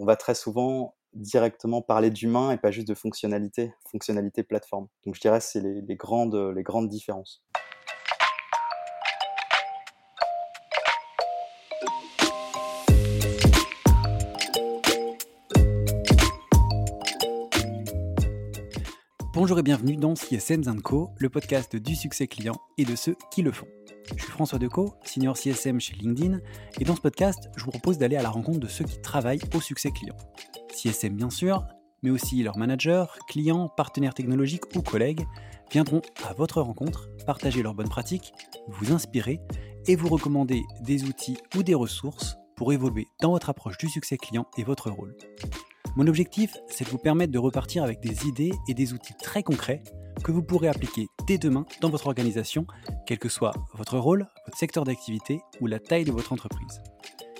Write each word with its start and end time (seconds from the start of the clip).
on 0.00 0.06
va 0.06 0.16
très 0.16 0.34
souvent 0.34 0.94
directement 1.12 1.82
parler 1.82 2.08
d'humain 2.08 2.52
et 2.52 2.56
pas 2.56 2.70
juste 2.70 2.88
de 2.88 2.94
fonctionnalité, 2.94 3.74
fonctionnalité 3.90 4.42
plateforme. 4.42 4.86
Donc 5.04 5.14
je 5.14 5.20
dirais 5.20 5.40
que 5.40 5.44
c'est 5.44 5.60
les, 5.60 5.94
grandes, 5.94 6.88
différences. 6.88 7.44
Bonjour 19.34 19.58
et 19.58 19.62
bienvenue 19.62 19.96
dans 19.96 20.14
CSM 20.14 20.80
Co, 20.80 21.10
le 21.18 21.28
podcast 21.28 21.76
du 21.76 21.94
succès 21.94 22.26
client 22.26 22.56
et 22.78 22.86
de 22.86 22.96
ceux 22.96 23.16
qui 23.30 23.42
le 23.42 23.52
font. 23.52 23.68
Je 24.16 24.22
suis 24.22 24.32
François 24.32 24.58
Decaux, 24.58 24.94
senior 25.04 25.36
CSM 25.36 25.80
chez 25.80 25.94
LinkedIn, 25.94 26.40
et 26.80 26.84
dans 26.84 26.96
ce 26.96 27.00
podcast, 27.00 27.48
je 27.56 27.64
vous 27.64 27.70
propose 27.70 27.98
d'aller 27.98 28.16
à 28.16 28.22
la 28.22 28.30
rencontre 28.30 28.60
de 28.60 28.66
ceux 28.66 28.84
qui 28.84 29.00
travaillent 29.00 29.40
au 29.54 29.60
succès 29.60 29.90
client. 29.90 30.16
CSM 30.74 31.14
bien 31.14 31.30
sûr, 31.30 31.64
mais 32.02 32.10
aussi 32.10 32.42
leurs 32.42 32.56
managers, 32.56 33.06
clients, 33.28 33.68
partenaires 33.68 34.14
technologiques 34.14 34.64
ou 34.74 34.82
collègues 34.82 35.26
viendront 35.70 36.02
à 36.28 36.32
votre 36.32 36.60
rencontre, 36.60 37.08
partager 37.26 37.62
leurs 37.62 37.74
bonnes 37.74 37.88
pratiques, 37.88 38.32
vous 38.68 38.92
inspirer 38.92 39.40
et 39.86 39.96
vous 39.96 40.08
recommander 40.08 40.62
des 40.80 41.04
outils 41.04 41.38
ou 41.56 41.62
des 41.62 41.74
ressources 41.74 42.36
pour 42.56 42.72
évoluer 42.72 43.06
dans 43.20 43.30
votre 43.30 43.50
approche 43.50 43.78
du 43.78 43.88
succès 43.88 44.16
client 44.16 44.46
et 44.56 44.64
votre 44.64 44.90
rôle. 44.90 45.16
Mon 45.96 46.06
objectif, 46.06 46.56
c'est 46.68 46.84
de 46.84 46.90
vous 46.90 46.98
permettre 46.98 47.32
de 47.32 47.38
repartir 47.38 47.82
avec 47.82 48.00
des 48.00 48.26
idées 48.26 48.52
et 48.68 48.74
des 48.74 48.92
outils 48.92 49.14
très 49.20 49.42
concrets 49.42 49.82
que 50.22 50.32
vous 50.32 50.42
pourrez 50.42 50.68
appliquer 50.68 51.06
dès 51.26 51.38
demain 51.38 51.64
dans 51.80 51.90
votre 51.90 52.06
organisation, 52.06 52.66
quel 53.06 53.18
que 53.18 53.28
soit 53.28 53.52
votre 53.74 53.98
rôle, 53.98 54.26
votre 54.46 54.58
secteur 54.58 54.84
d'activité 54.84 55.40
ou 55.60 55.66
la 55.66 55.78
taille 55.78 56.04
de 56.04 56.12
votre 56.12 56.32
entreprise. 56.32 56.80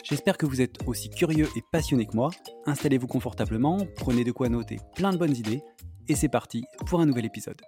J'espère 0.02 0.38
que 0.38 0.46
vous 0.46 0.60
êtes 0.60 0.76
aussi 0.86 1.10
curieux 1.10 1.48
et 1.56 1.62
passionné 1.72 2.06
que 2.06 2.16
moi. 2.16 2.30
Installez-vous 2.66 3.06
confortablement, 3.06 3.78
prenez 3.96 4.24
de 4.24 4.32
quoi 4.32 4.48
noter 4.48 4.78
plein 4.94 5.12
de 5.12 5.18
bonnes 5.18 5.36
idées, 5.36 5.62
et 6.08 6.14
c'est 6.14 6.28
parti 6.28 6.64
pour 6.86 7.00
un 7.00 7.06
nouvel 7.06 7.24
épisode. 7.24 7.60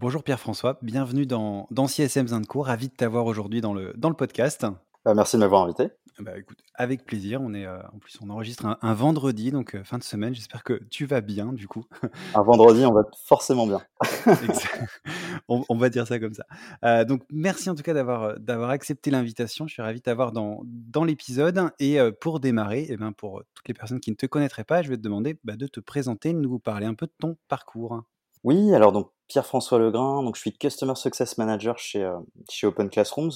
Bonjour 0.00 0.22
Pierre-François, 0.22 0.78
bienvenue 0.80 1.26
dans, 1.26 1.66
dans 1.70 1.86
CSM 1.86 2.28
Zinco, 2.28 2.62
ravi 2.62 2.88
de 2.88 2.94
t'avoir 2.94 3.26
aujourd'hui 3.26 3.60
dans 3.60 3.74
le 3.74 4.14
podcast. 4.14 4.66
Bah, 5.04 5.14
merci 5.14 5.36
de 5.36 5.40
m'avoir 5.40 5.62
invité. 5.62 5.88
Bah, 6.18 6.36
écoute, 6.36 6.58
avec 6.74 7.06
plaisir. 7.06 7.40
On 7.40 7.54
est, 7.54 7.64
euh, 7.64 7.80
en 7.94 7.98
plus, 7.98 8.18
on 8.20 8.28
enregistre 8.28 8.66
un, 8.82 8.94
vendredi, 8.94 9.50
donc 9.50 9.74
euh, 9.74 9.82
fin 9.82 9.96
de 9.96 10.02
semaine. 10.02 10.34
J'espère 10.34 10.62
que 10.62 10.74
tu 10.90 11.06
vas 11.06 11.22
bien, 11.22 11.54
du 11.54 11.66
coup. 11.66 11.84
Un 12.34 12.42
vendredi, 12.42 12.84
on 12.84 12.92
va 12.92 13.04
forcément 13.24 13.66
bien. 13.66 13.80
on, 15.48 15.76
va 15.76 15.88
dire 15.88 16.06
ça 16.06 16.18
comme 16.18 16.34
ça. 16.34 16.44
Euh, 16.84 17.06
donc, 17.06 17.22
merci 17.30 17.70
en 17.70 17.74
tout 17.74 17.82
cas 17.82 17.94
d'avoir 17.94 18.38
d'avoir 18.38 18.68
accepté 18.68 19.10
l'invitation. 19.10 19.66
Je 19.66 19.72
suis 19.72 19.82
ravi 19.82 20.00
de 20.00 20.02
t'avoir 20.02 20.32
dans, 20.32 20.60
dans 20.64 21.04
l'épisode. 21.04 21.70
Et 21.78 21.98
pour 22.20 22.40
démarrer, 22.40 22.82
et 22.82 22.92
eh 22.92 22.96
ben, 22.98 23.12
pour 23.12 23.42
toutes 23.54 23.68
les 23.68 23.74
personnes 23.74 24.00
qui 24.00 24.10
ne 24.10 24.16
te 24.16 24.26
connaîtraient 24.26 24.64
pas, 24.64 24.82
je 24.82 24.90
vais 24.90 24.98
te 24.98 25.02
demander 25.02 25.38
bah, 25.44 25.56
de 25.56 25.66
te 25.66 25.80
présenter, 25.80 26.34
de 26.34 26.38
nous 26.38 26.58
parler 26.58 26.84
un 26.84 26.94
peu 26.94 27.06
de 27.06 27.14
ton 27.18 27.38
parcours. 27.48 28.02
Oui, 28.44 28.74
alors 28.74 28.92
donc 28.92 29.10
Pierre-François 29.28 29.78
Legrain, 29.78 30.22
donc 30.22 30.36
je 30.36 30.40
suis 30.40 30.52
Customer 30.52 30.94
Success 30.94 31.38
Manager 31.38 31.78
chez, 31.78 32.10
chez 32.48 32.66
Open 32.66 32.90
Classrooms 32.90 33.32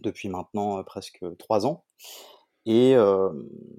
depuis 0.00 0.28
maintenant 0.28 0.82
presque 0.84 1.24
trois 1.38 1.66
ans. 1.66 1.84
Et, 2.66 2.96
euh, 2.96 3.30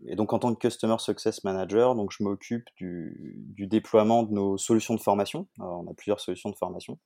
et, 0.08 0.16
donc 0.16 0.32
en 0.34 0.40
tant 0.40 0.54
que 0.54 0.60
Customer 0.60 0.98
Success 1.00 1.44
Manager, 1.44 1.96
donc 1.96 2.12
je 2.12 2.24
m'occupe 2.24 2.66
du, 2.78 3.36
du, 3.56 3.66
déploiement 3.66 4.22
de 4.24 4.32
nos 4.32 4.58
solutions 4.58 4.94
de 4.94 5.00
formation. 5.00 5.48
on 5.58 5.88
a 5.88 5.94
plusieurs 5.96 6.20
solutions 6.20 6.50
de 6.50 6.56
formation 6.56 7.00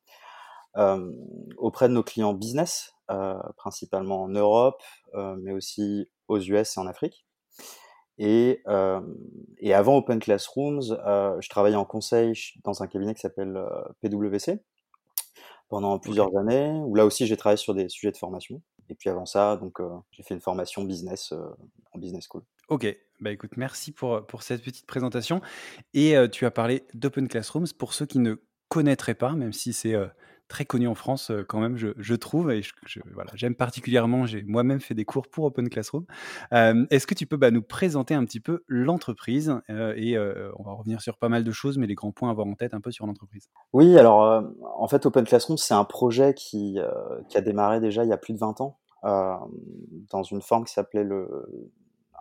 auprès 1.57 1.89
de 1.89 1.93
nos 1.93 2.03
clients 2.03 2.33
business, 2.33 2.93
principalement 3.57 4.23
en 4.23 4.29
Europe, 4.29 4.81
mais 5.13 5.51
aussi 5.51 6.09
aux 6.27 6.39
US 6.39 6.77
et 6.77 6.79
en 6.79 6.87
Afrique. 6.87 7.25
Et, 8.17 8.61
et 9.57 9.73
avant 9.73 9.97
Open 9.97 10.19
Classrooms, 10.19 10.81
je 10.83 11.49
travaillais 11.49 11.75
en 11.75 11.85
conseil 11.85 12.33
dans 12.63 12.83
un 12.83 12.87
cabinet 12.87 13.13
qui 13.13 13.21
s'appelle 13.21 13.59
PwC 14.01 14.61
pendant 15.69 15.97
plusieurs 15.99 16.35
années, 16.37 16.71
où 16.85 16.95
là 16.95 17.05
aussi 17.05 17.25
j'ai 17.25 17.37
travaillé 17.37 17.57
sur 17.57 17.73
des 17.73 17.89
sujets 17.89 18.11
de 18.11 18.17
formation. 18.17 18.61
Et 18.89 18.95
puis 18.95 19.09
avant 19.09 19.25
ça, 19.25 19.55
donc 19.57 19.79
euh, 19.79 19.89
j'ai 20.11 20.23
fait 20.23 20.33
une 20.33 20.41
formation 20.41 20.83
business 20.83 21.31
euh, 21.31 21.49
en 21.93 21.99
business 21.99 22.27
school. 22.27 22.41
Ok, 22.67 22.85
bah 23.19 23.31
écoute, 23.31 23.51
merci 23.57 23.91
pour, 23.91 24.25
pour 24.25 24.43
cette 24.43 24.63
petite 24.63 24.85
présentation. 24.85 25.41
Et 25.93 26.15
tu 26.31 26.45
as 26.45 26.51
parlé 26.51 26.85
d'Open 26.93 27.27
Classrooms. 27.27 27.67
Pour 27.77 27.93
ceux 27.93 28.05
qui 28.05 28.19
ne 28.19 28.35
connaîtraient 28.67 29.15
pas, 29.15 29.33
même 29.33 29.53
si 29.53 29.73
c'est 29.73 29.95
très 30.49 30.65
connu 30.65 30.87
en 30.87 30.95
France 30.95 31.31
quand 31.47 31.59
même, 31.59 31.77
je, 31.77 32.15
trouve, 32.15 32.51
et 32.51 32.61
j'aime 33.35 33.55
particulièrement, 33.55 34.25
j'ai 34.25 34.43
moi-même 34.43 34.81
fait 34.81 34.95
des 34.95 35.05
cours 35.05 35.27
pour 35.27 35.45
Open 35.45 35.69
Classroom. 35.69 36.05
Est-ce 36.51 37.07
que 37.07 37.13
tu 37.13 37.25
peux 37.25 37.37
bah, 37.37 37.51
nous 37.51 37.61
présenter 37.61 38.15
un 38.15 38.25
petit 38.25 38.39
peu 38.39 38.63
l'entreprise 38.67 39.55
et 39.69 40.17
on 40.17 40.63
va 40.63 40.73
revenir 40.73 41.01
sur 41.01 41.17
pas 41.17 41.29
mal 41.29 41.43
de 41.43 41.51
choses, 41.51 41.77
mais 41.77 41.87
les 41.87 41.95
grands 41.95 42.11
points 42.11 42.29
à 42.29 42.31
avoir 42.31 42.47
en 42.47 42.55
tête 42.55 42.73
un 42.73 42.81
peu 42.81 42.91
sur 42.91 43.05
l'entreprise? 43.05 43.49
Oui, 43.71 43.97
alors 43.97 44.43
en 44.75 44.87
fait 44.87 45.05
Open 45.05 45.23
Classroom, 45.23 45.57
c'est 45.57 45.73
un 45.73 45.85
projet 45.85 46.33
qui, 46.33 46.79
qui 47.29 47.37
a 47.37 47.41
démarré 47.41 47.79
déjà 47.79 48.03
il 48.03 48.09
y 48.09 48.13
a 48.13 48.17
plus 48.17 48.33
de 48.33 48.39
20 48.39 48.59
ans 48.61 48.79
dans 49.03 50.23
une 50.23 50.41
forme 50.41 50.65
qui 50.65 50.73
s'appelait 50.73 51.03
le 51.03 51.71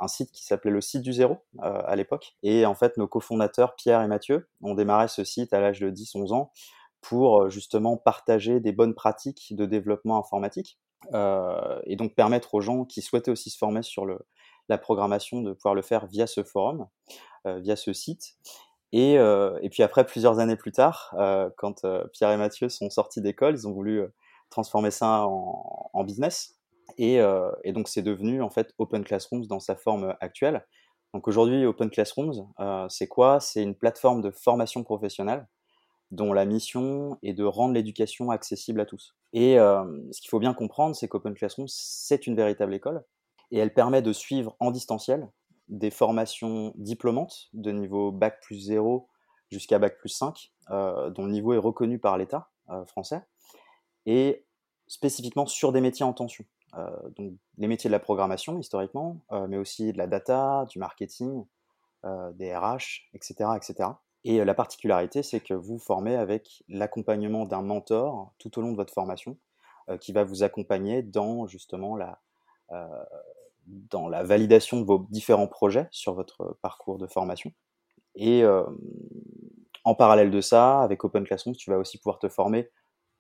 un 0.01 0.09
site 0.09 0.31
qui 0.33 0.45
s'appelait 0.45 0.71
le 0.71 0.81
site 0.81 1.03
du 1.03 1.13
zéro 1.13 1.39
à 1.61 1.97
l'époque. 1.97 2.37
Et 2.43 2.67
en 2.67 2.75
fait, 2.75 2.97
nos 2.97 3.09
cofondateurs, 3.09 3.75
Pierre 3.77 4.03
et 4.03 4.09
Mathieu, 4.09 4.49
ont 4.63 4.75
démarré 4.75 5.09
ce 5.09 5.25
site 5.25 5.53
à 5.53 5.61
l'âge 5.61 5.81
de 5.81 5.91
10-11 5.91 6.33
ans 6.33 6.53
pour 7.01 7.43
euh, 7.43 7.49
justement 7.49 7.97
partager 7.97 8.61
des 8.61 8.73
bonnes 8.73 8.95
pratiques 8.95 9.55
de 9.55 9.67
développement 9.67 10.19
informatique 10.19 10.79
euh, 11.15 11.81
et 11.85 11.97
donc 11.97 12.15
permettre 12.15 12.55
aux 12.55 12.61
gens 12.61 12.85
qui 12.85 13.03
souhaitaient 13.03 13.31
aussi 13.31 13.51
se 13.51 13.59
former 13.59 13.83
sur 13.83 14.05
le, 14.05 14.19
la 14.69 14.79
programmation 14.79 15.43
de 15.43 15.53
pouvoir 15.53 15.75
le 15.75 15.83
faire 15.83 16.07
via 16.07 16.27
ce 16.27 16.43
forum, 16.43 16.87
euh, 17.47 17.59
via 17.61 17.77
ce 17.77 17.93
site. 17.93 18.35
Et, 18.93 19.17
et, 19.17 19.69
puis 19.71 19.83
après, 19.83 20.07
plusieurs 20.07 20.39
années 20.39 20.57
plus 20.57 20.73
tard, 20.73 21.15
quand 21.59 21.85
Pierre 22.15 22.31
et 22.31 22.39
Mathieu 22.39 22.71
sont 22.71 22.89
sortis 22.89 23.21
d'école, 23.21 23.53
ils 23.53 23.69
ont 23.69 23.75
voulu 23.75 24.03
transformer 24.49 24.91
ça 24.91 25.27
en, 25.27 25.91
en 25.93 26.05
business. 26.05 26.57
Et, 26.97 27.17
et 27.65 27.73
donc 27.75 27.87
c'est 27.89 28.01
devenu 28.01 28.41
en 28.41 28.49
fait 28.49 28.73
Open 28.79 29.05
Classrooms 29.05 29.45
dans 29.45 29.61
sa 29.61 29.77
forme 29.77 30.17
actuelle. 30.23 30.67
Donc 31.13 31.29
aujourd'hui, 31.29 31.67
Open 31.67 31.91
Classrooms, 31.91 32.47
c'est 32.89 33.09
quoi? 33.09 33.41
C'est 33.41 33.63
une 33.63 33.75
plateforme 33.75 34.23
de 34.23 34.31
formation 34.31 34.83
professionnelle 34.85 35.47
dont 36.11 36.33
la 36.33 36.45
mission 36.45 37.19
est 37.23 37.35
de 37.35 37.45
rendre 37.45 37.75
l'éducation 37.75 38.31
accessible 38.31 38.81
à 38.81 38.87
tous. 38.87 39.15
Et 39.33 39.59
euh, 39.59 39.85
ce 40.11 40.21
qu'il 40.21 40.31
faut 40.31 40.39
bien 40.39 40.55
comprendre, 40.55 40.97
c'est 40.97 41.09
qu'Open 41.09 41.35
Classroom, 41.35 41.67
c'est 41.69 42.27
une 42.27 42.35
véritable 42.35 42.75
école, 42.75 43.05
et 43.51 43.59
elle 43.59 43.75
permet 43.75 44.03
de 44.03 44.13
suivre 44.13 44.57
en 44.61 44.71
distanciel 44.71 45.29
des 45.69 45.91
formations 45.91 46.73
diplômantes 46.77 47.49
de 47.53 47.73
niveau 47.73 48.11
Bac 48.11 48.41
plus 48.41 48.59
0 48.59 49.09
jusqu'à 49.51 49.79
Bac 49.79 49.99
plus 49.99 50.09
5, 50.09 50.53
euh, 50.71 51.11
dont 51.11 51.25
le 51.25 51.33
niveau 51.33 51.53
est 51.53 51.59
reconnu 51.59 51.99
par 51.99 52.17
l'État 52.17 52.51
euh, 52.71 52.85
français, 52.87 53.23
et 54.07 54.47
spécifiquement 54.87 55.47
sur 55.47 55.73
des 55.73 55.83
métiers 55.83 56.07
en 56.07 56.15
tension. 56.15 56.47
donc 57.17 57.35
les 57.59 57.67
métiers 57.67 57.89
de 57.89 57.93
la 57.93 57.99
programmation 57.99 58.59
historiquement, 58.59 59.21
mais 59.49 59.59
aussi 59.59 59.93
de 59.93 59.99
la 59.99 60.07
data, 60.07 60.65
du 60.71 60.79
marketing, 60.79 61.45
des 62.05 62.57
RH, 62.57 63.11
etc., 63.13 63.51
etc. 63.57 63.91
Et 64.25 64.45
la 64.45 64.55
particularité, 64.55 65.23
c'est 65.23 65.41
que 65.41 65.55
vous 65.55 65.79
formez 65.79 66.17
avec 66.17 66.63
l'accompagnement 66.69 67.45
d'un 67.45 67.63
mentor 67.63 68.33
tout 68.39 68.59
au 68.59 68.63
long 68.63 68.73
de 68.73 68.77
votre 68.77 68.93
formation, 68.93 69.37
qui 70.01 70.13
va 70.13 70.23
vous 70.25 70.43
accompagner 70.43 71.03
dans 71.03 71.47
justement 71.47 71.97
la, 71.97 72.21
dans 73.67 74.09
la 74.09 74.23
validation 74.23 74.81
de 74.81 74.85
vos 74.85 75.07
différents 75.11 75.47
projets 75.47 75.89
sur 75.91 76.15
votre 76.15 76.59
parcours 76.63 76.99
de 76.99 77.07
formation. 77.07 77.53
Et 78.17 78.45
en 79.85 79.95
parallèle 79.95 80.31
de 80.31 80.41
ça, 80.41 80.83
avec 80.83 81.05
Open 81.05 81.25
Classroom, 81.25 81.57
tu 81.57 81.71
vas 81.71 81.79
aussi 81.79 81.99
pouvoir 81.99 82.19
te 82.19 82.29
former 82.29 82.71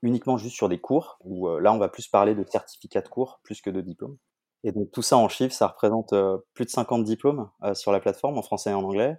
uniquement 0.03 0.37
juste 0.37 0.57
sur 0.57 0.69
des 0.69 0.81
cours, 0.81 1.19
où 1.25 1.49
là, 1.59 1.73
on 1.73 1.79
va 1.79 1.89
plus 1.89 2.09
parler 2.09 2.35
de 2.35 2.44
certificats 2.44 3.03
de 3.03 3.09
cours 3.09 3.41
plus 3.43 3.62
que 3.62 3.71
de 3.71 3.81
diplômes. 3.81 4.17
Et 4.65 4.73
donc 4.73 4.91
tout 4.91 5.03
ça 5.03 5.17
en 5.17 5.29
chiffres, 5.29 5.55
ça 5.55 5.69
représente 5.69 6.12
plus 6.53 6.65
de 6.65 6.71
50 6.71 7.05
diplômes 7.05 7.49
sur 7.75 7.93
la 7.93 8.01
plateforme 8.01 8.37
en 8.37 8.43
français 8.43 8.71
et 8.71 8.75
en 8.75 8.83
anglais. 8.83 9.17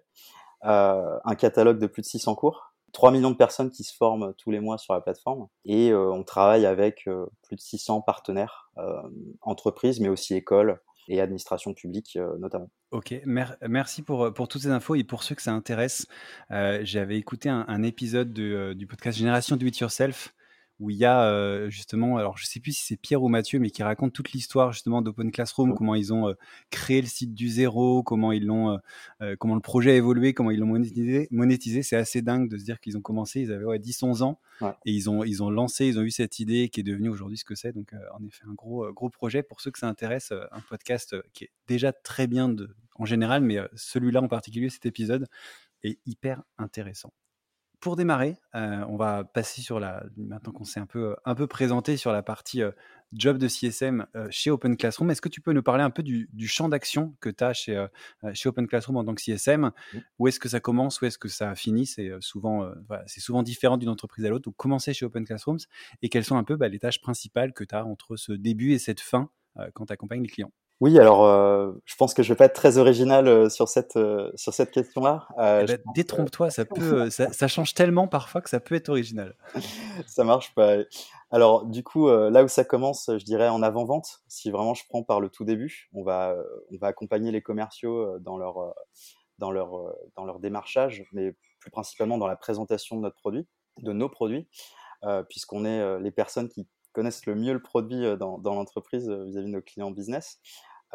Euh, 0.66 1.18
un 1.24 1.36
catalogue 1.36 1.80
de 1.80 1.88
plus 1.88 2.02
de 2.02 2.08
600 2.08 2.36
cours, 2.36 2.74
3 2.92 3.12
millions 3.12 3.32
de 3.32 3.38
personnes 3.38 3.70
qui 3.70 3.84
se 3.84 3.96
forment 3.96 4.34
tous 4.38 4.52
les 4.52 4.60
mois 4.60 4.78
sur 4.78 4.94
la 4.94 5.00
plateforme 5.00 5.48
et 5.64 5.92
euh, 5.92 6.12
on 6.12 6.24
travaille 6.24 6.66
avec 6.66 7.08
euh, 7.08 7.28
plus 7.44 7.56
de 7.56 7.62
600 7.62 8.02
partenaires, 8.02 8.72
entreprises, 9.42 10.00
mais 10.00 10.10
aussi 10.10 10.36
écoles 10.36 10.80
et 11.10 11.20
administration 11.22 11.74
publique 11.74 12.18
notamment. 12.40 12.70
Ok, 12.92 13.14
merci 13.26 14.04
pour, 14.04 14.32
pour 14.34 14.48
toutes 14.48 14.62
ces 14.62 14.70
infos 14.70 14.96
et 14.96 15.04
pour 15.04 15.24
ceux 15.24 15.36
que 15.36 15.42
ça 15.42 15.52
intéresse. 15.52 16.08
J'avais 16.50 17.18
écouté 17.18 17.50
un, 17.50 17.84
épisode 17.84 18.32
du 18.32 18.88
podcast 18.88 19.18
Génération 19.18 19.58
Do 19.58 19.66
It 19.66 19.80
Yourself 19.80 20.34
où 20.80 20.90
il 20.90 20.98
y 20.98 21.06
a 21.06 21.70
justement, 21.70 22.18
alors 22.18 22.38
je 22.38 22.46
sais 22.46 22.60
plus 22.60 22.72
si 22.72 22.86
c'est 22.86 22.98
Pierre 22.98 23.22
ou 23.22 23.28
Mathieu, 23.28 23.60
mais 23.60 23.70
qui 23.70 23.84
raconte 23.84 24.14
toute 24.14 24.32
l'histoire 24.32 24.72
justement 24.72 25.02
d'Open 25.02 25.32
Classroom, 25.32 25.76
comment 25.76 25.96
ils 25.96 26.14
ont 26.14 26.34
créé 26.70 27.02
le 27.02 27.08
site 27.08 27.34
du 27.34 27.50
zéro, 27.50 28.02
comment 28.04 28.32
ils 28.32 28.46
l'ont, 28.46 28.80
comment 29.40 29.56
le 29.56 29.62
projet 29.62 29.92
a 29.92 29.96
évolué, 29.96 30.34
comment 30.34 30.52
ils 30.52 30.60
l'ont 30.60 30.68
monétisé. 30.68 31.28
monétisé. 31.32 31.84
C'est 31.84 31.98
assez 31.98 32.22
dingue 32.22 32.50
de 32.50 32.58
se 32.58 32.64
dire 32.64 32.80
qu'ils 32.80 32.98
ont 32.98 33.02
commencé, 33.02 33.42
ils 33.42 33.52
avaient 33.52 33.66
ouais, 33.66 33.80
10-11 33.80 34.24
ans, 34.24 34.40
et 34.86 34.92
ils 34.92 35.10
ont, 35.10 35.24
ils 35.24 35.44
ont 35.44 35.50
lancé, 35.50 35.86
ils 35.86 36.00
ont 36.00 36.04
eu 36.04 36.12
cette 36.12 36.40
idée 36.40 36.70
qui 36.70 36.80
est 36.80 36.84
devenue 36.84 37.10
aujourd'hui 37.10 37.38
ce 37.38 37.46
que 37.46 37.56
c'est. 37.56 37.74
Donc 37.74 37.94
en 38.18 38.26
effet, 38.26 38.44
un 38.50 38.54
gros, 38.54 38.92
gros 38.94 39.10
projet. 39.10 39.44
Pour 39.44 39.62
ceux 39.62 39.72
que 39.72 39.80
ça 39.80 39.88
intéresse, 39.88 40.32
un 40.32 40.62
podcast 40.62 41.16
qui 41.34 41.46
est 41.46 41.52
déjà 41.68 41.92
très 41.92 42.28
bien 42.28 42.48
de, 42.48 42.76
en 42.96 43.06
général, 43.06 43.42
mais 43.42 43.60
celui-là 43.76 44.22
en 44.22 44.28
particulier, 44.28 44.70
cet 44.70 44.86
épisode, 44.86 45.28
est 45.84 46.00
hyper 46.06 46.44
intéressant 46.58 47.14
pour 47.80 47.96
démarrer, 47.96 48.36
euh, 48.56 48.84
on 48.90 48.98
va 48.98 49.24
passer 49.24 49.62
sur 49.62 49.80
la. 49.80 50.04
Maintenant 50.18 50.52
qu'on 50.52 50.66
s'est 50.66 50.80
un 50.80 50.86
peu, 50.86 51.16
un 51.26 51.36
peu 51.36 51.48
présenté 51.48 51.98
sur 51.98 52.12
la 52.12 52.22
partie 52.22 52.62
euh, 52.62 52.72
job 53.14 53.38
de 53.38 53.48
CSM 53.48 54.06
euh, 54.16 54.28
chez 54.30 54.52
Open 54.52 54.76
Classroom, 54.76 55.10
est-ce 55.12 55.22
que 55.22 55.30
tu 55.30 55.40
peux 55.40 55.54
nous 55.54 55.64
parler 55.64 55.84
un 55.84 55.90
peu 55.90 56.04
du, 56.04 56.28
champ 56.48 56.68
d'action 56.68 57.16
que 57.22 57.30
tu 57.30 57.44
as 57.44 57.54
chez, 57.54 57.88
chez 58.34 58.50
Open 58.50 58.68
Classroom 58.68 58.98
en 58.98 59.06
tant 59.06 59.16
que 59.16 59.22
CSM 59.22 59.72
mmh. 59.72 59.98
Où 60.20 60.28
est-ce 60.28 60.40
que 60.40 60.50
ça 60.50 60.60
commence? 60.60 61.02
Où 61.02 61.06
est-ce 61.06 61.18
que 61.18 61.30
ça 61.30 61.56
finit? 61.56 61.86
C'est 61.86 62.12
souvent, 62.20 62.70
c'est 63.08 63.22
souvent 63.22 63.44
différent 63.44 63.78
d'une 63.78 63.90
entreprise 63.90 64.26
à 64.26 64.30
l'autre. 64.30 64.46
Donc, 64.46 64.56
comment 64.58 64.80
c'est 64.80 64.94
chez 64.94 65.06
Open 65.06 65.26
Classrooms 65.26 65.60
et 66.02 66.10
quelles 66.10 66.26
sont 66.26 66.38
un 66.38 66.44
peu 66.44 66.56
bah, 66.56 66.68
les 66.68 66.80
tâches 66.80 67.02
principales 67.02 67.54
que 67.54 67.64
tu 67.64 67.76
as 67.76 67.86
entre 67.86 68.16
ce 68.16 68.34
début 68.34 68.74
et 68.74 68.80
cette 68.80 69.02
fin 69.02 69.30
quand 69.74 69.86
tu 69.86 69.94
accompagnes 69.94 70.24
les 70.24 70.30
clients? 70.30 70.52
Oui, 70.82 70.98
alors 70.98 71.26
euh, 71.26 71.74
je 71.84 71.96
pense 71.98 72.14
que 72.14 72.24
je 72.24 72.30
vais 72.30 72.38
pas 72.38 72.46
être 72.46 72.54
très 72.54 72.78
original 72.78 73.28
euh, 73.28 73.50
sur 73.50 73.68
cette 73.68 73.98
euh, 73.98 74.32
sur 74.36 74.54
cette 74.54 74.72
question-là. 74.72 75.28
Eh 75.38 75.66
ben, 75.66 75.80
détrompe-toi, 75.94 76.50
ça 76.50 76.64
peut 76.76 77.10
ça, 77.10 77.34
ça, 77.34 77.48
change 77.50 77.74
tellement 77.74 78.08
parfois 78.08 78.42
que 78.42 78.50
ça 78.50 78.62
peut 78.62 78.76
être 78.76 78.88
original. 78.88 79.36
ça 80.08 80.24
marche 80.24 80.54
pas. 80.56 80.78
Alors 81.32 81.66
du 81.66 81.84
coup, 81.84 82.08
là 82.10 82.44
où 82.44 82.48
ça 82.48 82.64
commence, 82.64 83.10
je 83.10 83.24
dirais 83.26 83.50
en 83.50 83.62
avant-vente. 83.62 84.22
Si 84.30 84.52
vraiment 84.52 84.74
je 84.74 84.84
prends 84.88 85.04
par 85.04 85.20
le 85.20 85.30
tout 85.30 85.44
début, 85.44 85.90
on 85.94 86.04
va 86.04 86.36
on 86.72 86.78
va 86.78 86.88
accompagner 86.88 87.32
les 87.32 87.42
commerciaux 87.42 88.18
dans 88.20 88.38
leur 88.38 88.74
dans 89.38 89.52
leur 89.52 89.94
dans 90.16 90.24
leur 90.24 90.40
démarchage, 90.40 91.04
mais 91.12 91.36
plus 91.60 91.72
principalement 91.72 92.18
dans 92.18 92.28
la 92.28 92.38
présentation 92.38 92.96
de 92.96 93.02
notre 93.02 93.18
produit, 93.18 93.46
de 93.80 93.92
nos 93.92 94.08
produits, 94.08 94.48
puisqu'on 95.30 95.66
est 95.66 96.00
les 96.00 96.12
personnes 96.12 96.48
qui 96.48 96.70
connaissent 96.94 97.26
le 97.26 97.36
mieux 97.36 97.54
le 97.54 97.62
produit 97.62 98.18
dans, 98.18 98.40
dans 98.40 98.56
l'entreprise 98.56 99.08
vis-à-vis 99.10 99.46
de 99.48 99.52
nos 99.52 99.62
clients 99.62 99.92
business. 99.92 100.40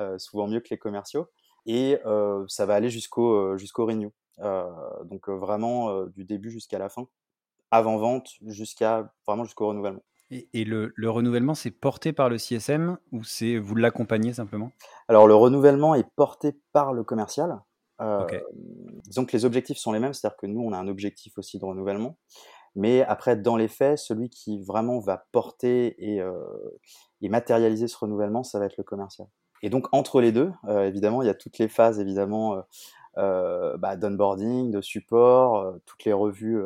Euh, 0.01 0.19
souvent 0.19 0.49
mieux 0.49 0.61
que 0.61 0.69
les 0.71 0.79
commerciaux. 0.79 1.29
Et 1.67 1.99
euh, 2.05 2.45
ça 2.49 2.67
va 2.67 2.75
aller 2.75 2.91
jusqu'au 2.91 3.33
euh, 3.35 3.57
jusqu'au 3.57 3.87
renew. 3.87 4.11
donc 5.05 5.29
vraiment 5.29 6.05
du 6.07 6.25
début 6.25 6.51
jusqu'à 6.51 6.79
la 6.79 6.89
fin, 6.89 7.07
avant 7.71 7.97
vente 7.97 8.31
jusqu'à 8.47 9.13
vraiment 9.27 9.45
jusqu'au 9.45 9.69
renouvellement. 9.69 10.03
Et, 10.31 10.65
le, 10.65 10.93
le, 10.97 11.11
renouvellement, 11.11 11.55
c'est 11.55 11.71
porté 11.71 12.13
par 12.13 12.29
le 12.29 12.39
CSM 12.39 12.97
ou 13.13 13.23
c'est 13.23 13.57
vous 13.59 13.77
l'accompagnez 13.77 14.33
simplement? 14.33 14.73
Alors 15.07 15.29
le 15.29 15.35
renouvellement 15.35 15.95
est 15.95 16.09
porté 16.17 16.59
par 16.73 16.93
le 16.93 17.05
commercial. 17.05 17.61
Euh, 18.01 18.27
Disons 19.05 19.25
que 19.25 19.33
les 19.33 19.45
objectifs 19.45 19.79
sont 19.79 19.93
les 19.93 20.01
mêmes, 20.01 20.13
c'est-à-dire 20.13 20.37
que 20.37 20.47
nous, 20.47 20.61
on 20.61 20.73
a 20.73 20.79
un 20.79 20.89
objectif 20.89 21.39
aussi 21.39 21.59
de 21.59 21.65
renouvellement. 21.65 22.19
Mais 22.75 23.03
après, 23.03 23.37
dans 23.37 23.57
les 23.57 23.69
faits, 23.69 23.99
celui 23.99 24.31
qui 24.31 24.63
vraiment 24.63 24.99
va 24.99 25.27
porter 25.31 25.95
et, 25.99 26.21
euh, 26.21 26.33
et 27.21 27.29
matérialiser 27.29 27.87
ce 27.87 27.97
renouvellement, 27.97 28.43
ça 28.43 28.59
va 28.59 28.67
être 28.67 28.77
le 28.77 28.85
commercial. 28.85 29.29
Et 29.65 29.71
donc 29.71 29.87
entre 29.93 30.21
les 30.21 30.31
deux, 30.31 30.53
euh, 30.69 30.87
évidemment, 30.87 31.23
il 31.23 31.27
y 31.27 31.31
a 31.31 31.35
toutes 31.35 31.57
les 31.57 31.69
phases 31.69 31.99
évidemment 31.99 32.55
euh, 32.55 32.61
euh, 33.17 33.79
bah, 33.79 33.97
d'onboarding, 33.97 34.71
de 34.71 34.83
support, 34.83 35.75
toutes 35.87 36.05
les 36.05 36.13
revues 36.13 36.63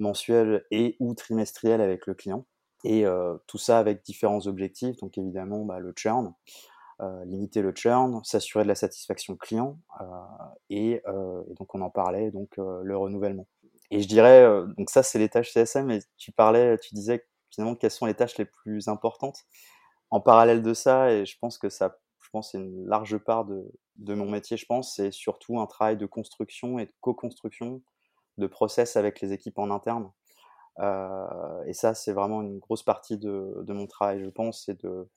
mensuelles 0.00 0.64
et 0.72 0.96
ou 0.98 1.14
trimestrielles 1.14 1.80
avec 1.80 2.08
le 2.08 2.14
client. 2.14 2.44
Et 2.82 3.04
tout 3.46 3.58
ça 3.58 3.78
avec 3.78 4.02
différents 4.04 4.46
objectifs. 4.48 4.96
Donc 4.96 5.16
évidemment, 5.16 5.64
bah, 5.64 5.78
le 5.78 5.92
churn, 5.94 6.32
limiter 7.24 7.62
le 7.62 7.72
churn, 7.72 8.20
s'assurer 8.24 8.64
de 8.64 8.68
la 8.68 8.74
satisfaction 8.74 9.36
client, 9.36 9.78
et, 10.70 11.02
donc 11.58 11.72
on 11.74 11.82
en 11.82 11.90
parlait, 11.90 12.32
donc 12.32 12.56
le 12.56 12.96
renouvellement. 12.96 13.46
Et 13.92 14.00
je 14.00 14.08
dirais, 14.08 14.44
donc 14.76 14.90
ça 14.90 15.02
c'est 15.04 15.18
les 15.20 15.28
tâches 15.28 15.52
CSM, 15.52 15.86
mais 15.86 16.00
tu 16.16 16.32
parlais, 16.32 16.78
tu 16.78 16.94
disais 16.94 17.26
finalement 17.50 17.76
quelles 17.76 17.90
sont 17.90 18.06
les 18.06 18.14
tâches 18.14 18.38
les 18.38 18.46
plus 18.46 18.88
importantes? 18.88 19.44
En 20.10 20.20
parallèle 20.20 20.62
de 20.62 20.74
ça, 20.74 21.12
et 21.12 21.26
je 21.26 21.36
pense 21.38 21.58
que 21.58 21.68
ça 21.68 21.98
pense, 22.30 22.52
c'est 22.52 22.58
une 22.58 22.86
large 22.86 23.18
part 23.18 23.44
de, 23.44 24.14
mon 24.14 24.30
métier, 24.30 24.56
je 24.56 24.66
pense, 24.66 24.94
c'est 24.96 25.10
surtout 25.10 25.60
un 25.60 25.66
travail 25.66 25.96
de 25.96 26.06
construction 26.06 26.78
et 26.78 26.86
de 26.86 26.92
co-construction 27.00 27.82
de 28.38 28.46
process 28.46 28.96
avec 28.96 29.20
les 29.20 29.32
équipes 29.32 29.58
en 29.58 29.70
interne. 29.70 30.10
Euh, 30.78 31.64
et 31.66 31.72
ça, 31.74 31.94
c'est 31.94 32.12
vraiment 32.12 32.42
une 32.42 32.58
grosse 32.58 32.82
partie 32.82 33.18
de, 33.18 33.64
mon 33.68 33.86
travail, 33.86 34.22
je 34.22 34.30
pense, 34.30 34.64
c'est 34.64 34.82
de, 34.82 35.08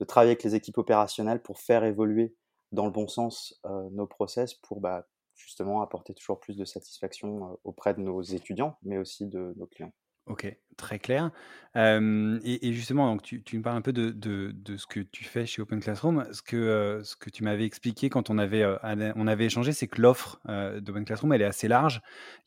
de, 0.00 0.04
travailler 0.04 0.32
avec 0.32 0.42
les 0.44 0.54
équipes 0.54 0.78
opérationnelles 0.78 1.42
pour 1.42 1.58
faire 1.58 1.84
évoluer 1.84 2.34
dans 2.72 2.84
le 2.84 2.90
bon 2.90 3.08
sens 3.08 3.58
euh, 3.64 3.88
nos 3.92 4.06
process 4.06 4.54
pour 4.54 4.80
bah, 4.80 5.06
justement 5.34 5.82
apporter 5.82 6.14
toujours 6.14 6.40
plus 6.40 6.56
de 6.56 6.64
satisfaction 6.64 7.52
euh, 7.52 7.56
auprès 7.64 7.94
de 7.94 8.00
nos 8.00 8.20
étudiants, 8.22 8.76
mais 8.82 8.98
aussi 8.98 9.26
de 9.26 9.54
nos 9.56 9.66
clients. 9.66 9.92
Ok, 10.26 10.56
très 10.76 10.98
clair. 10.98 11.30
et, 11.76 12.72
justement, 12.72 13.12
donc 13.12 13.22
tu, 13.22 13.58
me 13.58 13.62
parles 13.62 13.76
un 13.76 13.82
peu 13.82 13.92
de, 13.92 14.54
ce 14.76 14.86
que 14.86 15.00
tu 15.00 15.24
fais 15.24 15.46
chez 15.46 15.62
Open 15.62 15.80
Classroom. 15.80 16.26
Ce 16.32 16.42
que, 16.42 17.30
tu 17.30 17.44
m'avais 17.44 17.64
expliqué 17.64 18.10
quand 18.10 18.28
on 18.28 18.38
avait, 18.38 18.62
avait 18.82 19.44
échangé, 19.44 19.72
c'est 19.72 19.86
que 19.86 20.02
l'offre 20.02 20.40
d'Open 20.80 21.04
Classroom, 21.04 21.32
elle 21.32 21.42
est 21.42 21.46
assez 21.46 21.68
large. 21.68 22.00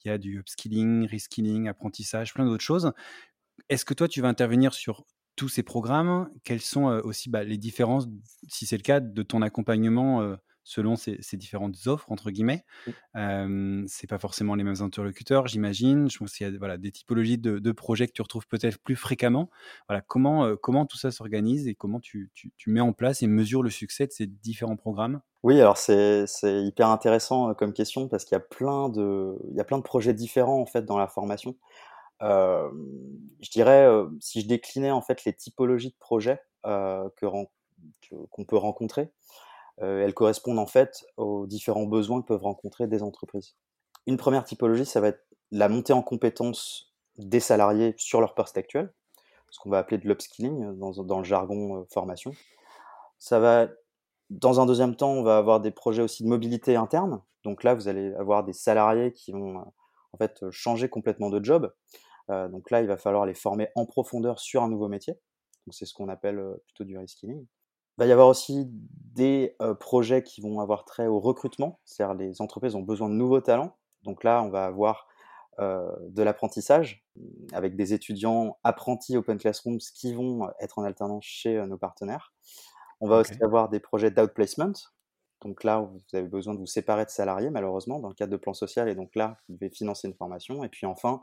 Il 0.03 0.09
y 0.09 0.11
a 0.11 0.17
du 0.17 0.39
upskilling, 0.39 1.07
reskilling, 1.07 1.69
apprentissage, 1.69 2.33
plein 2.33 2.45
d'autres 2.45 2.63
choses. 2.63 2.91
Est-ce 3.69 3.85
que 3.85 3.93
toi, 3.93 4.07
tu 4.07 4.19
vas 4.21 4.27
intervenir 4.27 4.73
sur 4.73 5.05
tous 5.37 5.47
ces 5.47 5.63
programmes? 5.63 6.29
Quelles 6.43 6.61
sont 6.61 6.85
aussi 6.85 7.29
bah, 7.29 7.45
les 7.45 7.57
différences, 7.57 8.07
si 8.49 8.65
c'est 8.65 8.77
le 8.77 8.83
cas, 8.83 8.99
de 8.99 9.23
ton 9.23 9.41
accompagnement 9.41 10.37
selon 10.69 10.95
ces, 10.95 11.17
différentes 11.33 11.87
offres, 11.87 12.11
entre 12.11 12.29
guillemets. 12.29 12.63
Euh, 13.15 13.83
c'est 13.87 14.05
pas 14.05 14.19
forcément 14.19 14.53
les 14.53 14.63
mêmes 14.63 14.81
interlocuteurs, 14.81 15.47
j'imagine. 15.47 16.11
Je 16.11 16.19
pense 16.19 16.35
qu'il 16.35 16.47
y 16.47 16.55
a 16.55 16.55
voilà, 16.59 16.77
des 16.77 16.91
typologies 16.91 17.39
de, 17.39 17.71
projets 17.71 18.05
que 18.05 18.11
tu 18.13 18.21
retrouves 18.21 18.45
peut-être 18.47 18.77
plus 18.77 18.95
fréquemment. 18.95 19.49
Voilà, 19.87 20.01
comment, 20.01 20.45
euh, 20.45 20.55
comment 20.55 20.85
tout 20.85 20.97
ça 20.97 21.09
s'organise 21.09 21.67
et 21.67 21.73
comment 21.73 21.99
tu, 21.99 22.29
tu, 22.35 22.69
mets 22.69 22.81
en 22.81 22.93
place 22.93 23.23
et 23.23 23.27
mesures 23.27 23.63
le 23.63 23.71
succès 23.71 24.05
de 24.05 24.11
ces 24.11 24.27
différents 24.27 24.75
programmes? 24.75 25.21
Oui, 25.41 25.59
alors 25.59 25.77
c'est 25.77 26.27
hyper 26.43 26.89
intéressant 26.89 27.55
comme 27.55 27.73
question 27.73 28.07
parce 28.07 28.23
qu'il 28.25 28.35
y, 28.35 28.41
a 28.41 28.43
plein 28.43 28.89
de, 28.89 29.39
il 29.49 29.55
y 29.55 29.61
a 29.61 29.63
plein 29.63 29.79
de 29.79 29.83
projets 29.83 30.13
différents 30.13 30.61
en 30.61 30.67
fait 30.67 30.85
dans 30.85 30.99
la 30.99 31.07
formation. 31.07 31.55
Euh, 32.21 32.69
je 33.39 33.49
dirais, 33.49 33.87
si 34.19 34.41
je 34.41 34.47
déclinais 34.47 34.91
en 34.91 35.01
fait 35.01 35.25
les 35.25 35.33
typologies 35.33 35.89
de 35.89 35.99
projets 35.99 36.39
que 36.63 37.25
qu'on 38.29 38.45
peut 38.45 38.57
rencontrer, 38.57 39.09
elles 39.81 40.13
correspondent 40.13 40.59
en 40.59 40.65
fait 40.65 41.05
aux 41.17 41.47
différents 41.47 41.85
besoins 41.85 42.21
que 42.21 42.27
peuvent 42.27 42.43
rencontrer 42.43 42.87
des 42.87 43.01
entreprises. 43.01 43.55
Une 44.07 44.17
première 44.17 44.43
typologie, 44.43 44.85
ça 44.85 45.01
va 45.01 45.09
être 45.09 45.25
la 45.51 45.69
montée 45.69 45.93
en 45.93 46.01
compétences 46.01 46.93
des 47.17 47.39
salariés 47.39 47.93
sur 47.97 48.21
leur 48.21 48.33
poste 48.33 48.57
actuel, 48.57 48.93
ce 49.49 49.59
qu'on 49.59 49.69
va 49.69 49.79
appeler 49.79 49.97
de 49.97 50.07
l'upskilling 50.07 50.77
dans, 50.77 50.91
dans, 51.03 51.17
le 51.19 51.23
jargon 51.23 51.81
euh, 51.81 51.85
formation. 51.91 52.31
Ça 53.17 53.39
va, 53.39 53.67
dans 54.29 54.59
un 54.61 54.65
deuxième 54.65 54.95
temps, 54.95 55.11
on 55.11 55.23
va 55.23 55.37
avoir 55.37 55.59
des 55.59 55.71
projets 55.71 56.01
aussi 56.01 56.23
de 56.23 56.29
mobilité 56.29 56.75
interne. 56.75 57.21
Donc 57.43 57.63
là, 57.63 57.73
vous 57.73 57.87
allez 57.87 58.13
avoir 58.15 58.43
des 58.43 58.53
salariés 58.53 59.11
qui 59.11 59.31
vont 59.31 59.57
en 59.57 60.17
fait 60.17 60.49
changer 60.51 60.89
complètement 60.89 61.29
de 61.29 61.43
job. 61.43 61.73
Euh, 62.29 62.47
donc 62.47 62.71
là, 62.71 62.81
il 62.81 62.87
va 62.87 62.97
falloir 62.97 63.25
les 63.25 63.33
former 63.33 63.69
en 63.75 63.85
profondeur 63.85 64.39
sur 64.39 64.63
un 64.63 64.69
nouveau 64.69 64.87
métier. 64.87 65.13
Donc 65.65 65.73
c'est 65.73 65.85
ce 65.85 65.93
qu'on 65.93 66.09
appelle 66.09 66.41
plutôt 66.65 66.83
du 66.83 66.97
reskilling. 66.97 67.45
Il 67.99 68.03
va 68.03 68.07
y 68.07 68.13
avoir 68.13 68.29
aussi 68.29 68.65
des 68.69 69.57
projets 69.81 70.23
qui 70.23 70.39
vont 70.39 70.61
avoir 70.61 70.85
trait 70.85 71.07
au 71.07 71.19
recrutement, 71.19 71.81
c'est-à-dire 71.83 72.15
les 72.15 72.41
entreprises 72.41 72.73
ont 72.73 72.81
besoin 72.81 73.09
de 73.09 73.13
nouveaux 73.15 73.41
talents. 73.41 73.75
Donc 74.03 74.23
là, 74.23 74.41
on 74.41 74.49
va 74.49 74.63
avoir 74.63 75.09
de 75.57 76.23
l'apprentissage 76.23 77.05
avec 77.51 77.75
des 77.75 77.93
étudiants 77.93 78.57
apprentis 78.63 79.17
Open 79.17 79.37
Classrooms 79.37 79.79
qui 79.93 80.13
vont 80.13 80.47
être 80.61 80.79
en 80.79 80.83
alternance 80.83 81.25
chez 81.25 81.61
nos 81.67 81.77
partenaires. 81.77 82.31
On 83.01 83.09
va 83.09 83.17
aussi 83.17 83.33
avoir 83.43 83.67
des 83.67 83.81
projets 83.81 84.11
d'outplacement. 84.11 84.71
Donc 85.41 85.65
là, 85.65 85.81
vous 85.81 85.99
avez 86.13 86.29
besoin 86.29 86.53
de 86.53 86.59
vous 86.59 86.67
séparer 86.67 87.03
de 87.03 87.09
salariés, 87.09 87.49
malheureusement, 87.49 87.99
dans 87.99 88.07
le 88.07 88.13
cadre 88.13 88.31
de 88.31 88.37
plan 88.37 88.53
social. 88.53 88.87
Et 88.87 88.95
donc 88.95 89.13
là, 89.13 89.39
vous 89.49 89.55
devez 89.55 89.69
financer 89.69 90.07
une 90.07 90.15
formation. 90.15 90.63
Et 90.63 90.69
puis 90.69 90.85
enfin, 90.85 91.21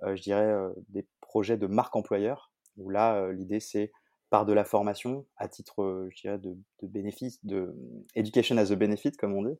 je 0.00 0.22
dirais 0.22 0.56
des 0.88 1.06
projets 1.20 1.58
de 1.58 1.66
marque 1.66 1.94
employeur, 1.96 2.50
où 2.78 2.88
là, 2.88 3.30
l'idée, 3.30 3.60
c'est 3.60 3.92
par 4.34 4.46
de 4.46 4.52
la 4.52 4.64
formation 4.64 5.26
à 5.36 5.46
titre, 5.46 6.08
je 6.10 6.20
dirais, 6.20 6.38
de, 6.38 6.58
de, 6.82 6.88
bénéfice, 6.88 7.38
de 7.44 7.72
education 8.16 8.56
as 8.56 8.72
a 8.72 8.74
benefit, 8.74 9.12
comme 9.12 9.32
on 9.32 9.44
dit, 9.44 9.56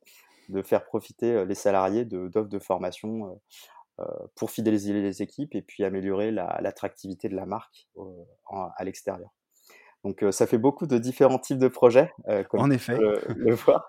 de 0.48 0.62
faire 0.62 0.84
profiter 0.84 1.44
les 1.44 1.54
salariés 1.54 2.04
d'offres 2.04 2.48
de, 2.48 2.58
formation 2.58 3.40
pour 4.34 4.50
fidéliser 4.50 4.92
les 4.92 5.22
équipes 5.22 5.54
et 5.54 5.62
puis 5.62 5.84
améliorer 5.84 6.32
l'attractivité 6.32 7.28
de 7.28 7.36
la 7.36 7.46
marque 7.46 7.88
à 8.50 8.82
l'extérieur. 8.82 9.30
Donc 10.02 10.24
ça 10.32 10.48
fait 10.48 10.58
beaucoup 10.58 10.88
de 10.88 10.98
différents 10.98 11.38
types 11.38 11.60
de 11.60 11.68
projets, 11.68 12.12
comme 12.48 12.60
en 12.60 12.70
effet. 12.70 12.98
Le, 12.98 13.20
le 13.36 13.54
voir. 13.54 13.86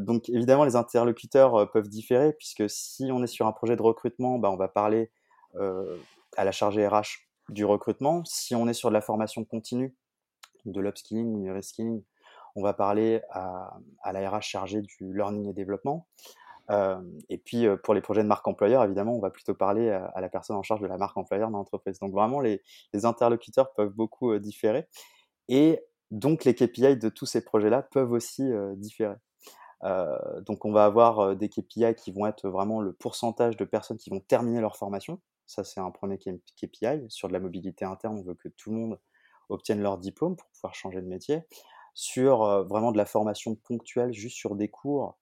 donc 0.00 0.28
évidemment, 0.30 0.64
les 0.64 0.74
interlocuteurs 0.74 1.70
peuvent 1.70 1.88
différer 1.88 2.32
puisque 2.32 2.68
si 2.68 3.08
on 3.12 3.22
est 3.22 3.28
sur 3.28 3.46
un 3.46 3.52
projet 3.52 3.76
de 3.76 3.82
recrutement, 3.82 4.40
bah, 4.40 4.50
on 4.50 4.56
va 4.56 4.66
parler 4.66 5.12
à 6.36 6.44
la 6.44 6.50
chargée 6.50 6.88
RH 6.88 7.25
du 7.48 7.64
recrutement. 7.64 8.24
Si 8.24 8.54
on 8.54 8.68
est 8.68 8.74
sur 8.74 8.88
de 8.88 8.94
la 8.94 9.00
formation 9.00 9.44
continue, 9.44 9.94
de 10.64 10.80
l'upskilling 10.80 11.34
ou 11.34 11.42
du 11.42 11.52
reskilling, 11.52 12.02
on 12.56 12.62
va 12.62 12.72
parler 12.72 13.22
à, 13.30 13.78
à 14.02 14.12
la 14.12 14.30
RH 14.30 14.42
chargée 14.42 14.82
du 14.82 15.14
learning 15.14 15.48
et 15.48 15.52
développement. 15.52 16.06
Euh, 16.70 17.00
et 17.28 17.38
puis 17.38 17.66
pour 17.84 17.94
les 17.94 18.00
projets 18.00 18.22
de 18.22 18.28
marque 18.28 18.46
employeur, 18.48 18.82
évidemment, 18.84 19.14
on 19.14 19.20
va 19.20 19.30
plutôt 19.30 19.54
parler 19.54 19.90
à, 19.90 20.20
la 20.20 20.28
personne 20.28 20.56
en 20.56 20.62
charge 20.62 20.80
de 20.80 20.86
la 20.86 20.96
marque 20.96 21.16
employeur 21.16 21.50
dans 21.50 21.58
l'entreprise. 21.58 21.98
Donc 21.98 22.12
vraiment, 22.12 22.40
les, 22.40 22.62
interlocuteurs 23.04 23.72
peuvent 23.74 23.92
beaucoup 23.92 24.36
différer. 24.38 24.86
Et 25.48 25.80
donc 26.10 26.44
les 26.44 26.54
KPI 26.54 26.96
de 26.96 27.08
tous 27.08 27.26
ces 27.26 27.44
projets-là 27.44 27.82
peuvent 27.82 28.12
aussi 28.12 28.44
différer. 28.76 29.16
Euh, 29.84 30.40
donc 30.40 30.64
on 30.64 30.72
va 30.72 30.86
avoir 30.86 31.36
des 31.36 31.48
KPI 31.48 31.94
qui 31.94 32.10
vont 32.10 32.26
être 32.26 32.48
vraiment 32.48 32.80
le 32.80 32.92
pourcentage 32.92 33.56
de 33.56 33.64
personnes 33.64 33.98
qui 33.98 34.10
vont 34.10 34.20
terminer 34.20 34.60
leur 34.60 34.76
formation. 34.76 35.20
Ça, 35.46 35.64
c'est 35.64 35.80
un 35.80 35.90
premier 35.90 36.18
KPI. 36.18 37.06
Sur 37.08 37.28
de 37.28 37.32
la 37.32 37.40
mobilité 37.40 37.84
interne, 37.84 38.18
on 38.18 38.22
veut 38.22 38.34
que 38.34 38.48
tout 38.48 38.70
le 38.70 38.76
monde 38.76 39.00
obtienne 39.48 39.80
leur 39.80 39.98
diplôme 39.98 40.36
pour 40.36 40.48
pouvoir 40.50 40.74
changer 40.74 41.00
de 41.00 41.06
métier. 41.06 41.42
Sur 41.94 42.64
vraiment 42.64 42.92
de 42.92 42.98
la 42.98 43.06
formation 43.06 43.54
ponctuelle, 43.54 44.12
juste 44.12 44.36
sur 44.36 44.54
des 44.54 44.68
cours, 44.68 45.16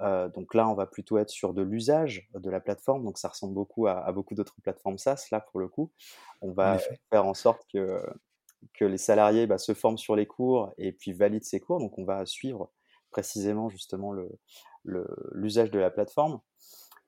euh, 0.00 0.28
donc 0.28 0.54
là, 0.54 0.68
on 0.68 0.74
va 0.74 0.86
plutôt 0.86 1.18
être 1.18 1.30
sur 1.30 1.54
de 1.54 1.62
l'usage 1.62 2.28
de 2.34 2.50
la 2.50 2.60
plateforme. 2.60 3.04
Donc 3.04 3.18
ça 3.18 3.28
ressemble 3.28 3.54
beaucoup 3.54 3.86
à, 3.86 4.10
beaucoup 4.12 4.34
d'autres 4.34 4.56
plateformes 4.62 4.98
SaaS. 4.98 5.28
Là, 5.30 5.40
pour 5.40 5.60
le 5.60 5.68
coup, 5.68 5.90
on 6.40 6.52
va 6.52 6.78
faire 7.10 7.26
en 7.26 7.34
sorte 7.34 7.62
que, 7.72 8.02
que 8.74 8.84
les 8.84 8.98
salariés 8.98 9.46
bah, 9.46 9.58
se 9.58 9.74
forment 9.74 9.98
sur 9.98 10.16
les 10.16 10.26
cours 10.26 10.72
et 10.78 10.92
puis 10.92 11.12
valident 11.12 11.44
ces 11.44 11.60
cours. 11.60 11.78
Donc 11.78 11.98
on 11.98 12.04
va 12.04 12.26
suivre 12.26 12.70
précisément 13.10 13.68
justement 13.70 14.12
l'usage 14.84 15.66
le, 15.66 15.72
de 15.72 15.78
la 15.78 15.90
plateforme. 15.90 16.40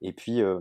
Et 0.01 0.13
puis 0.13 0.41
euh, 0.41 0.61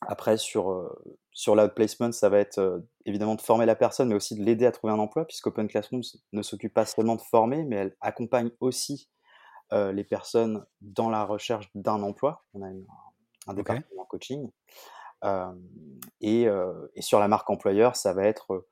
après, 0.00 0.36
sur, 0.36 0.90
euh, 1.32 1.34
sur 1.34 1.56
l'outplacement, 1.56 2.12
ça 2.12 2.28
va 2.28 2.38
être 2.38 2.82
évidemment 3.06 3.34
de 3.34 3.40
former 3.40 3.66
la 3.66 3.74
personne, 3.74 4.08
mais 4.08 4.14
aussi 4.14 4.36
de 4.36 4.42
l'aider 4.42 4.66
à 4.66 4.72
trouver 4.72 4.92
un 4.92 4.98
emploi, 4.98 5.26
puisqu'Open 5.26 5.68
Classrooms 5.68 6.02
ne 6.32 6.42
s'occupe 6.42 6.74
pas 6.74 6.86
seulement 6.86 7.16
de 7.16 7.22
former, 7.22 7.64
mais 7.64 7.76
elle 7.76 7.96
accompagne 8.00 8.50
aussi 8.60 9.08
euh, 9.72 9.90
les 9.90 10.04
personnes 10.04 10.66
dans 10.82 11.08
la 11.08 11.24
recherche 11.24 11.70
d'un 11.74 12.02
emploi. 12.02 12.44
On 12.52 12.62
a 12.62 12.68
un 13.46 13.54
département 13.54 14.04
coaching. 14.04 14.50
Euh, 15.24 15.52
et, 16.20 16.46
euh, 16.46 16.88
et, 16.94 17.00
sur 17.00 17.18
la 17.18 17.28
marque 17.28 17.48
employeur, 17.48 17.96
ça 17.96 18.12
va 18.12 18.24
être 18.24 18.66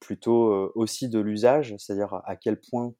plutôt 0.00 0.72
aussi 0.74 1.10
de 1.10 1.20
l'usage, 1.20 1.74
c'est-à-dire 1.76 2.22
à 2.24 2.34
quel 2.34 2.58
point 2.58 2.94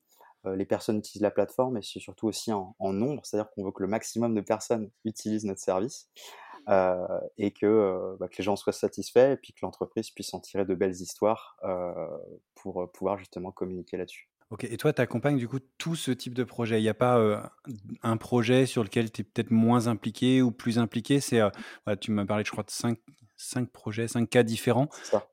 les 0.45 0.67
personnes 0.67 0.99
utilisent 0.99 1.23
la 1.23 1.31
plateforme 1.31 1.79
et 1.79 1.83
c'est 1.83 2.01
surtout 2.01 2.29
aussi 2.29 2.53
en, 2.53 2.75
nombre, 2.81 3.25
c'est-à-dire 3.25 3.51
qu'on 3.51 3.65
veut 3.65 3.73
que 3.73 3.83
le 3.83 3.89
maximum 3.89 4.35
de 4.35 4.43
personnes 4.43 4.91
utilisent 5.07 5.47
notre 5.47 5.63
service 5.63 6.11
et 7.39 7.51
que, 7.53 8.17
bah, 8.21 8.29
que, 8.29 8.37
les 8.39 8.45
gens 8.45 8.57
soient 8.57 8.73
satisfaits 8.73 9.33
et 9.33 9.37
puis 9.37 9.53
que 9.53 9.61
l'entreprise 9.63 10.11
puisse 10.11 10.33
en 10.35 10.41
tirer 10.41 10.65
de 10.65 10.75
belles 10.75 11.01
histoires 11.01 11.57
pour 12.55 12.91
pouvoir 12.93 13.19
justement 13.19 13.53
communiquer 13.53 13.97
là-dessus. 13.97 14.29
Ok, 14.51 14.65
et 14.65 14.79
toi, 14.79 14.95
tu 14.95 15.03
accompagnes 15.03 15.37
du 15.37 15.47
coup 15.47 15.59
tout 15.77 15.95
ce 15.95 16.11
type 16.11 16.33
de 16.33 16.45
projet? 16.45 16.81
Il 16.81 16.83
n'y 16.83 16.89
a 16.89 16.95
pas 16.95 17.51
un 18.03 18.17
projet 18.17 18.65
sur 18.65 18.83
lequel 18.83 19.13
tu 19.13 19.21
es 19.21 19.25
peut-être 19.25 19.51
moins 19.51 19.89
impliqué 19.89 20.41
ou 20.41 20.51
plus 20.51 20.79
impliqué? 20.79 21.21
C'est, 21.21 21.41
tu 22.01 22.11
m'as 22.13 22.25
parlé, 22.25 22.45
je 22.45 22.51
crois, 22.51 22.65
de 22.65 22.71
cinq, 22.71 22.99
cinq 23.37 23.71
projets, 23.71 24.09
cinq 24.09 24.29
cas 24.31 24.43
différents. 24.43 24.89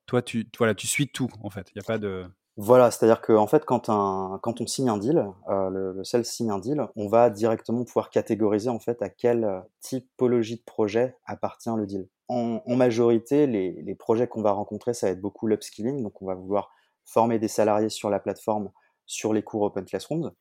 Toi, 0.05 0.21
tu, 0.21 0.47
voilà, 0.57 0.75
tu 0.75 0.87
suis 0.87 1.07
tout, 1.07 1.29
en 1.41 1.49
fait. 1.49 1.69
Il 1.73 1.79
n'y 1.79 1.81
a 1.81 1.87
pas 1.87 1.97
de. 1.97 2.25
Voilà, 2.57 2.89
c'est-à-dire 2.89 3.21
qu'en 3.21 3.35
en 3.43 3.47
fait, 3.47 3.65
quand, 3.65 3.89
un, 3.89 4.39
quand 4.41 4.61
on 4.61 4.67
signe 4.67 4.87
un 4.87 4.97
deal, 4.97 5.29
le, 5.49 5.91
le 5.91 6.03
seul 6.05 6.23
signe 6.23 6.51
un 6.51 6.59
deal, 6.59 6.87
on 6.95 7.07
va 7.09 7.29
directement 7.29 7.83
pouvoir 7.83 8.09
catégoriser 8.09 8.69
en 8.69 8.79
fait 8.79 9.01
à 9.01 9.09
quelle 9.09 9.63
typologie 9.81 10.55
de 10.55 10.63
projet 10.63 11.17
appartient 11.25 11.69
le 11.75 11.85
deal. 11.85 12.07
En, 12.29 12.61
en 12.65 12.75
majorité, 12.77 13.45
les, 13.45 13.73
les 13.81 13.95
projets 13.95 14.27
qu'on 14.27 14.41
va 14.41 14.51
rencontrer, 14.51 14.93
ça 14.93 15.07
va 15.07 15.11
être 15.11 15.21
beaucoup 15.21 15.47
l'upskilling, 15.47 16.01
donc 16.01 16.21
on 16.21 16.25
va 16.25 16.35
vouloir 16.35 16.71
former 17.03 17.39
des 17.39 17.49
salariés 17.49 17.89
sur 17.89 18.09
la 18.09 18.19
plateforme 18.19 18.71
sur 19.05 19.33
les 19.33 19.43
cours 19.43 19.63
Open 19.63 19.85
Classrooms, 19.85 20.31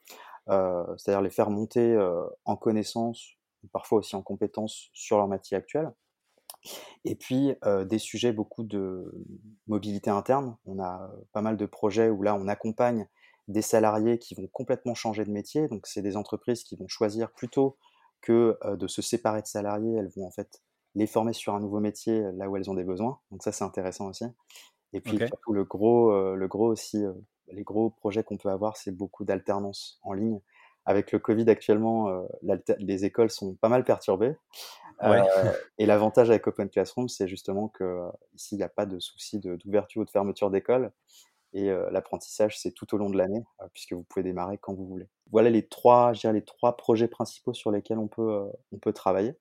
euh, 0.51 0.85
c'est-à-dire 0.97 1.21
les 1.21 1.31
faire 1.31 1.51
monter 1.51 1.95
euh, 1.95 2.25
en 2.45 2.57
connaissances, 2.57 3.33
parfois 3.73 3.99
aussi 3.99 4.15
en 4.17 4.23
compétences 4.23 4.89
sur 4.93 5.19
leur 5.19 5.29
matière 5.29 5.59
actuelle. 5.59 5.93
Et 7.05 7.15
puis 7.15 7.55
euh, 7.65 7.85
des 7.85 7.99
sujets 7.99 8.33
beaucoup 8.33 8.63
de 8.63 9.13
mobilité 9.67 10.11
interne. 10.11 10.57
On 10.67 10.79
a 10.81 11.11
pas 11.33 11.43
mal 11.43 11.57
de 11.57 11.67
projets 11.67 12.11
où 12.11 12.23
là 12.23 12.35
on 12.35 12.49
accompagne 12.49 13.07
des 13.49 13.63
salariés 13.63 14.19
qui 14.19 14.35
vont 14.35 14.49
complètement 14.53 14.95
changer 14.95 15.25
de 15.25 15.31
métier. 15.31 15.69
Donc 15.69 15.87
c'est 15.87 16.03
des 16.03 16.17
entreprises 16.17 16.65
qui 16.65 16.77
vont 16.77 16.89
choisir 16.89 17.31
plutôt 17.33 17.77
que 18.23 18.59
de 18.77 18.87
se 18.87 19.03
séparer 19.03 19.43
de 19.43 19.47
salariés, 19.47 19.97
elles 19.97 20.11
vont 20.17 20.27
en 20.27 20.31
fait 20.31 20.63
les 20.95 21.07
former 21.07 21.35
sur 21.35 21.55
un 21.55 21.61
nouveau 21.61 21.79
métier 21.79 22.23
là 22.37 22.49
où 22.49 22.57
elles 22.57 22.71
ont 22.71 22.75
des 22.75 22.85
besoins. 22.85 23.19
Donc 23.31 23.43
ça 23.43 23.53
c'est 23.53 23.65
intéressant 23.65 24.09
aussi. 24.09 24.25
Et 24.95 25.01
puis 25.03 25.19
surtout 25.19 25.53
le 25.53 25.65
gros, 25.65 26.35
le 26.35 26.49
gros 26.49 26.69
aussi 26.69 27.05
les 27.49 27.63
gros 27.63 27.91
projets 27.91 28.25
qu'on 28.25 28.37
peut 28.37 28.51
avoir, 28.51 28.77
c'est 28.77 28.93
beaucoup 28.93 29.25
d'alternance 29.25 29.99
en 30.03 30.13
ligne. 30.13 30.41
Avec 30.87 31.13
le 31.13 31.19
Covid 31.19 31.49
actuellement, 31.49 32.09
euh, 32.09 32.23
les 32.79 33.05
écoles 33.05 33.31
sont 33.31 33.55
pas 33.55 33.69
mal 33.69 33.85
perturbées. 33.85 34.37
Euh, 35.03 35.23
et 35.79 35.87
l'avantage 35.87 36.31
avec 36.31 36.47
Open 36.47 36.69
Classroom, 36.69 37.09
c'est 37.09 37.29
justement 37.29 37.69
que 37.69 37.85
euh, 37.85 38.09
ici, 38.35 38.55
il 38.55 38.59
n'y 38.59 38.65
a 38.65 38.69
pas 38.69 38.87
de 38.87 38.99
souci 38.99 39.39
d'ouverture 39.39 40.03
ou 40.03 40.05
de 40.05 40.11
fermeture 40.11 40.51
d'école. 40.51 40.93
Et 41.57 41.71
l'apprentissage, 41.93 42.59
c'est 42.59 42.73
tout 42.73 42.97
au 42.97 42.99
long 42.99 43.11
de 43.11 43.17
l'année, 43.17 43.45
puisque 43.73 43.93
vous 43.93 44.03
pouvez 44.03 44.25
démarrer 44.25 44.59
quand 44.59 44.75
vous 44.75 44.89
voulez. 44.89 45.07
Voilà 45.31 45.51
les 45.51 45.65
trois, 45.65 46.13
je 46.13 46.27
les 46.27 46.43
trois 46.43 46.77
projets 46.77 47.07
principaux 47.07 47.55
sur 47.55 47.71
lesquels 47.71 47.99
on 47.99 48.09
peut, 48.09 48.43
on 48.73 48.79
peut 48.79 48.93
travailler. 48.93 49.37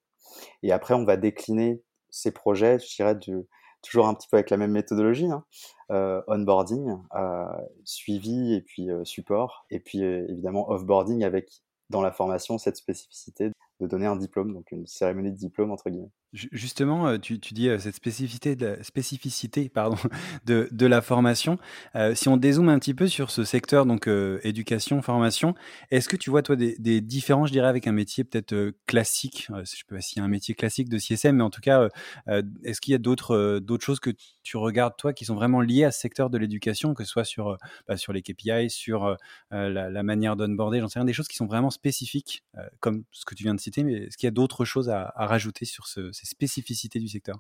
Et 0.61 0.71
après, 0.71 0.93
on 0.93 1.05
va 1.05 1.17
décliner 1.17 1.81
ces 2.11 2.29
projets, 2.29 2.77
je 2.77 2.95
dirais, 2.95 3.15
de, 3.15 3.47
toujours 3.83 4.07
un 4.07 4.15
petit 4.15 4.27
peu 4.27 4.37
avec 4.37 4.49
la 4.49 4.57
même 4.57 4.71
méthodologie, 4.71 5.29
hein. 5.29 5.43
euh, 5.91 6.21
onboarding, 6.27 6.97
euh, 7.15 7.45
suivi 7.83 8.53
et 8.53 8.61
puis 8.61 8.89
euh, 8.89 9.05
support, 9.05 9.65
et 9.69 9.79
puis 9.79 10.01
évidemment 10.01 10.69
offboarding 10.69 11.23
avec 11.23 11.51
dans 11.89 12.01
la 12.01 12.11
formation 12.11 12.57
cette 12.57 12.77
spécificité 12.77 13.51
de 13.79 13.87
donner 13.87 14.07
un 14.07 14.15
diplôme, 14.15 14.53
donc 14.53 14.71
une 14.71 14.87
cérémonie 14.87 15.31
de 15.31 15.37
diplôme 15.37 15.71
entre 15.71 15.89
guillemets. 15.89 16.11
Justement, 16.33 17.07
euh, 17.07 17.17
tu, 17.19 17.37
dis 17.37 17.69
euh, 17.69 17.77
cette 17.77 17.93
spécificité, 17.93 18.55
de 18.55 18.65
la, 18.65 18.83
spécificité 18.83 19.69
pardon, 19.69 19.97
de, 20.45 20.67
de 20.71 20.85
la 20.87 21.03
formation. 21.03 21.59
Euh, 21.95 22.15
si 22.15 22.27
on 22.27 22.37
dézoome 22.37 22.69
un 22.69 22.79
petit 22.79 22.95
peu 22.95 23.07
sur 23.07 23.29
ce 23.29 23.43
secteur, 23.43 23.85
donc 23.85 24.09
éducation, 24.43 25.01
formation, 25.03 25.53
est-ce 25.91 26.09
que 26.09 26.17
tu 26.17 26.31
vois, 26.31 26.41
toi, 26.41 26.55
des, 26.55 27.01
différences, 27.01 27.49
je 27.49 27.53
dirais, 27.53 27.67
avec 27.67 27.85
un 27.85 27.91
métier 27.91 28.23
peut-être 28.23 28.73
classique? 28.87 29.47
Je 29.49 29.59
ne 29.59 29.65
sais 29.65 29.77
pas 29.87 30.01
s'il 30.01 30.17
y 30.17 30.21
a 30.21 30.25
un 30.25 30.27
métier 30.27 30.55
classique 30.55 30.89
de 30.89 30.97
CSM, 30.97 31.35
mais 31.35 31.43
en 31.43 31.49
tout 31.51 31.61
cas, 31.61 31.87
est-ce 32.63 32.81
qu'il 32.81 32.93
y 32.93 32.95
a 32.95 32.97
d'autres 32.97 33.59
choses 33.81 33.99
que 33.99 34.09
tu 34.41 34.57
regardes, 34.57 34.97
toi, 34.97 35.13
qui 35.13 35.25
sont 35.25 35.35
vraiment 35.35 35.61
liées 35.61 35.83
à 35.83 35.91
ce 35.91 35.99
secteur 35.99 36.29
de 36.29 36.37
l'éducation, 36.37 36.93
que 36.93 37.03
ce 37.03 37.11
soit 37.11 37.25
sur, 37.25 37.57
bah, 37.87 37.97
sur 37.97 38.11
les 38.11 38.21
KPI, 38.21 38.69
sur 38.69 39.17
la, 39.51 40.03
manière 40.03 40.35
d'onboarder, 40.35 40.79
j'en 40.79 40.87
sais 40.87 40.99
rien, 40.99 41.05
des 41.05 41.13
choses 41.13 41.27
qui 41.27 41.37
sont 41.37 41.47
vraiment 41.47 41.69
spécifiques, 41.69 42.43
comme 42.79 43.03
ce 43.11 43.25
que 43.25 43.35
tu 43.35 43.43
viens 43.43 43.55
de 43.55 43.59
citer, 43.59 43.83
mais 43.83 43.93
est-ce 43.93 44.17
qu'il 44.17 44.27
y 44.27 44.29
a 44.29 44.31
d'autres 44.31 44.65
choses 44.65 44.89
à, 44.89 45.13
à 45.15 45.27
rajouter 45.27 45.65
sur 45.65 45.87
ce, 45.87 46.11
spécificités 46.23 46.99
du 46.99 47.07
secteur? 47.07 47.39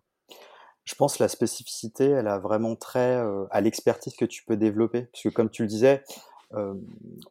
Je 0.85 0.95
pense 0.95 1.17
que 1.17 1.23
la 1.23 1.29
spécificité, 1.29 2.09
elle 2.09 2.27
a 2.27 2.39
vraiment 2.39 2.75
trait 2.75 3.17
euh, 3.17 3.45
à 3.51 3.61
l'expertise 3.61 4.15
que 4.15 4.25
tu 4.25 4.43
peux 4.43 4.57
développer. 4.57 5.03
Parce 5.03 5.23
que 5.23 5.29
comme 5.29 5.49
tu 5.49 5.61
le 5.61 5.67
disais, 5.67 6.03
euh, 6.53 6.73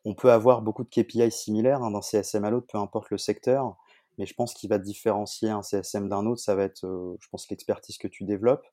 on 0.05 0.15
peut 0.15 0.33
avoir 0.33 0.63
beaucoup 0.63 0.85
de 0.85 0.89
KPI 0.89 1.31
similaires 1.31 1.83
hein, 1.83 1.91
d'un 1.91 2.01
CSM 2.01 2.45
à 2.45 2.51
l'autre, 2.51 2.67
peu 2.71 2.79
importe 2.79 3.11
le 3.11 3.19
secteur. 3.19 3.77
Mais 4.19 4.27
je 4.27 4.35
pense 4.35 4.55
qu'il 4.55 4.71
va 4.71 4.79
différencier 4.79 5.51
un 5.51 5.63
CSM 5.63 6.09
d'un 6.09 6.27
autre, 6.27 6.41
ça 6.41 6.55
va 6.55 6.65
être, 6.65 6.85
euh, 6.85 7.17
je 7.21 7.29
pense, 7.29 7.49
l'expertise 7.51 7.99
que 7.99 8.09
tu 8.09 8.25
développes 8.25 8.67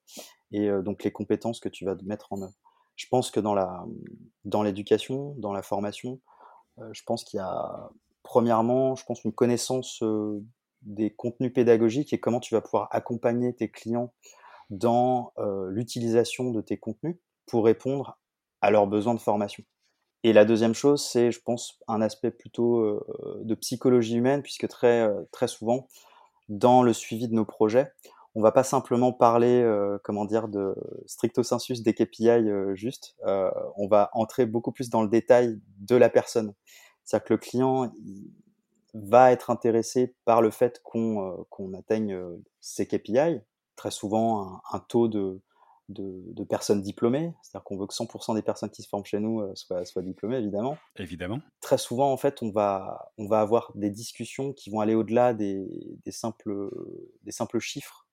et 0.52 0.68
donc 0.84 1.04
les 1.04 1.12
compétences 1.12 1.60
que 1.60 1.70
tu 1.70 1.86
vas 1.86 1.96
mettre 2.04 2.34
en 2.34 2.42
œuvre. 2.42 2.56
Je 2.96 3.06
pense 3.08 3.30
que 3.30 3.40
dans 3.40 3.56
dans 4.46 4.64
l'éducation, 4.64 5.36
dans 5.38 5.54
la 5.54 5.62
formation, 5.62 6.20
je 6.92 7.04
pense 7.04 7.24
qu'il 7.24 7.38
y 7.38 7.42
a 7.42 7.92
premièrement, 8.24 8.96
je 8.96 9.06
pense 9.06 9.24
une 9.24 9.32
connaissance 9.32 10.02
des 10.84 11.12
contenus 11.12 11.54
pédagogiques 11.54 12.14
et 12.14 12.20
comment 12.20 12.40
tu 12.40 12.54
vas 12.54 12.62
pouvoir 12.62 12.88
accompagner 12.92 13.54
tes 13.54 13.70
clients 13.70 14.14
dans 14.70 15.34
euh, 15.38 15.70
l'utilisation 15.72 16.52
de 16.52 16.62
tes 16.62 16.78
contenus 16.78 17.18
pour 17.48 17.66
répondre 17.66 18.20
à 18.62 18.72
leurs 18.72 18.88
besoins 18.88 19.16
de 19.16 19.20
formation. 19.20 19.64
Et 20.24 20.34
la 20.34 20.46
deuxième 20.46 20.74
chose, 20.74 21.04
c'est, 21.06 21.32
je 21.32 21.42
pense, 21.42 21.80
un 21.88 22.02
aspect 22.02 22.32
plutôt 22.32 22.80
euh, 22.80 23.42
de 23.44 23.56
psychologie 23.56 24.18
humaine, 24.18 24.42
puisque 24.42 24.68
très, 24.68 25.02
euh, 25.02 25.24
très 25.32 25.48
souvent, 25.48 25.88
dans 26.50 26.84
le 26.84 26.94
suivi 26.94 27.28
de 27.28 27.34
nos 27.34 27.46
projets, 27.46 27.92
on 28.36 28.42
va 28.42 28.52
pas 28.52 28.64
simplement 28.64 29.12
parler, 29.12 29.68
comment 30.04 30.24
dire, 30.26 30.48
de 30.48 30.76
stricto 31.08 31.42
sensus 31.42 31.82
des 31.82 31.94
KPI 31.94 32.30
juste, 32.74 33.16
on 33.24 33.88
va 33.88 34.12
entrer 34.14 34.46
beaucoup 34.46 34.72
plus 34.72 34.90
dans 34.90 35.02
le 35.02 35.10
détail 35.10 35.60
de 35.80 35.96
la 35.96 36.10
personne. 36.10 36.54
C'est-à-dire 37.04 37.26
que 37.26 37.34
le 37.34 37.40
client, 37.40 37.92
va 38.94 39.32
être 39.32 39.50
intéressé 39.50 40.16
par 40.26 40.42
le 40.42 40.52
fait 40.52 40.82
qu'on 40.84 41.38
euh, 41.60 41.78
atteigne 41.78 42.14
euh, 42.14 42.38
ces 42.60 42.88
KPI, 42.88 43.42
très 43.76 43.92
souvent 43.92 44.62
un, 44.72 44.80
taux 44.80 45.08
de, 45.08 45.42
de, 45.90 46.24
de, 46.34 46.44
personnes 46.44 46.82
diplômées, 46.82 47.34
c'est-à-dire 47.42 47.64
qu'on 47.64 47.78
veut 47.78 47.88
que 47.88 47.94
100% 47.94 48.36
des 48.36 48.42
personnes 48.42 48.70
qui 48.70 48.82
se 48.82 48.90
forment 48.90 49.06
chez 49.06 49.20
nous 49.20 49.42
euh, 49.42 49.52
soient, 49.56 49.86
soient, 49.86 50.02
diplômées, 50.02 50.38
évidemment. 50.38 50.78
Évidemment. 50.98 51.40
Très 51.62 51.78
souvent, 51.78 52.12
en 52.12 52.18
fait, 52.18 52.42
on 52.42 52.52
va, 52.52 53.12
on 53.18 53.28
va 53.28 53.42
avoir 53.42 53.72
des 53.76 53.90
discussions 53.90 54.54
qui 54.54 54.70
vont 54.70 54.80
aller 54.80 54.96
au-delà 54.96 55.34
des, 55.34 55.66
des, 56.06 56.12
simples, 56.12 56.70
des 57.24 57.32
simples 57.32 57.60
chiffres, 57.60 58.06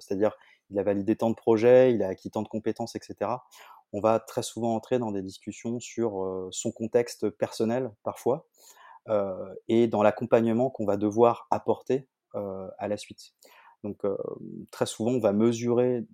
c'est-à-dire 0.00 0.36
il 0.70 0.78
a 0.80 0.82
validé 0.82 1.14
tant 1.14 1.30
de 1.30 1.36
projets, 1.36 1.94
il 1.94 2.02
a 2.02 2.08
acquis 2.08 2.32
tant 2.32 2.42
de 2.42 2.48
compétences, 2.48 2.96
etc. 2.96 3.30
On 3.92 4.00
va 4.00 4.18
très 4.18 4.42
souvent 4.42 4.74
entrer 4.74 4.98
dans 4.98 5.12
des 5.12 5.22
discussions 5.22 5.78
sur 5.78 6.48
son 6.50 6.72
contexte 6.72 7.30
personnel 7.30 7.92
parfois 8.02 8.48
et 9.68 9.88
dans 9.88 10.02
l'accompagnement 10.02 10.70
qu'on 10.70 10.86
va 10.86 10.96
devoir 10.96 11.46
apporter 11.50 12.08
à 12.34 12.88
la 12.88 12.96
suite. 12.96 13.34
Donc 13.84 14.02
très 14.70 14.86
souvent, 14.86 15.12
on 15.12 15.20
va 15.20 15.32
mesurer 15.32 16.04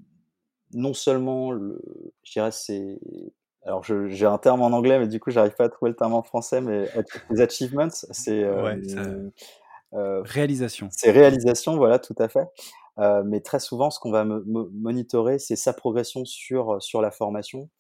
non 0.73 0.95
seulement 0.95 1.50
le, 1.50 1.80
je 2.23 2.33
dirais 2.33 2.50
c'est 2.50 2.99
alors 3.64 3.83
j'ai 3.83 4.26
un 4.26 4.38
terme 4.38 4.62
en 4.62 4.68
anglais, 4.68 4.99
mais 4.99 5.09
du 5.09 5.21
coup 5.21 5.30
j'arrive 5.30 5.54
pas 5.54 5.64
à 5.64 5.68
trouver 5.68 5.90
le 5.90 5.97
terme 5.97 6.14
en 6.14 6.23
français, 6.23 6.61
mais 6.61 6.88
les 7.30 7.40
achievements, 7.40 7.88
c'est 7.90 8.49
ouais, 8.49 8.80
euh, 9.95 10.23
réalisation. 10.23 10.88
C'est 10.92 11.11
réalisation, 11.11 11.76
voilà, 11.76 11.99
tout 11.99 12.14
à 12.18 12.28
fait. 12.28 12.47
Euh, 12.99 13.23
mais 13.25 13.40
très 13.40 13.61
souvent, 13.61 13.90
ce 13.90 13.99
qu'on 14.00 14.11
va 14.11 14.25
monitorer, 14.25 15.38
c'est 15.38 15.57
sa 15.57 15.73
progression 15.73 16.25
sur, 16.25 16.83
sur 16.83 17.00
la 17.00 17.11
formation. 17.11 17.71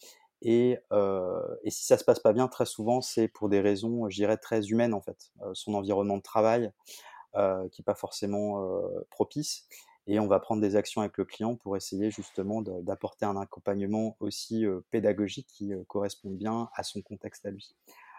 Et, 0.42 0.78
euh, 0.92 1.56
et, 1.64 1.70
si 1.70 1.84
ça 1.84 1.98
se 1.98 2.04
passe 2.04 2.20
pas 2.20 2.32
bien, 2.32 2.48
très 2.48 2.66
souvent, 2.66 3.00
c'est 3.00 3.28
pour 3.28 3.48
des 3.48 3.60
raisons, 3.60 4.08
je 4.08 4.16
dirais, 4.16 4.36
très 4.36 4.66
humaines 4.68 4.94
en 4.94 5.00
fait. 5.00 5.32
son 5.54 5.74
environnement 5.74 6.16
de 6.16 6.22
travail, 6.22 6.70
qui 7.34 7.80
n'est 7.80 7.84
pas 7.84 7.94
forcément 7.94 8.64
propice. 9.10 9.66
Et 10.06 10.18
on 10.20 10.26
va 10.26 10.40
prendre 10.40 10.62
des 10.62 10.74
actions 10.74 11.02
avec 11.02 11.18
le 11.18 11.24
client 11.24 11.56
pour 11.56 11.76
essayer 11.76 12.10
justement 12.10 12.62
d'apporter 12.62 13.26
un 13.26 13.36
accompagnement 13.36 14.16
aussi 14.20 14.64
pédagogique 14.90 15.48
qui 15.48 15.72
corresponde 15.86 16.36
bien 16.36 16.70
à 16.74 16.82
son 16.82 17.02
contexte 17.02 17.44
à 17.44 17.50
lui. 17.50 17.74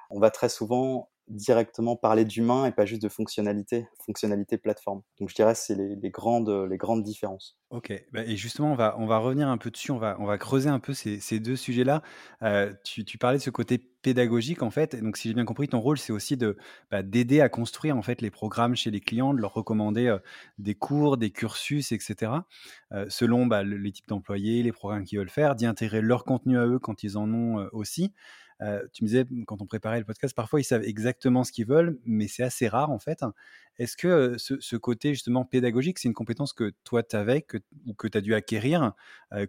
On 0.10 0.20
va 0.20 0.32
très 0.32 0.50
souvent 0.50 1.10
directement 1.30 1.96
parler 1.96 2.26
d'humain 2.26 2.66
et 2.66 2.72
pas 2.72 2.86
juste 2.86 3.02
de 3.02 3.10
fonctionnalité, 3.10 3.88
fonctionnalité 4.04 4.58
plateforme. 4.58 5.02
Donc 5.20 5.30
je 5.30 5.36
dirais 5.36 5.54
c'est 5.54 5.76
les, 5.76 6.10
grandes, 6.10 6.50
les 6.70 6.78
grandes 6.78 7.04
différences. 7.04 7.58
Ok, 7.70 7.94
bah, 8.12 8.24
et 8.26 8.36
justement 8.36 8.72
on 8.72 8.76
va, 8.76 8.96
on 8.98 9.06
va 9.06 9.20
revenir 9.20 9.48
un 9.48 9.58
peu 9.58 9.70
dessus, 9.70 9.92
on 9.92 10.00
va, 10.00 10.18
on 10.20 10.26
va 10.26 10.40
creuser 10.40 10.70
un 10.70 10.80
peu 10.80 10.94
ces, 10.94 11.20
ces 11.20 11.40
deux 11.40 11.56
sujets-là. 11.56 12.02
Euh, 12.42 12.74
tu, 12.84 13.06
tu, 13.06 13.20
parlais 13.20 13.38
de 13.38 13.44
ce 13.44 13.52
côté 13.52 13.78
pédagogique 13.78 14.64
en 14.64 14.72
fait, 14.72 14.96
donc 14.96 15.18
si 15.18 15.28
j'ai 15.28 15.36
bien 15.36 15.46
compris, 15.46 15.68
ton 15.68 15.80
rôle 15.80 16.00
c'est 16.00 16.14
aussi 16.14 16.36
de 16.36 16.58
bah, 16.90 17.04
d'aider 17.04 17.42
à 17.42 17.50
construire 17.50 17.96
en 17.96 18.02
fait 18.02 18.22
les 18.22 18.32
programmes 18.32 18.76
chez 18.76 18.90
les 18.90 19.02
clients, 19.02 19.34
de 19.34 19.40
leur 19.40 19.54
recommander 19.54 20.08
euh, 20.08 20.18
des 20.58 20.74
cours, 20.74 21.18
des 21.18 21.30
cursus, 21.30 21.92
etc. 21.92 22.32
Euh, 22.92 23.06
selon 23.10 23.46
bah, 23.46 23.64
les 23.64 23.92
types 23.92 24.08
d'employés, 24.08 24.64
les 24.64 24.72
programmes 24.72 25.04
qu'ils 25.04 25.20
veulent 25.20 25.30
faire, 25.30 25.56
d'y 25.56 25.68
intégrer 25.68 26.02
leur 26.02 26.26
contenu 26.26 26.58
à 26.58 26.66
eux 26.66 26.80
quand 26.80 27.04
ils 27.04 27.18
en 27.18 27.32
ont 27.32 27.68
aussi. 27.72 28.14
Euh, 28.62 28.86
tu 28.94 29.04
me 29.04 29.08
disais, 29.08 29.26
quand 29.48 29.62
on 29.62 29.66
préparait 29.66 30.00
le 30.00 30.06
podcast, 30.06 30.36
parfois 30.36 30.60
ils 30.60 30.66
savent 30.66 30.84
exactement 30.84 31.44
ce 31.44 31.52
qu'ils 31.52 31.66
veulent, 31.66 31.98
mais 32.06 32.28
c'est 32.28 32.44
assez 32.44 32.68
rare 32.68 32.92
en 32.92 33.00
fait. 33.00 33.24
Est-ce 33.78 33.96
que 33.96 34.36
ce, 34.38 34.76
côté 34.76 35.14
justement 35.14 35.46
pédagogique, 35.46 36.00
c'est 36.00 36.10
une 36.10 36.14
compétence 36.14 36.52
que 36.52 36.74
toi 36.84 37.02
tu 37.02 37.16
avais 37.16 37.46
ou 37.86 37.94
que 37.94 38.08
tu 38.08 38.18
as 38.18 38.22
dû 38.22 38.34
acquérir 38.36 38.94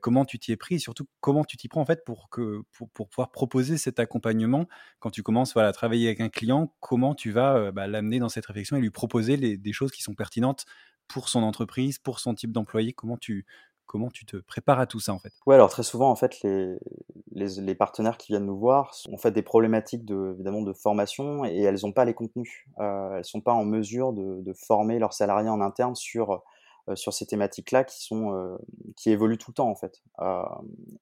Comment 0.00 0.25
tu 0.25 0.38
t'y 0.38 0.52
es 0.52 0.57
pris 0.57 0.76
et 0.76 0.79
surtout 0.79 1.09
comment 1.21 1.45
tu 1.45 1.57
t'y 1.57 1.67
prends 1.67 1.81
en 1.81 1.87
fait 1.87 2.05
pour, 2.05 2.31
que, 2.31 2.62
pour, 2.73 3.09
pouvoir 3.09 3.33
proposer 3.33 3.76
cet 3.76 3.99
accompagnement? 3.99 4.69
Quand 5.00 5.11
tu 5.11 5.25
commences 5.25 5.55
voilà, 5.55 5.71
à 5.71 5.73
travailler 5.73 6.07
avec 6.07 6.21
un 6.21 6.29
client 6.29 6.73
Comment 6.81 7.14
tu 7.14 7.33
vas 7.33 7.73
bah, 7.73 7.88
l'amener 7.88 8.21
dans 8.21 8.29
cette 8.29 8.47
réflexion 8.47 8.76
et 8.76 8.81
lui 8.81 8.90
proposer 8.90 9.37
des 9.57 9.73
choses 9.73 9.90
qui 9.90 10.02
sont 10.02 10.14
pertinentes 10.14 10.64
pour 11.09 11.29
son 11.29 11.43
entreprise, 11.43 11.99
pour 11.99 12.21
son 12.21 12.35
type 12.35 12.52
d'employé? 12.52 12.93
Comment 12.93 13.17
tu, 13.17 13.47
Comment 13.90 14.09
tu 14.09 14.25
te 14.25 14.37
prépares 14.37 14.78
à 14.78 14.87
tout 14.87 15.00
ça 15.00 15.12
en 15.12 15.18
fait? 15.18 15.32
Ouais, 15.47 15.56
alors 15.56 15.68
très 15.68 15.82
souvent 15.82 16.12
en 16.12 16.14
fait 16.14 16.44
les, 16.44 17.75
partenaires 17.75 18.18
qui 18.18 18.30
viennent 18.30 18.47
nous 18.47 18.56
voir 18.56 18.94
ont 19.11 19.16
fait 19.16 19.32
des 19.32 19.42
problématiques 19.42 20.04
de, 20.04 20.30
évidemment 20.32 20.62
de 20.62 20.73
formation 20.73 21.44
et 21.44 21.59
elles 21.62 21.80
n'ont 21.82 21.90
pas 21.90 22.04
les 22.04 22.14
contenus. 22.14 22.66
Euh, 22.78 23.16
elles 23.16 23.25
sont 23.25 23.40
pas 23.40 23.52
en 23.52 23.64
mesure 23.64 24.12
de, 24.12 24.52
former 24.52 25.00
leurs 25.00 25.12
salariés 25.12 25.49
en 25.49 25.61
interne 25.61 25.97
sur 25.97 26.40
euh, 26.88 26.94
sur 26.94 27.12
ces 27.12 27.26
thématiques-là 27.26 27.82
qui 27.82 28.06
euh, 28.12 28.56
qui 28.97 29.11
évoluent 29.11 29.38
tout 29.38 29.50
le 29.50 29.56
temps 29.56 29.68
en 29.68 29.75
fait. 29.75 30.00
Euh, 30.20 30.44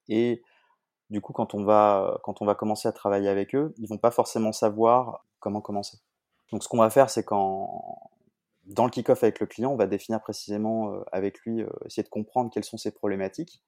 et 0.09 0.42
du 1.11 1.21
coup, 1.21 1.35
quand 1.35 1.52
on 1.52 1.64
va 1.64 2.18
quand 2.23 2.40
on 2.40 2.47
va 2.47 2.54
commencer 2.54 2.88
à 2.88 2.92
travailler 2.92 3.28
avec 3.28 3.54
eux, 3.54 3.75
ils 3.76 3.87
vont 3.87 3.99
pas 3.99 4.11
forcément 4.11 4.52
savoir 4.52 5.26
comment 5.40 5.61
commencer. 5.61 5.99
Donc 6.52 6.64
ce 6.64 6.68
qu'on 6.71 6.78
va 6.78 6.88
faire, 6.88 7.11
c'est 7.11 7.23
qu'en 7.23 8.11
dans 8.68 8.84
le 8.84 8.90
kick-off 8.90 9.22
avec 9.22 9.40
le 9.40 9.46
client, 9.46 9.72
on 9.72 9.76
va 9.76 9.87
définir 9.87 10.20
précisément 10.20 10.92
euh, 10.92 11.00
avec 11.10 11.40
lui, 11.40 11.62
euh, 11.62 11.68
essayer 11.87 12.02
de 12.02 12.08
comprendre 12.08 12.50
quelles 12.52 12.64
sont 12.64 12.76
ses 12.76 12.90
problématiques, 12.90 13.62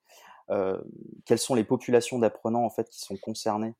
euh, 0.51 0.81
quelles 1.25 1.39
sont 1.39 1.55
les 1.55 1.65
populations 1.65 2.19
d'apprenants 2.19 2.65
en 2.65 2.71
fait 2.71 2.89
qui 2.91 3.01
sont 3.01 3.17
concernées 3.17 3.75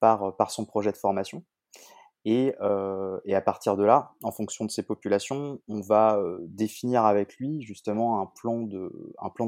par, 0.00 0.50
son 0.50 0.64
projet 0.64 0.90
de 0.90 0.96
formation. 0.96 1.44
Et, 2.24 2.52
à 2.58 3.40
partir 3.40 3.76
de 3.76 3.84
là, 3.84 4.14
en 4.24 4.32
fonction 4.32 4.64
de 4.64 4.70
ces 4.70 4.82
populations, 4.82 5.60
on 5.68 5.80
va 5.80 6.20
définir 6.40 7.04
avec 7.04 7.36
lui 7.36 7.62
justement 7.62 8.20
un 8.20 8.26
plan 8.26 8.62
de, 8.62 8.90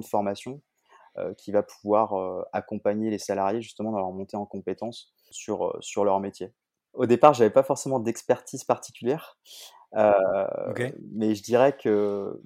formation 0.09 0.61
qui 1.39 1.51
va 1.51 1.65
pouvoir 1.65 2.47
accompagner 2.53 3.11
les 3.11 3.19
salariés 3.19 3.63
justement 3.63 3.91
dans 3.91 3.99
leur 3.99 4.13
montée 4.13 4.37
en 4.37 4.47
compétences 4.47 5.13
sur, 5.33 6.05
leur 6.05 6.21
métier. 6.21 6.53
Au 6.95 7.07
départ, 7.07 7.35
j'avais 7.35 7.51
pas 7.51 7.65
forcément 7.65 7.99
d'expertise 7.99 8.63
particulière, 8.63 9.41
euh, 9.95 10.91
mais 11.13 11.35
je 11.35 11.43
dirais 11.43 11.77
que 11.77 12.41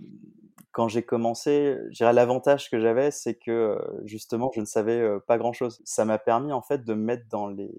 quand 0.72 0.88
j'ai 0.88 1.02
commencé, 1.02 1.76
l'avantage 2.00 2.70
que 2.70 2.78
j'avais, 2.78 3.11
c'est 3.11 3.35
que 3.35 3.78
justement, 4.04 4.50
je 4.54 4.61
ne 4.61 4.66
savais 4.66 5.09
pas 5.26 5.38
grand-chose. 5.38 5.80
Ça 5.85 6.04
m'a 6.04 6.18
permis 6.18 6.52
en 6.52 6.62
fait 6.62 6.85
de 6.85 6.94
me 6.94 7.02
mettre 7.02 7.28
dans 7.30 7.48
les 7.48 7.72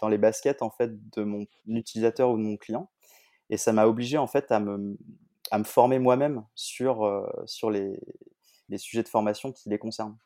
dans 0.00 0.08
les 0.08 0.18
baskets 0.18 0.60
en 0.60 0.70
fait 0.70 0.90
de 1.10 1.22
mon 1.22 1.46
utilisateur 1.66 2.30
ou 2.30 2.36
de 2.36 2.42
mon 2.42 2.56
client, 2.56 2.90
et 3.50 3.56
ça 3.56 3.72
m'a 3.72 3.86
obligé 3.86 4.18
en 4.18 4.26
fait 4.26 4.52
à 4.52 4.60
me 4.60 4.98
à 5.50 5.58
me 5.58 5.64
former 5.64 5.98
moi-même 5.98 6.44
sur 6.54 7.26
sur 7.46 7.70
les 7.70 7.98
les 8.68 8.78
sujets 8.78 9.02
de 9.02 9.08
formation 9.08 9.52
qui 9.52 9.68
les 9.68 9.78
concernent. 9.78 10.16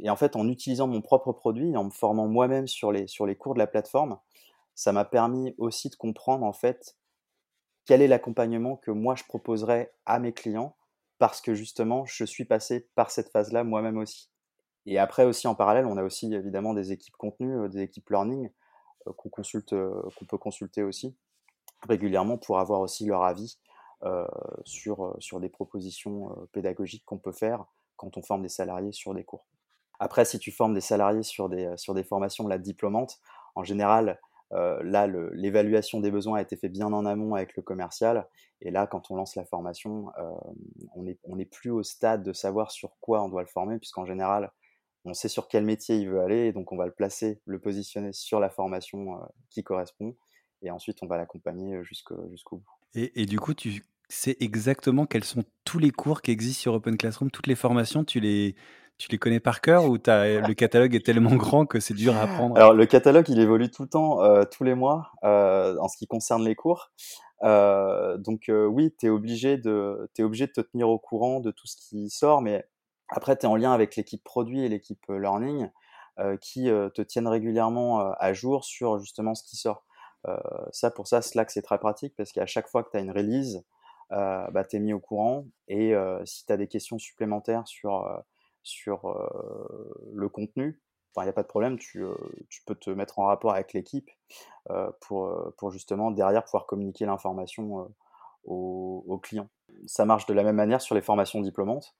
Et 0.00 0.10
en 0.10 0.16
fait, 0.16 0.36
en 0.36 0.48
utilisant 0.48 0.86
mon 0.86 1.02
propre 1.02 1.32
produit, 1.32 1.76
en 1.76 1.84
me 1.84 1.90
formant 1.90 2.26
moi-même 2.26 2.66
sur 2.66 2.92
les 2.92 3.06
sur 3.06 3.26
les 3.26 3.36
cours 3.36 3.54
de 3.54 3.58
la 3.58 3.66
plateforme, 3.66 4.18
ça 4.74 4.92
m'a 4.92 5.04
permis 5.04 5.54
aussi 5.58 5.90
de 5.90 5.94
comprendre 5.96 6.44
en 6.44 6.52
fait 6.52 6.96
quel 7.86 8.02
est 8.02 8.08
l'accompagnement 8.08 8.76
que 8.76 8.90
moi 8.90 9.14
je 9.14 9.24
proposerais 9.24 9.92
à 10.06 10.18
mes 10.18 10.32
clients 10.32 10.76
parce 11.18 11.40
que 11.40 11.54
justement 11.54 12.04
je 12.06 12.24
suis 12.24 12.44
passé 12.44 12.88
par 12.94 13.10
cette 13.10 13.30
phase-là 13.30 13.64
moi-même 13.64 13.98
aussi. 13.98 14.30
Et 14.86 14.98
après 14.98 15.24
aussi 15.24 15.46
en 15.46 15.54
parallèle, 15.54 15.86
on 15.86 15.96
a 15.96 16.02
aussi 16.02 16.32
évidemment 16.34 16.74
des 16.74 16.92
équipes 16.92 17.16
contenu, 17.16 17.56
euh, 17.56 17.68
des 17.68 17.82
équipes 17.82 18.10
learning 18.10 18.50
euh, 19.06 19.10
euh, 19.10 20.10
qu'on 20.16 20.26
peut 20.26 20.38
consulter 20.38 20.82
aussi 20.82 21.16
régulièrement 21.88 22.38
pour 22.38 22.58
avoir 22.58 22.80
aussi 22.80 23.04
leur 23.06 23.24
avis 23.24 23.58
sur, 24.64 25.16
sur 25.18 25.40
des 25.40 25.48
propositions 25.48 26.28
pédagogiques 26.52 27.04
qu'on 27.06 27.16
peut 27.16 27.32
faire 27.32 27.64
quand 27.96 28.18
on 28.18 28.22
forme 28.22 28.42
des 28.42 28.50
salariés 28.50 28.92
sur 28.92 29.14
des 29.14 29.24
cours. 29.24 29.46
Après, 29.98 30.26
si 30.26 30.38
tu 30.38 30.50
formes 30.50 30.74
des 30.74 30.82
salariés 30.82 31.22
sur 31.22 31.48
des, 31.48 31.72
sur 31.76 31.94
des 31.94 32.04
formations 32.04 32.46
la 32.46 32.58
diplômante, 32.58 33.18
en 33.54 33.64
général, 33.64 34.20
euh, 34.54 34.80
là, 34.82 35.06
l'évaluation 35.32 36.00
des 36.00 36.10
besoins 36.10 36.38
a 36.38 36.42
été 36.42 36.56
faite 36.56 36.72
bien 36.72 36.86
en 36.86 37.04
amont 37.06 37.34
avec 37.34 37.56
le 37.56 37.62
commercial. 37.62 38.26
Et 38.60 38.70
là, 38.70 38.86
quand 38.86 39.10
on 39.10 39.16
lance 39.16 39.34
la 39.34 39.44
formation, 39.44 40.10
euh, 40.18 40.30
on 40.94 41.02
n'est 41.02 41.18
on 41.24 41.36
plus 41.44 41.70
au 41.70 41.82
stade 41.82 42.22
de 42.22 42.32
savoir 42.32 42.70
sur 42.70 42.96
quoi 43.00 43.22
on 43.22 43.28
doit 43.28 43.42
le 43.42 43.48
former, 43.48 43.78
puisqu'en 43.78 44.06
général, 44.06 44.52
on 45.04 45.12
sait 45.12 45.28
sur 45.28 45.48
quel 45.48 45.64
métier 45.64 45.96
il 45.96 46.08
veut 46.08 46.20
aller, 46.20 46.46
et 46.46 46.52
donc 46.52 46.72
on 46.72 46.76
va 46.76 46.86
le 46.86 46.92
placer, 46.92 47.40
le 47.44 47.58
positionner 47.58 48.12
sur 48.12 48.40
la 48.40 48.48
formation 48.48 49.14
euh, 49.14 49.26
qui 49.50 49.62
correspond, 49.62 50.16
et 50.62 50.70
ensuite 50.70 51.02
on 51.02 51.06
va 51.06 51.18
l'accompagner 51.18 51.82
jusqu'au 51.84 52.16
bout. 52.52 52.64
Et, 52.94 53.20
et, 53.20 53.26
du 53.26 53.40
coup, 53.40 53.54
tu 53.54 53.82
sais 54.08 54.36
exactement 54.40 55.04
quels 55.04 55.24
sont 55.24 55.42
tous 55.64 55.78
les 55.78 55.90
cours 55.90 56.22
qui 56.22 56.30
existent 56.30 56.62
sur 56.62 56.74
Open 56.74 56.96
Classroom, 56.96 57.30
toutes 57.30 57.48
les 57.48 57.56
formations, 57.56 58.04
tu 58.04 58.20
les, 58.20 58.54
tu 58.98 59.10
les 59.10 59.18
connais 59.18 59.40
par 59.40 59.60
cœur 59.60 59.84
ou 59.86 59.94
le 59.94 60.52
catalogue 60.52 60.94
est 60.94 61.04
tellement 61.04 61.34
grand 61.34 61.66
que 61.66 61.80
c'est 61.80 61.94
dur 61.94 62.16
à 62.16 62.22
apprendre? 62.22 62.56
Alors 62.56 62.72
le 62.72 62.86
catalogue 62.86 63.28
il 63.28 63.40
évolue 63.40 63.70
tout 63.70 63.82
le 63.82 63.88
temps, 63.88 64.22
euh, 64.22 64.44
tous 64.44 64.64
les 64.64 64.74
mois, 64.74 65.10
euh, 65.24 65.76
en 65.80 65.88
ce 65.88 65.96
qui 65.96 66.06
concerne 66.06 66.44
les 66.44 66.54
cours. 66.54 66.92
Euh, 67.42 68.16
donc 68.18 68.50
oui, 68.50 68.94
tu 68.98 69.06
es 69.06 69.08
obligé 69.08 69.58
de 69.58 70.08
es 70.18 70.22
obligé 70.22 70.46
de 70.46 70.52
te 70.52 70.60
tenir 70.60 70.88
au 70.88 70.98
courant 70.98 71.40
de 71.40 71.50
tout 71.50 71.66
ce 71.66 71.76
qui 71.76 72.08
sort, 72.08 72.40
mais 72.40 72.64
après 73.08 73.36
tu 73.36 73.46
es 73.46 73.48
en 73.48 73.56
lien 73.56 73.72
avec 73.72 73.96
l'équipe 73.96 74.22
produit 74.22 74.64
et 74.64 74.68
l'équipe 74.68 75.04
learning 75.08 75.68
qui 76.40 76.66
te 76.66 77.02
tiennent 77.02 77.26
régulièrement 77.26 78.12
à 78.12 78.32
jour 78.32 78.64
sur 78.64 79.00
justement 79.00 79.34
ce 79.34 79.42
qui 79.42 79.56
sort. 79.56 79.84
ça 80.70 80.92
pour 80.92 81.08
ça 81.08 81.20
Slack 81.20 81.50
c'est 81.50 81.62
très 81.62 81.78
pratique 81.78 82.14
parce 82.16 82.30
qu'à 82.30 82.46
chaque 82.46 82.68
fois 82.68 82.84
que 82.84 82.90
tu 82.92 82.96
as 82.96 83.00
une 83.00 83.10
release, 83.10 83.64
bah, 84.10 84.64
tu 84.70 84.76
es 84.76 84.78
mis 84.78 84.92
au 84.92 85.00
courant 85.00 85.44
et 85.66 85.92
si 86.24 86.46
tu 86.46 86.52
as 86.52 86.56
des 86.56 86.68
questions 86.68 86.98
supplémentaires 86.98 87.66
sur 87.66 88.22
sur 88.64 89.14
le 90.12 90.28
contenu, 90.28 90.80
il 91.16 91.22
n'y 91.22 91.28
a 91.28 91.32
pas 91.32 91.42
de 91.42 91.48
problème, 91.48 91.78
tu, 91.78 92.04
tu, 92.48 92.62
peux 92.64 92.74
te 92.74 92.90
mettre 92.90 93.18
en 93.20 93.26
rapport 93.26 93.52
avec 93.52 93.72
l'équipe 93.72 94.10
pour, 95.00 95.52
pour 95.58 95.70
justement 95.70 96.10
derrière 96.10 96.44
pouvoir 96.44 96.66
communiquer 96.66 97.06
l'information 97.06 97.88
aux, 98.44 99.04
aux, 99.06 99.18
clients. 99.18 99.48
Ça 99.86 100.04
marche 100.04 100.26
de 100.26 100.34
la 100.34 100.42
même 100.42 100.56
manière 100.56 100.80
sur 100.80 100.94
les 100.94 101.02
formations 101.02 101.40
diplômantes, 101.40 101.94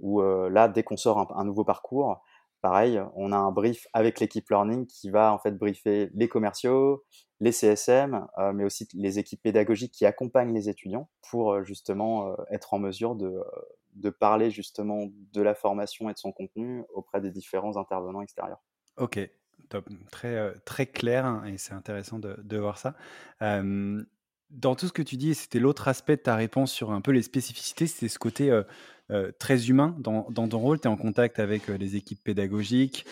où 0.00 0.20
là, 0.20 0.68
dès 0.68 0.82
qu'on 0.82 0.96
sort 0.96 1.34
un, 1.36 1.44
nouveau 1.44 1.64
parcours, 1.64 2.20
pareil, 2.60 3.00
on 3.14 3.32
a 3.32 3.36
un 3.36 3.52
brief 3.52 3.86
avec 3.92 4.20
l'équipe 4.20 4.48
learning 4.50 4.86
qui 4.86 5.10
va 5.10 5.32
en 5.32 5.38
fait 5.38 5.52
briefer 5.52 6.10
les 6.14 6.28
commerciaux, 6.28 7.04
les 7.40 7.52
CSM, 7.52 8.26
mais 8.54 8.64
aussi 8.64 8.88
les 8.94 9.18
équipes 9.18 9.42
pédagogiques 9.42 9.92
qui 9.92 10.06
accompagnent 10.06 10.52
les 10.52 10.68
étudiants 10.68 11.08
pour 11.30 11.64
justement 11.64 12.36
être 12.50 12.74
en 12.74 12.78
mesure 12.78 13.14
de, 13.14 13.40
de 13.94 14.10
parler 14.10 14.50
justement 14.50 15.08
de 15.32 15.42
la 15.42 15.54
formation 15.54 16.08
et 16.10 16.12
de 16.12 16.18
son 16.18 16.32
contenu 16.32 16.84
auprès 16.94 17.20
des 17.20 17.30
différents 17.30 17.76
intervenants 17.76 18.22
extérieurs. 18.22 18.62
Ok, 18.96 19.20
top, 19.68 19.88
très, 20.10 20.54
très 20.64 20.86
clair 20.86 21.26
hein, 21.26 21.44
et 21.46 21.58
c'est 21.58 21.74
intéressant 21.74 22.18
de, 22.18 22.36
de 22.42 22.58
voir 22.58 22.78
ça. 22.78 22.94
dans 23.40 24.74
tout 24.74 24.86
ce 24.86 24.92
que 24.92 25.02
tu 25.02 25.16
dis, 25.16 25.34
c'était 25.34 25.60
l'autre 25.60 25.88
aspect 25.88 26.16
de 26.16 26.22
ta 26.22 26.36
réponse 26.36 26.72
sur 26.72 26.90
un 26.90 27.00
peu 27.00 27.12
les 27.12 27.22
spécificités, 27.22 27.86
c'est 27.86 28.08
ce 28.08 28.18
côté 28.18 28.62
très 29.38 29.68
humain 29.68 29.96
dans, 29.98 30.26
dans 30.30 30.48
ton 30.48 30.58
rôle. 30.58 30.80
Tu 30.80 30.88
es 30.88 30.90
en 30.90 30.96
contact 30.96 31.38
avec 31.38 31.68
les 31.68 31.96
équipes 31.96 32.22
pédagogiques 32.22 33.06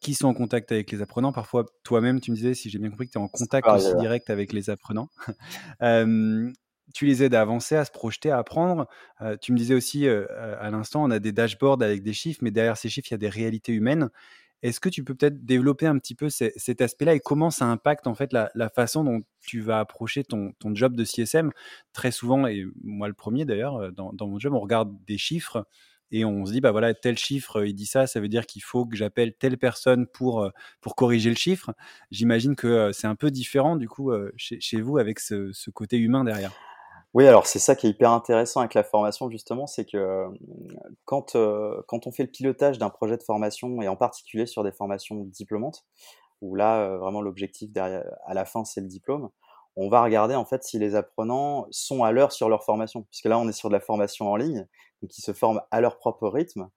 qui 0.00 0.14
sont 0.14 0.28
en 0.28 0.34
contact 0.34 0.72
avec 0.72 0.90
les 0.90 1.02
apprenants. 1.02 1.32
Parfois, 1.32 1.66
toi-même, 1.82 2.20
tu 2.20 2.30
me 2.30 2.36
disais, 2.36 2.54
si 2.54 2.70
j'ai 2.70 2.78
bien 2.78 2.90
compris, 2.90 3.06
que 3.06 3.12
tu 3.12 3.18
es 3.18 3.22
en 3.22 3.28
contact 3.28 3.66
aussi 3.68 3.94
direct 3.96 4.30
avec 4.30 4.52
les 4.52 4.70
apprenants. 4.70 5.08
tu 6.92 7.06
les 7.06 7.22
aides 7.22 7.34
à 7.34 7.40
avancer, 7.40 7.76
à 7.76 7.84
se 7.84 7.90
projeter, 7.90 8.30
à 8.30 8.38
apprendre. 8.38 8.86
tu 9.40 9.52
me 9.52 9.56
disais 9.56 9.74
aussi 9.74 10.08
à 10.08 10.70
l'instant, 10.70 11.04
on 11.04 11.10
a 11.10 11.18
des 11.18 11.32
dashboards 11.32 11.82
avec 11.82 12.02
des 12.02 12.12
chiffres, 12.12 12.40
mais 12.42 12.50
derrière 12.50 12.76
ces 12.76 12.88
chiffres, 12.88 13.08
il 13.10 13.14
y 13.14 13.14
a 13.14 13.18
des 13.18 13.28
réalités 13.28 13.72
humaines. 13.72 14.10
Est-ce 14.62 14.78
que 14.78 14.88
tu 14.88 15.02
peux 15.02 15.14
peut-être 15.14 15.44
développer 15.44 15.86
un 15.86 15.98
petit 15.98 16.14
peu 16.14 16.28
cet 16.30 16.80
aspect-là 16.80 17.14
et 17.14 17.20
comment 17.20 17.50
ça 17.50 17.66
impacte 17.66 18.06
en 18.06 18.14
fait 18.14 18.32
la, 18.32 18.68
façon 18.68 19.02
dont 19.02 19.22
tu 19.40 19.60
vas 19.60 19.80
approcher 19.80 20.22
ton, 20.22 20.54
job 20.72 20.94
de 20.94 21.04
CSM 21.04 21.50
Très 21.92 22.12
souvent, 22.12 22.46
et 22.46 22.64
moi 22.82 23.08
le 23.08 23.14
premier 23.14 23.44
d'ailleurs, 23.44 23.92
dans, 23.92 24.14
mon 24.20 24.38
job, 24.38 24.54
on 24.54 24.60
regarde 24.60 24.96
des 25.04 25.18
chiffres 25.18 25.66
et 26.12 26.24
on 26.24 26.46
se 26.46 26.52
dit 26.52 26.60
bah 26.60 26.72
voilà 26.72 26.92
tel 26.92 27.16
chiffre 27.16 27.64
il 27.64 27.74
dit 27.74 27.86
ça 27.86 28.06
ça 28.06 28.20
veut 28.20 28.28
dire 28.28 28.44
qu'il 28.44 28.62
faut 28.62 28.84
que 28.84 28.94
j'appelle 28.94 29.32
telle 29.32 29.56
personne 29.56 30.06
pour 30.06 30.46
pour 30.82 30.94
corriger 30.94 31.30
le 31.30 31.36
chiffre 31.36 31.72
j'imagine 32.10 32.54
que 32.54 32.92
c'est 32.92 33.06
un 33.06 33.14
peu 33.14 33.30
différent 33.30 33.76
du 33.76 33.88
coup 33.88 34.12
chez, 34.36 34.80
vous 34.82 34.98
avec 34.98 35.18
ce, 35.20 35.70
côté 35.70 35.96
humain 35.96 36.22
derrière 36.22 36.52
oui, 37.14 37.26
alors 37.26 37.46
c'est 37.46 37.58
ça 37.58 37.76
qui 37.76 37.86
est 37.86 37.90
hyper 37.90 38.10
intéressant 38.10 38.60
avec 38.60 38.74
la 38.74 38.84
formation 38.84 39.28
justement, 39.30 39.66
c'est 39.66 39.84
que 39.84 40.26
quand, 41.04 41.36
quand 41.86 42.06
on 42.06 42.12
fait 42.12 42.22
le 42.22 42.30
pilotage 42.30 42.78
d'un 42.78 42.90
projet 42.90 43.16
de 43.18 43.22
formation 43.22 43.82
et 43.82 43.88
en 43.88 43.96
particulier 43.96 44.46
sur 44.46 44.64
des 44.64 44.72
formations 44.72 45.16
diplômantes, 45.24 45.84
où 46.40 46.54
là 46.54 46.96
vraiment 46.96 47.20
l'objectif 47.20 47.70
derrière 47.70 48.04
à 48.24 48.34
la 48.34 48.44
fin 48.44 48.64
c'est 48.64 48.80
le 48.80 48.86
diplôme, 48.86 49.28
on 49.76 49.88
va 49.88 50.02
regarder 50.02 50.34
en 50.34 50.44
fait 50.44 50.64
si 50.64 50.78
les 50.78 50.94
apprenants 50.94 51.66
sont 51.70 52.02
à 52.02 52.12
l'heure 52.12 52.32
sur 52.32 52.48
leur 52.48 52.64
formation, 52.64 53.02
puisque 53.02 53.26
là 53.26 53.38
on 53.38 53.48
est 53.48 53.52
sur 53.52 53.68
de 53.68 53.74
la 53.74 53.80
formation 53.80 54.30
en 54.30 54.36
ligne, 54.36 54.66
donc 55.02 55.16
ils 55.16 55.22
se 55.22 55.32
forment 55.32 55.60
à 55.70 55.80
leur 55.80 55.98
propre 55.98 56.28
rythme 56.28 56.68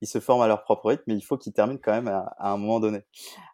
ils 0.00 0.08
se 0.08 0.20
forment 0.20 0.42
à 0.42 0.46
leur 0.46 0.62
propre 0.62 0.90
rythme, 0.90 1.04
mais 1.06 1.14
il 1.14 1.20
faut 1.20 1.36
qu'ils 1.36 1.52
terminent 1.52 1.80
quand 1.82 1.92
même 1.92 2.08
à, 2.08 2.34
un 2.38 2.56
moment 2.56 2.80
donné. 2.80 3.02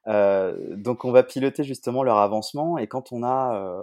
Euh, 0.07 0.77
donc 0.77 1.05
on 1.05 1.13
va 1.13 1.23
piloter 1.23 1.65
justement 1.65 2.03
leur 2.03 2.19
avancement, 2.19 2.79
et 2.79 2.87
quand 2.87 3.13
on 3.13 3.23
a, 3.23 3.57
euh, 3.57 3.83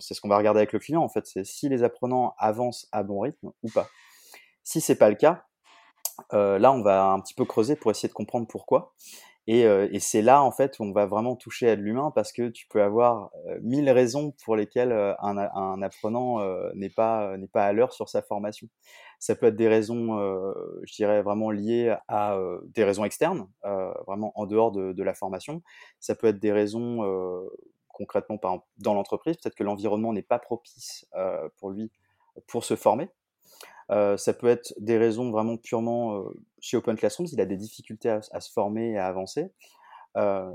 c'est 0.00 0.14
ce 0.14 0.20
qu'on 0.20 0.28
va 0.28 0.36
regarder 0.36 0.58
avec 0.58 0.72
le 0.72 0.78
client 0.78 1.02
en 1.02 1.08
fait, 1.08 1.26
c'est 1.26 1.44
si 1.44 1.68
les 1.68 1.82
apprenants 1.82 2.34
avancent 2.38 2.88
à 2.92 3.02
bon 3.02 3.20
rythme 3.20 3.50
ou 3.62 3.70
pas. 3.70 3.88
Si 4.64 4.80
c'est 4.80 4.96
pas 4.96 5.08
le 5.08 5.16
cas, 5.16 5.44
euh, 6.34 6.58
là 6.58 6.72
on 6.72 6.82
va 6.82 7.06
un 7.06 7.20
petit 7.20 7.34
peu 7.34 7.44
creuser 7.44 7.76
pour 7.76 7.90
essayer 7.90 8.08
de 8.08 8.14
comprendre 8.14 8.46
pourquoi. 8.46 8.94
Et, 9.50 9.62
et 9.62 9.98
c'est 9.98 10.20
là 10.20 10.42
en 10.42 10.50
fait 10.50 10.78
où 10.78 10.82
on 10.82 10.92
va 10.92 11.06
vraiment 11.06 11.34
toucher 11.34 11.70
à 11.70 11.76
de 11.76 11.80
l'humain 11.80 12.12
parce 12.14 12.32
que 12.32 12.50
tu 12.50 12.66
peux 12.68 12.82
avoir 12.82 13.30
mille 13.62 13.88
raisons 13.88 14.34
pour 14.44 14.56
lesquelles 14.56 14.92
un, 14.92 15.38
un 15.38 15.80
apprenant 15.80 16.38
n'est 16.74 16.90
pas 16.90 17.34
n'est 17.38 17.48
pas 17.48 17.64
à 17.64 17.72
l'heure 17.72 17.94
sur 17.94 18.10
sa 18.10 18.20
formation. 18.20 18.68
Ça 19.18 19.34
peut 19.34 19.46
être 19.46 19.56
des 19.56 19.66
raisons, 19.66 20.18
je 20.82 20.94
dirais, 20.94 21.22
vraiment 21.22 21.50
liées 21.50 21.96
à 22.08 22.38
des 22.74 22.84
raisons 22.84 23.06
externes, 23.06 23.48
vraiment 24.06 24.32
en 24.34 24.44
dehors 24.44 24.70
de, 24.70 25.02
la 25.02 25.14
formation. 25.14 25.62
Ça 25.98 26.14
peut 26.14 26.26
être 26.26 26.40
des 26.40 26.52
raisons 26.52 27.48
concrètement 27.88 28.36
par 28.36 28.66
dans 28.76 28.92
l'entreprise. 28.92 29.38
Peut-être 29.38 29.56
que 29.56 29.64
l'environnement 29.64 30.12
n'est 30.12 30.20
pas 30.20 30.38
propice 30.38 31.06
pour 31.56 31.70
lui 31.70 31.90
pour 32.46 32.64
se 32.64 32.76
former. 32.76 33.08
ça 33.88 34.34
peut 34.38 34.48
être 34.48 34.74
des 34.76 34.98
raisons 34.98 35.30
vraiment 35.30 35.56
purement 35.56 36.22
chez 36.60 36.76
Open 36.76 36.96
Classrooms, 36.96 37.28
il 37.32 37.40
a 37.40 37.46
des 37.46 37.56
difficultés 37.56 38.08
à, 38.08 38.40
se 38.40 38.52
former 38.52 38.92
et 38.92 38.98
à 38.98 39.06
avancer. 39.06 39.52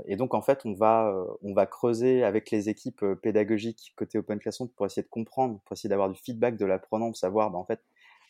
et 0.06 0.16
donc 0.16 0.34
en 0.34 0.42
fait, 0.42 0.60
on 0.64 0.74
va, 0.74 1.14
on 1.42 1.54
va 1.54 1.66
creuser 1.66 2.22
avec 2.22 2.50
les 2.50 2.68
équipes 2.68 3.04
pédagogiques 3.22 3.94
côté 3.96 4.18
Open 4.18 4.38
Classrooms 4.38 4.68
pour 4.68 4.86
essayer 4.86 5.02
de 5.02 5.08
comprendre, 5.08 5.60
pour 5.64 5.74
essayer 5.74 5.88
d'avoir 5.88 6.10
du 6.10 6.20
feedback 6.20 6.56
de 6.56 6.66
l'apprenant, 6.66 7.06
pour 7.06 7.16
savoir 7.16 7.50
bah, 7.50 7.58
en 7.58 7.64
fait 7.64 7.80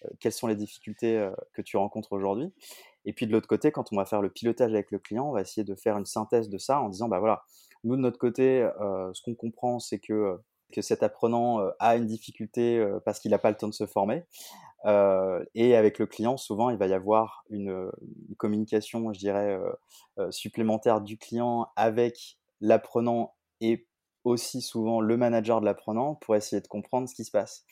euh, 0.04 0.08
quelles 0.20 0.32
sont 0.32 0.46
les 0.46 0.56
difficultés 0.56 1.18
euh, 1.18 1.30
que 1.52 1.62
tu 1.62 1.76
rencontres 1.76 2.12
aujourd'hui. 2.12 2.52
Et 3.04 3.12
puis 3.12 3.26
de 3.26 3.32
l'autre 3.32 3.48
côté, 3.48 3.70
quand 3.72 3.92
on 3.92 3.96
va 3.96 4.04
faire 4.04 4.22
le 4.22 4.30
pilotage 4.30 4.72
avec 4.72 4.90
le 4.90 4.98
client, 4.98 5.28
on 5.28 5.32
va 5.32 5.42
essayer 5.42 5.64
de 5.64 5.74
faire 5.74 5.96
une 5.98 6.06
synthèse 6.06 6.48
de 6.48 6.58
ça 6.58 6.80
en 6.80 6.88
disant, 6.88 7.08
bah 7.08 7.18
voilà, 7.18 7.42
nous 7.84 7.96
de 7.96 8.00
notre 8.00 8.18
côté, 8.18 8.62
euh, 8.80 9.12
ce 9.12 9.22
qu'on 9.22 9.34
comprend, 9.34 9.78
c'est 9.78 9.98
que, 9.98 10.38
que 10.72 10.80
cet 10.80 11.02
apprenant 11.02 11.60
a 11.78 11.96
une 11.96 12.06
difficulté 12.06 12.84
parce 13.04 13.20
qu'il 13.20 13.30
n'a 13.30 13.38
pas 13.38 13.50
le 13.50 13.56
temps 13.56 13.68
de 13.68 13.74
se 13.74 13.86
former. 13.86 14.24
Et 14.84 15.76
avec 15.76 15.98
le 15.98 16.06
client, 16.06 16.36
souvent, 16.36 16.70
il 16.70 16.76
va 16.76 16.86
y 16.86 16.92
avoir 16.92 17.44
une, 17.50 17.90
communication, 18.36 19.12
je 19.12 19.18
dirais, 19.18 19.58
supplémentaire 20.30 21.00
du 21.00 21.16
client 21.18 21.68
avec 21.76 22.38
l'apprenant 22.60 23.34
et 23.60 23.86
aussi 24.24 24.62
souvent 24.62 25.00
le 25.00 25.16
manager 25.16 25.60
de 25.60 25.66
l'apprenant 25.66 26.14
pour 26.16 26.34
essayer 26.36 26.60
de 26.60 26.66
comprendre 26.66 27.08
ce 27.08 27.14
qui 27.14 27.24
se 27.24 27.30
passe. 27.30 27.64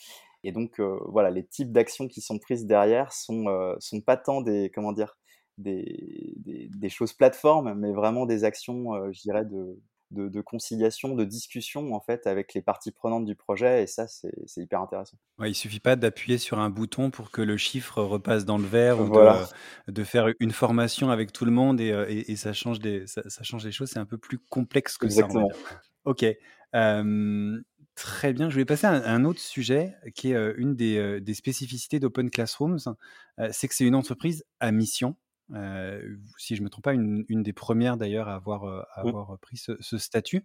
Et 0.44 0.52
donc, 0.52 0.80
euh, 0.80 0.98
voilà, 1.08 1.30
les 1.30 1.46
types 1.46 1.72
d'actions 1.72 2.08
qui 2.08 2.20
sont 2.20 2.38
prises 2.38 2.66
derrière 2.66 3.12
sont, 3.12 3.46
euh, 3.46 3.74
sont 3.78 4.00
pas 4.00 4.16
tant 4.16 4.40
des, 4.40 4.70
comment 4.74 4.92
dire, 4.92 5.16
des, 5.58 6.88
choses 6.88 7.12
plateformes, 7.12 7.74
mais 7.74 7.92
vraiment 7.92 8.26
des 8.26 8.44
actions, 8.44 8.94
euh, 8.94 9.12
je 9.12 9.20
dirais, 9.20 9.44
de, 9.44 9.80
de, 10.12 10.28
de, 10.28 10.40
conciliation, 10.40 11.14
de 11.14 11.24
discussion 11.24 11.94
en 11.94 12.00
fait 12.00 12.26
avec 12.26 12.54
les 12.54 12.62
parties 12.62 12.92
prenantes 12.92 13.24
du 13.24 13.34
projet 13.34 13.82
et 13.82 13.86
ça 13.86 14.06
c'est 14.06 14.32
hyper 14.56 14.80
intéressant. 14.80 15.16
Ouais, 15.38 15.50
il 15.50 15.54
suffit 15.54 15.80
pas 15.80 15.96
d'appuyer 15.96 16.38
sur 16.38 16.58
un 16.58 16.70
bouton 16.70 17.10
pour 17.10 17.30
que 17.30 17.42
le 17.42 17.56
chiffre 17.56 18.02
repasse 18.02 18.44
dans 18.44 18.58
le 18.58 18.66
vert 18.66 19.00
ou 19.00 19.08
de, 19.08 19.92
de, 19.92 20.04
faire 20.04 20.28
une 20.40 20.52
formation 20.52 21.10
avec 21.10 21.32
tout 21.32 21.44
le 21.44 21.50
monde 21.50 21.80
et, 21.80 21.90
et, 22.28 22.36
ça, 22.36 22.52
change 22.52 22.80
des, 22.80 23.06
ça, 23.06 23.22
change 23.42 23.64
les 23.64 23.72
choses. 23.72 23.90
C'est 23.90 23.98
un 23.98 24.06
peu 24.06 24.18
plus 24.18 24.38
complexe 24.38 24.98
que 24.98 25.06
Exactement. 25.06 25.48
ça. 25.48 25.80
Ok. 26.04 26.24
Très 27.94 28.32
bien, 28.32 28.48
je 28.48 28.56
vais 28.56 28.64
passer 28.64 28.86
à 28.86 28.92
un 28.92 29.24
autre 29.24 29.40
sujet 29.40 29.94
qui 30.14 30.32
est 30.32 30.54
une 30.56 30.74
des, 30.74 31.34
spécificités 31.34 32.00
d'Open 32.00 32.30
Classrooms, 32.30 32.78
c'est 33.50 33.68
que 33.68 33.74
c'est 33.74 33.84
une 33.84 33.94
entreprise 33.94 34.44
à 34.60 34.72
mission. 34.72 35.16
Si 36.38 36.56
je 36.56 36.60
ne 36.60 36.64
me 36.64 36.70
trompe 36.70 36.84
pas, 36.84 36.94
une, 36.94 37.24
des 37.42 37.52
premières 37.52 37.96
d'ailleurs 37.96 38.28
à 38.28 38.34
avoir, 38.34 38.64
mmh. 38.64 39.08
avoir 39.08 39.38
pris 39.38 39.56
ce, 39.56 39.98
statut. 39.98 40.44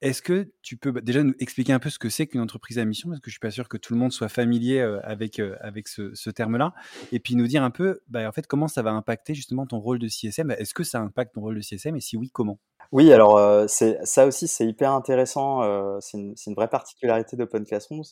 Est-ce 0.00 0.20
que 0.20 0.50
tu 0.62 0.76
peux 0.76 0.90
bah, 0.90 1.00
déjà 1.00 1.22
nous 1.22 1.34
expliquer 1.38 1.72
un 1.72 1.78
peu 1.78 1.88
ce 1.88 2.00
que 2.00 2.08
c'est 2.08 2.26
qu'une 2.26 2.40
entreprise 2.40 2.78
à 2.80 2.84
mission 2.84 3.08
Parce 3.08 3.20
que 3.20 3.30
je 3.30 3.34
ne 3.34 3.34
suis 3.34 3.40
pas 3.40 3.52
sûr 3.52 3.68
que 3.68 3.76
tout 3.76 3.92
le 3.92 4.00
monde 4.00 4.10
soit 4.10 4.28
familier 4.28 4.80
avec, 4.80 5.40
avec 5.60 5.86
ce, 5.86 6.30
terme-là. 6.30 6.74
Et 7.12 7.20
puis 7.20 7.36
nous 7.36 7.46
dire 7.46 7.62
un 7.62 7.70
peu, 7.70 8.00
bah, 8.08 8.28
en 8.28 8.32
fait, 8.32 8.46
comment 8.46 8.68
ça 8.68 8.82
va 8.82 8.90
impacter 8.90 9.34
justement 9.34 9.66
ton 9.66 9.78
rôle 9.78 10.00
de 10.00 10.08
CSM 10.08 10.50
Est-ce 10.50 10.74
que 10.74 10.82
ça 10.82 11.00
impacte 11.00 11.34
ton 11.34 11.42
rôle 11.42 11.56
de 11.56 11.60
CSM 11.60 11.96
Et 11.96 12.00
si 12.00 12.16
oui, 12.16 12.30
comment? 12.32 12.58
Oui, 12.92 13.10
alors 13.10 13.38
euh, 13.38 13.66
ça 13.68 14.26
aussi, 14.26 14.48
c'est 14.48 14.66
hyper 14.66 14.92
intéressant. 14.92 15.62
Euh, 15.62 15.98
c'est 16.00 16.18
une, 16.18 16.34
une, 16.46 16.54
vraie 16.54 16.68
particularité 16.68 17.36
d'Open 17.36 17.64
Classrooms. 17.64 18.02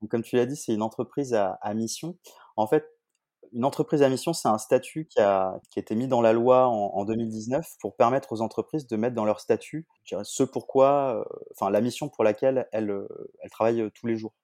Donc, 0.00 0.10
comme 0.10 0.22
tu 0.22 0.36
l'as 0.36 0.46
dit, 0.46 0.56
c'est 0.56 0.72
une 0.72 0.82
entreprise 0.82 1.34
à, 1.34 1.58
à, 1.60 1.74
mission. 1.74 2.16
En 2.56 2.66
fait, 2.66 2.86
une 3.52 3.64
entreprise 3.64 4.02
à 4.02 4.08
mission, 4.08 4.32
c'est 4.32 4.48
un 4.48 4.58
statut 4.58 5.06
qui 5.06 5.20
a, 5.20 5.60
qui 5.70 5.78
a 5.78 5.82
été 5.82 5.94
mis 5.94 6.08
dans 6.08 6.20
la 6.20 6.32
loi 6.32 6.68
en, 6.68 6.94
en, 6.94 7.04
2019 7.04 7.76
pour 7.80 7.96
permettre 7.96 8.32
aux 8.32 8.40
entreprises 8.40 8.86
de 8.86 8.96
mettre 8.96 9.14
dans 9.14 9.24
leur 9.24 9.40
statut 9.40 9.86
ce 10.22 10.42
pourquoi, 10.42 11.24
euh, 11.60 11.70
la 11.70 11.80
mission 11.80 12.08
pour 12.08 12.24
laquelle 12.24 12.68
elles, 12.72 12.94
elles 13.42 13.50
travaillent 13.50 13.90
tous 13.94 14.06
les 14.06 14.16
jours. 14.16 14.34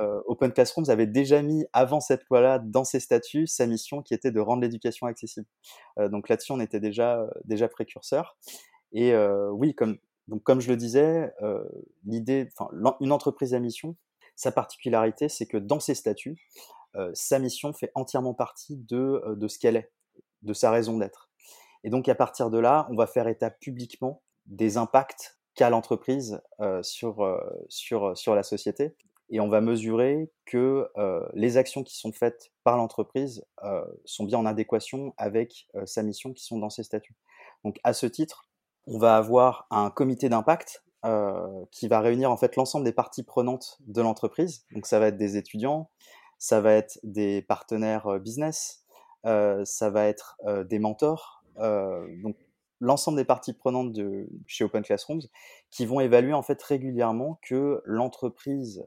Euh, 0.00 0.20
Open 0.26 0.52
Classrooms 0.52 0.90
avait 0.90 1.06
déjà 1.06 1.40
mis 1.40 1.64
avant 1.72 2.00
cette 2.00 2.24
loi-là 2.28 2.58
dans 2.58 2.84
ses 2.84 3.00
statuts 3.00 3.46
sa 3.46 3.66
mission 3.66 4.02
qui 4.02 4.12
était 4.12 4.30
de 4.30 4.40
rendre 4.40 4.62
l'éducation 4.62 5.06
accessible. 5.06 5.46
Euh, 5.98 6.08
donc 6.08 6.28
là-dessus, 6.28 6.52
on 6.52 6.60
était 6.60 6.80
déjà 6.80 7.26
déjà 7.44 7.68
précurseur. 7.68 8.36
Et 8.92 9.14
oui, 9.50 9.74
comme, 9.74 9.98
donc 10.28 10.42
comme 10.42 10.60
je 10.60 10.68
le 10.68 10.76
disais, 10.76 11.30
l'idée, 12.06 12.48
enfin, 12.56 12.70
une 13.00 13.12
entreprise 13.12 13.52
à 13.52 13.58
mission, 13.58 13.94
sa 14.36 14.52
particularité, 14.52 15.28
c'est 15.28 15.46
que 15.46 15.56
dans 15.56 15.80
ses 15.80 15.94
statuts, 15.94 16.38
sa 17.14 17.38
mission 17.38 17.72
fait 17.72 17.90
entièrement 17.94 18.34
partie 18.34 18.76
de, 18.76 19.22
de 19.36 19.48
ce 19.48 19.58
qu'elle 19.58 19.76
est, 19.76 19.92
de 20.42 20.52
sa 20.52 20.70
raison 20.70 20.98
d'être. 20.98 21.30
Et 21.84 21.90
donc 21.90 22.08
à 22.08 22.14
partir 22.14 22.50
de 22.50 22.58
là, 22.58 22.86
on 22.90 22.96
va 22.96 23.06
faire 23.06 23.28
état 23.28 23.50
publiquement 23.50 24.22
des 24.46 24.76
impacts 24.76 25.38
qu'a 25.54 25.70
l'entreprise 25.70 26.40
sur, 26.82 27.38
sur, 27.68 28.16
sur 28.16 28.34
la 28.34 28.42
société. 28.42 28.96
Et 29.28 29.40
on 29.40 29.48
va 29.48 29.60
mesurer 29.60 30.30
que 30.44 30.88
les 31.34 31.56
actions 31.56 31.82
qui 31.82 31.96
sont 31.96 32.12
faites 32.12 32.52
par 32.64 32.76
l'entreprise 32.76 33.44
sont 34.04 34.24
bien 34.24 34.38
en 34.38 34.46
adéquation 34.46 35.14
avec 35.16 35.68
sa 35.84 36.02
mission 36.02 36.32
qui 36.32 36.44
sont 36.44 36.58
dans 36.58 36.70
ses 36.70 36.82
statuts. 36.82 37.16
Donc 37.64 37.78
à 37.84 37.92
ce 37.92 38.06
titre, 38.06 38.48
on 38.86 38.98
va 38.98 39.16
avoir 39.16 39.66
un 39.70 39.90
comité 39.90 40.28
d'impact 40.28 40.84
euh, 41.04 41.64
qui 41.72 41.88
va 41.88 42.00
réunir 42.00 42.30
en 42.30 42.36
fait 42.36 42.56
l'ensemble 42.56 42.84
des 42.84 42.92
parties 42.92 43.22
prenantes 43.22 43.78
de 43.80 44.00
l'entreprise. 44.00 44.64
Donc 44.72 44.86
ça 44.86 44.98
va 44.98 45.08
être 45.08 45.16
des 45.16 45.36
étudiants, 45.36 45.90
ça 46.38 46.60
va 46.60 46.72
être 46.74 46.98
des 47.02 47.42
partenaires 47.42 48.20
business, 48.20 48.84
ça 49.24 49.90
va 49.90 50.06
être 50.06 50.36
des 50.68 50.78
mentors. 50.78 51.44
donc 51.56 52.36
l'ensemble 52.80 53.16
des 53.16 53.24
parties 53.24 53.54
prenantes 53.54 53.92
de 53.92 54.28
chez 54.46 54.64
Open 54.64 54.82
Classrooms 54.82 55.22
qui 55.70 55.86
vont 55.86 56.00
évaluer 56.00 56.34
en 56.34 56.42
fait 56.42 56.62
régulièrement 56.62 57.38
que 57.42 57.80
l'entreprise 57.84 58.86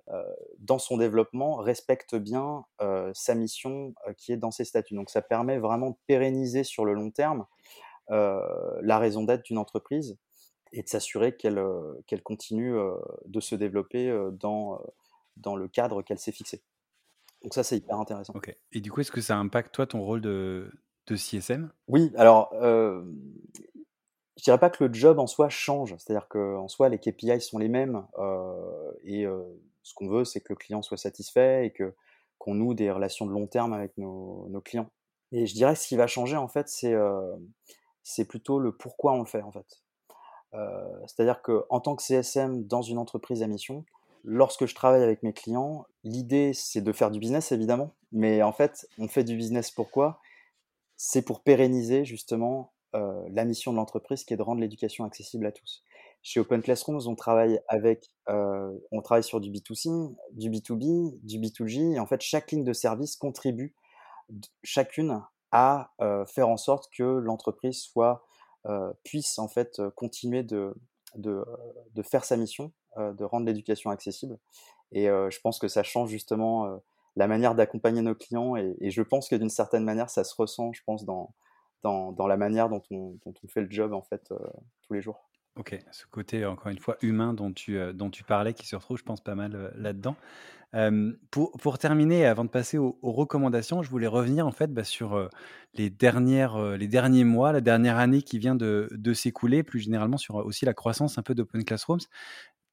dans 0.60 0.80
son 0.80 0.98
développement 0.98 1.56
respecte 1.56 2.16
bien 2.16 2.66
sa 3.14 3.36
mission 3.36 3.94
qui 4.18 4.32
est 4.32 4.38
dans 4.38 4.52
ses 4.52 4.66
statuts. 4.66 4.96
Donc 4.96 5.10
ça 5.10 5.22
permet 5.22 5.58
vraiment 5.58 5.92
de 5.92 5.96
pérenniser 6.08 6.64
sur 6.64 6.86
le 6.86 6.94
long 6.94 7.12
terme 7.12 7.46
la 8.10 9.00
raison 9.00 9.24
d'être 9.24 9.44
d'une 9.44 9.58
entreprise 9.58 10.18
et 10.72 10.84
de 10.84 10.88
s'assurer 10.88 11.36
qu'elle 11.36 11.64
qu'elle 12.06 12.22
continue 12.22 12.78
de 13.26 13.40
se 13.40 13.56
développer 13.56 14.16
dans, 14.34 14.80
dans 15.38 15.56
le 15.56 15.68
cadre 15.68 16.04
qu'elle 16.04 16.20
s'est 16.20 16.32
fixé. 16.32 16.62
Donc 17.44 17.54
ça, 17.54 17.64
c'est 17.64 17.78
hyper 17.78 17.98
intéressant. 18.00 18.34
Ok. 18.36 18.54
Et 18.72 18.82
du 18.82 18.92
coup, 18.92 19.02
est-ce 19.02 19.12
que 19.12 19.22
ça 19.22 19.38
impacte 19.38 19.74
toi 19.74 19.88
ton 19.88 20.02
rôle 20.04 20.22
de, 20.22 20.72
de 21.08 21.16
CSM 21.16 21.72
Oui, 21.88 22.12
alors 22.16 22.52
euh, 22.54 23.04
je 24.38 24.44
dirais 24.44 24.60
pas 24.60 24.70
que 24.70 24.84
le 24.84 24.94
job 24.94 25.20
en 25.20 25.28
soi 25.28 25.50
change, 25.50 25.96
c'est-à-dire 25.98 26.28
qu'en 26.28 26.68
soi 26.68 26.90
les 26.90 27.00
KPI 27.00 27.42
sont 27.42 27.58
les 27.58 27.68
mêmes 27.68 28.06
euh, 28.18 28.92
et 29.04 29.26
ce 29.84 29.94
qu'on 29.94 30.08
veut 30.08 30.26
c'est 30.26 30.42
que 30.42 30.54
le 30.54 30.56
client 30.56 30.82
soit 30.82 30.98
satisfait 30.98 31.66
et 31.66 31.72
que 31.72 31.96
qu'on 32.38 32.56
noue 32.56 32.74
des 32.74 32.90
relations 32.90 33.26
de 33.26 33.32
long 33.32 33.48
terme 33.48 33.74
avec 33.74 33.98
nos, 33.98 34.48
nos 34.50 34.62
clients. 34.62 34.90
Et 35.32 35.46
je 35.46 35.54
dirais 35.54 35.74
que 35.74 35.80
ce 35.80 35.88
qui 35.88 35.98
va 35.98 36.08
changer 36.08 36.38
en 36.38 36.48
fait 36.48 36.70
c'est 36.70 36.96
c'est 38.04 38.26
plutôt 38.26 38.60
le 38.60 38.76
pourquoi 38.76 39.14
on 39.14 39.20
le 39.20 39.26
fait 39.26 39.42
en 39.42 39.52
fait. 39.52 39.84
c'est-à-dire 41.08 41.42
que 41.42 41.66
en 41.70 41.80
tant 41.80 41.96
que 41.96 42.04
CSM 42.04 42.66
dans 42.66 42.82
une 42.82 42.98
entreprise 42.98 43.44
à 43.44 43.48
mission, 43.48 43.84
lorsque 44.24 44.66
je 44.66 44.76
travaille 44.76 45.04
avec 45.04 45.24
mes 45.24 45.34
clients, 45.34 45.86
l'idée 46.04 46.54
c'est 46.54 46.82
de 46.82 46.92
faire 46.92 47.12
du 47.12 47.20
business 47.20 47.52
évidemment, 47.52 47.96
mais 48.12 48.42
en 48.44 48.52
fait 48.52 48.88
on 48.98 49.08
fait 49.08 49.24
du 49.24 49.36
business 49.36 49.72
pourquoi? 49.72 50.20
C'est 50.98 51.22
pour 51.22 51.42
pérenniser 51.44 52.06
justement 52.06 52.74
euh, 52.96 53.24
la 53.30 53.46
mission 53.46 53.72
de 53.72 53.78
l'entreprise 53.78 54.24
qui 54.24 54.34
est 54.34 54.38
de 54.38 54.42
rendre 54.42 54.62
l'éducation 54.62 55.06
accessible 55.06 55.46
à 55.46 55.52
tous. 55.52 55.84
Chez 56.24 56.40
Open 56.40 56.62
Classrooms, 56.62 57.08
on 57.08 57.16
travaille 57.16 57.62
euh, 58.28 59.22
sur 59.22 59.40
du 59.40 59.52
B2C, 59.52 60.16
du 60.34 60.50
B2B, 60.50 61.20
du 61.24 61.40
B2G, 61.40 61.94
et 61.94 62.00
en 62.00 62.08
fait 62.08 62.22
chaque 62.22 62.52
ligne 62.52 62.64
de 62.64 62.74
service 62.74 63.16
contribue 63.16 63.76
chacune 64.64 65.22
à 65.52 65.92
euh, 66.02 66.26
faire 66.26 66.50
en 66.50 66.58
sorte 66.58 66.92
que 66.92 67.04
l'entreprise 67.04 67.82
soit 67.82 68.26
puisse 69.04 69.40
en 69.40 69.48
fait 69.48 69.82
continuer 69.96 70.44
de, 70.44 70.76
de, 71.16 72.04
faire 72.04 72.26
sa 72.26 72.38
mission 72.38 72.72
de 72.98 73.24
rendre 73.24 73.46
l'éducation 73.46 73.90
accessible. 73.92 74.38
Et 74.92 75.10
euh, 75.10 75.30
je 75.30 75.40
pense 75.40 75.60
que 75.60 75.68
ça 75.68 75.84
change 75.84 76.10
justement 76.10 76.66
euh, 76.66 76.78
la 77.16 77.28
manière 77.28 77.56
d'accompagner 77.56 78.02
nos 78.02 78.16
clients. 78.16 78.56
Et, 78.56 78.76
je 78.90 79.02
pense 79.02 79.30
que 79.30 79.36
d'une 79.36 79.50
certaine 79.50 79.84
manière, 79.84 80.10
ça 80.10 80.24
se 80.24 80.36
ressent, 80.36 80.74
je 80.74 80.82
pense, 80.86 81.06
dans, 81.06 81.34
dans, 81.84 82.28
la 82.28 82.38
manière 82.38 82.70
dont 82.70 82.82
on, 82.92 83.18
dont 83.26 83.34
on, 83.44 83.48
fait 83.48 83.62
le 83.62 83.72
job 83.72 83.94
en 83.94 84.02
fait 84.02 84.34
tous 84.82 84.94
les 84.94 85.02
jours. 85.02 85.30
Ok, 85.56 85.78
ce 85.92 86.06
côté 86.06 86.46
encore 86.46 86.72
une 86.72 86.78
fois 86.78 86.98
humain 87.02 87.34
dont 87.34 87.52
tu, 87.52 87.78
dont 87.94 88.10
tu 88.10 88.24
parlais 88.24 88.54
qui 88.54 88.66
se 88.66 88.76
retrouve, 88.76 88.98
je 88.98 89.04
pense, 89.04 89.22
pas 89.22 89.36
mal 89.36 89.74
là-dedans. 89.76 90.16
pour, 91.32 91.52
pour, 91.54 91.78
terminer, 91.78 92.26
avant 92.26 92.46
de 92.46 92.50
passer 92.50 92.78
aux, 92.78 92.98
recommandations, 93.02 93.82
je 93.82 93.90
voulais 93.90 94.08
revenir 94.08 94.48
en 94.48 94.52
fait 94.52 94.72
bah, 94.74 94.84
sur 94.84 95.30
les, 95.74 95.90
dernières, 95.90 96.78
les 96.78 96.88
derniers 96.88 97.26
mois, 97.26 97.52
la 97.52 97.62
dernière 97.62 97.98
année 97.98 98.22
qui 98.22 98.40
vient 98.40 98.56
de, 98.56 98.88
de 98.92 99.14
s'écouler, 99.14 99.64
plus 99.64 99.80
généralement 99.80 100.18
sur 100.18 100.36
aussi 100.36 100.66
la 100.66 100.74
croissance 100.74 101.18
un 101.18 101.24
peu 101.24 101.36
d'Open 101.36 101.66
Classrooms 101.66 102.08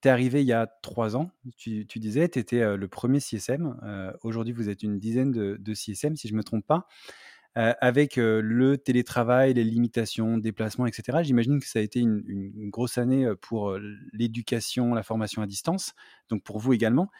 tu 0.06 0.10
arrivé 0.10 0.42
il 0.42 0.46
y 0.46 0.52
a 0.52 0.66
trois 0.82 1.16
ans, 1.16 1.30
tu, 1.56 1.84
disais, 1.96 2.28
tu 2.28 2.38
étais 2.38 2.76
le 2.76 2.88
premier 2.88 3.20
CSM. 3.20 3.76
Aujourd'hui, 4.22 4.52
vous 4.52 4.68
êtes 4.68 4.82
une 4.82 4.98
dizaine 4.98 5.32
de, 5.32 5.74
CSM, 5.74 6.16
si 6.16 6.28
je 6.28 6.32
ne 6.32 6.38
me 6.38 6.44
trompe 6.44 6.66
pas. 6.66 6.86
avec 7.54 8.16
le 8.16 8.76
télétravail, 8.76 9.54
les 9.54 9.64
limitations, 9.64 10.38
déplacements, 10.38 10.86
etc. 10.86 11.18
J'imagine 11.22 11.60
que 11.60 11.66
ça 11.66 11.80
a 11.80 11.82
été 11.82 12.00
une, 12.00 12.70
grosse 12.70 12.98
année 12.98 13.30
pour 13.40 13.76
l'éducation, 14.12 14.94
la 14.94 15.02
formation 15.02 15.42
à 15.42 15.46
distance, 15.46 15.94
donc 16.28 16.42
pour 16.42 16.58
vous 16.58 16.72
également. 16.72 17.10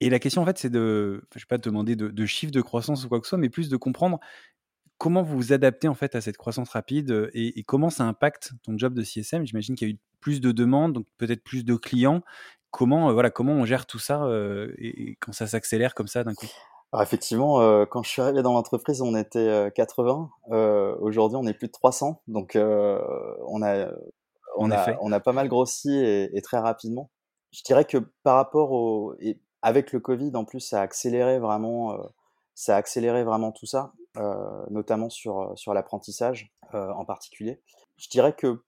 Et 0.00 0.10
la 0.10 0.20
question, 0.20 0.42
en 0.42 0.46
fait, 0.46 0.58
c'est 0.58 0.70
de, 0.70 1.24
je 1.34 1.38
ne 1.38 1.40
vais 1.40 1.46
pas 1.48 1.58
te 1.58 1.68
demander 1.68 1.96
de, 1.96 2.08
de, 2.08 2.26
chiffres 2.26 2.52
de 2.52 2.60
croissance 2.60 3.04
ou 3.04 3.08
quoi 3.08 3.18
que 3.20 3.26
ce 3.26 3.30
soit, 3.30 3.38
mais 3.38 3.48
plus 3.48 3.68
de 3.68 3.76
comprendre 3.76 4.20
comment 4.98 5.22
vous 5.22 5.36
vous 5.36 5.52
adaptez 5.52 5.88
en 5.88 5.94
fait 5.94 6.14
à 6.14 6.20
cette 6.20 6.36
croissance 6.36 6.70
rapide 6.70 7.30
et, 7.32 7.62
comment 7.62 7.88
ça 7.88 8.04
impacte 8.04 8.52
ton 8.64 8.76
job 8.76 8.94
de 8.94 9.02
CSM 9.02 9.46
J'imagine 9.46 9.76
qu'il 9.76 9.88
y 9.88 9.90
a 9.92 9.94
eu 9.94 9.98
plus 10.20 10.40
de 10.40 10.52
demandes, 10.52 10.92
donc 10.92 11.06
peut-être 11.16 11.42
plus 11.42 11.64
de 11.64 11.76
clients. 11.76 12.22
Comment, 12.70 13.12
voilà, 13.12 13.30
comment 13.30 13.52
on 13.52 13.64
gère 13.64 13.86
tout 13.86 13.98
ça 13.98 14.28
et, 14.76 15.16
quand 15.20 15.32
ça 15.32 15.46
s'accélère 15.46 15.94
comme 15.94 16.08
ça 16.08 16.24
d'un 16.24 16.34
coup? 16.34 16.46
Alors 16.92 17.02
effectivement, 17.02 17.86
quand 17.86 18.02
je 18.02 18.10
suis 18.10 18.20
arrivé 18.20 18.42
dans 18.42 18.52
l'entreprise, 18.52 19.00
on 19.00 19.14
était 19.14 19.70
80. 19.74 20.30
Aujourd'hui, 21.00 21.38
on 21.40 21.46
est 21.46 21.54
plus 21.54 21.68
de 21.68 21.72
300. 21.72 22.22
Donc, 22.26 22.56
on, 22.56 23.62
a, 23.62 23.88
on, 24.56 24.70
a, 24.70 24.96
on 25.00 25.12
a 25.12 25.20
pas 25.20 25.32
mal 25.32 25.48
grossi 25.48 25.96
et, 25.96 26.42
très 26.42 26.58
rapidement. 26.58 27.10
Je 27.52 27.62
dirais 27.62 27.84
que 27.84 27.98
par 28.24 28.36
rapport 28.36 28.72
au. 28.72 29.14
Et 29.20 29.40
avec 29.62 29.92
le 29.92 30.00
Covid, 30.00 30.32
en 30.34 30.44
plus, 30.44 30.60
ça 30.60 30.80
a 30.80 30.82
accéléré 30.82 31.38
vraiment, 31.38 31.96
ça 32.54 32.74
a 32.74 32.78
accéléré 32.78 33.24
vraiment 33.24 33.52
tout 33.52 33.66
ça. 33.66 33.92
Euh, 34.18 34.64
notamment 34.70 35.10
sur, 35.10 35.40
euh, 35.40 35.54
sur 35.54 35.74
l'apprentissage 35.74 36.50
euh, 36.74 36.90
en 36.92 37.04
particulier. 37.04 37.60
Je 37.98 38.08
dirais 38.08 38.32
que 38.32 38.62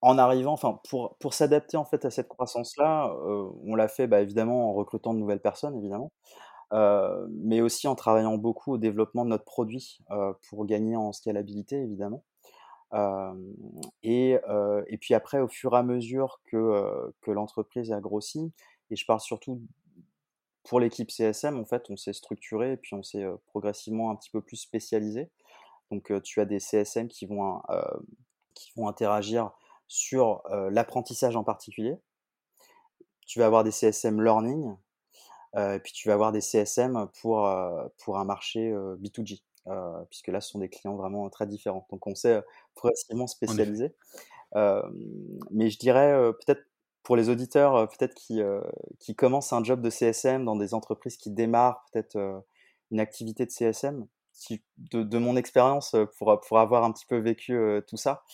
en 0.00 0.18
arrivant, 0.18 0.52
enfin 0.52 0.80
pour, 0.88 1.16
pour 1.18 1.32
s'adapter 1.32 1.76
en 1.76 1.84
fait 1.84 2.04
à 2.04 2.10
cette 2.10 2.28
croissance-là, 2.28 3.14
on 3.64 3.74
l'a 3.74 3.88
fait 3.88 4.06
bah, 4.06 4.20
évidemment 4.20 4.70
en 4.70 4.74
recrutant 4.74 5.14
de 5.14 5.18
nouvelles 5.18 5.40
personnes 5.40 5.76
évidemment, 5.76 6.12
mais 7.30 7.62
aussi 7.62 7.88
en 7.88 7.94
travaillant 7.94 8.36
beaucoup 8.36 8.72
au 8.74 8.78
développement 8.78 9.24
de 9.24 9.30
notre 9.30 9.44
produit 9.44 9.98
pour 10.50 10.66
gagner 10.66 10.94
en 10.94 11.12
scalabilité 11.12 11.76
évidemment. 11.80 12.22
et, 14.02 14.38
et, 14.88 14.98
puis 14.98 15.14
après, 15.14 15.40
au 15.40 15.48
fur 15.48 15.72
et 15.72 15.78
à 15.78 15.82
mesure 15.82 16.42
que, 16.44 17.10
que 17.22 17.30
l'entreprise 17.30 17.90
a 17.90 18.00
grossi, 18.00 18.52
et 18.90 18.96
je 18.96 19.06
parle 19.06 19.20
surtout 19.20 19.62
pour 20.64 20.80
l'équipe 20.80 21.10
CSM, 21.10 21.58
en 21.58 21.64
fait, 21.64 21.90
on 21.90 21.96
s'est 21.96 22.12
structuré 22.12 22.72
et 22.72 22.76
puis 22.76 22.94
on 22.94 23.02
s'est 23.02 23.24
progressivement 23.46 24.10
un 24.10 24.16
petit 24.16 24.30
peu 24.30 24.40
plus 24.40 24.56
spécialisé. 24.56 25.30
Donc, 25.90 26.10
tu 26.22 26.40
as 26.40 26.46
des 26.46 26.58
CSM 26.58 27.08
qui 27.08 27.26
vont, 27.26 27.60
qui 28.54 28.72
vont 28.76 28.88
interagir 28.88 29.52
sur 29.86 30.42
l'apprentissage 30.70 31.36
en 31.36 31.44
particulier. 31.44 31.96
Tu 33.26 33.38
vas 33.38 33.46
avoir 33.46 33.62
des 33.64 33.70
CSM 33.70 34.22
learning, 34.22 34.74
et 35.56 35.78
puis 35.84 35.92
tu 35.92 36.08
vas 36.08 36.14
avoir 36.14 36.32
des 36.32 36.40
CSM 36.40 37.08
pour, 37.20 37.48
pour 37.98 38.18
un 38.18 38.24
marché 38.24 38.72
B2G, 38.72 39.42
puisque 40.08 40.28
là, 40.28 40.40
ce 40.40 40.50
sont 40.50 40.58
des 40.58 40.70
clients 40.70 40.96
vraiment 40.96 41.28
très 41.28 41.46
différents. 41.46 41.86
Donc, 41.90 42.06
on 42.06 42.14
s'est 42.14 42.42
progressivement 42.74 43.26
spécialisé. 43.26 43.94
mais 44.54 45.68
je 45.68 45.78
dirais 45.78 46.32
peut-être 46.40 46.64
pour 47.04 47.16
les 47.16 47.28
auditeurs 47.28 47.76
euh, 47.76 47.86
peut-être 47.86 48.14
qui, 48.14 48.42
euh, 48.42 48.60
qui 48.98 49.14
commencent 49.14 49.52
un 49.52 49.62
job 49.62 49.80
de 49.80 49.90
CSM 49.90 50.44
dans 50.44 50.56
des 50.56 50.74
entreprises 50.74 51.16
qui 51.16 51.30
démarrent 51.30 51.84
peut-être 51.92 52.16
euh, 52.16 52.40
une 52.90 52.98
activité 52.98 53.46
de 53.46 53.50
CSM, 53.50 54.06
de, 54.78 55.18
mon 55.18 55.36
expérience 55.36 55.94
pour, 56.18 56.40
pour 56.40 56.58
avoir 56.58 56.82
un 56.84 56.90
petit 56.92 57.06
peu 57.06 57.18
vécu 57.18 57.56
tout 57.86 57.96
ça, 57.96 58.24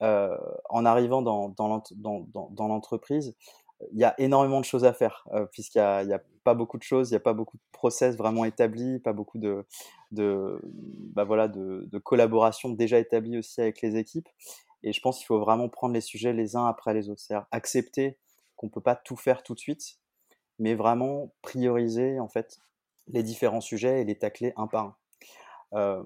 en 0.00 0.84
arrivant 0.84 1.22
dans, 1.22 1.48
dans, 1.50 1.82
dans 1.92 2.68
l'entreprise, 2.68 3.36
il 3.92 3.98
y 3.98 4.04
a 4.04 4.14
énormément 4.18 4.60
de 4.60 4.64
choses 4.64 4.84
à 4.84 4.92
faire, 4.92 5.26
puisqu'il 5.52 5.80
n'y 5.80 6.12
a, 6.12 6.16
a, 6.16 6.20
pas 6.44 6.54
beaucoup 6.54 6.78
de 6.78 6.82
choses, 6.82 7.10
il 7.10 7.12
n'y 7.12 7.18
a 7.18 7.20
pas 7.20 7.34
beaucoup 7.34 7.56
de 7.56 7.62
process 7.72 8.16
vraiment 8.16 8.44
établis, 8.44 9.00
pas 9.00 9.12
beaucoup 9.12 9.38
de, 9.38 9.66
de, 10.12 10.60
bah 11.14 11.24
voilà, 11.24 11.46
de, 11.48 11.86
de 11.90 11.98
collaboration 11.98 12.70
déjà 12.70 12.98
établie 12.98 13.36
aussi 13.36 13.60
avec 13.60 13.82
les 13.82 13.96
équipes. 13.96 14.28
Et 14.82 14.92
je 14.92 15.00
pense 15.00 15.18
qu'il 15.18 15.26
faut 15.26 15.40
vraiment 15.40 15.68
prendre 15.68 15.94
les 15.94 16.00
sujets 16.00 16.32
les 16.32 16.56
uns 16.56 16.66
après 16.66 16.94
les 16.94 17.08
autres. 17.10 17.20
C'est-à-dire 17.20 17.46
accepter 17.50 18.18
qu'on 18.56 18.66
ne 18.66 18.72
peut 18.72 18.80
pas 18.80 18.96
tout 18.96 19.16
faire 19.16 19.42
tout 19.42 19.54
de 19.54 19.60
suite, 19.60 19.98
mais 20.58 20.74
vraiment 20.74 21.32
prioriser 21.42 22.20
en 22.20 22.28
fait 22.28 22.58
les 23.08 23.22
différents 23.22 23.60
sujets 23.60 24.02
et 24.02 24.04
les 24.04 24.16
tacler 24.16 24.52
un 24.56 24.66
par 24.66 24.84
un. 24.84 24.96
Euh, 25.72 26.02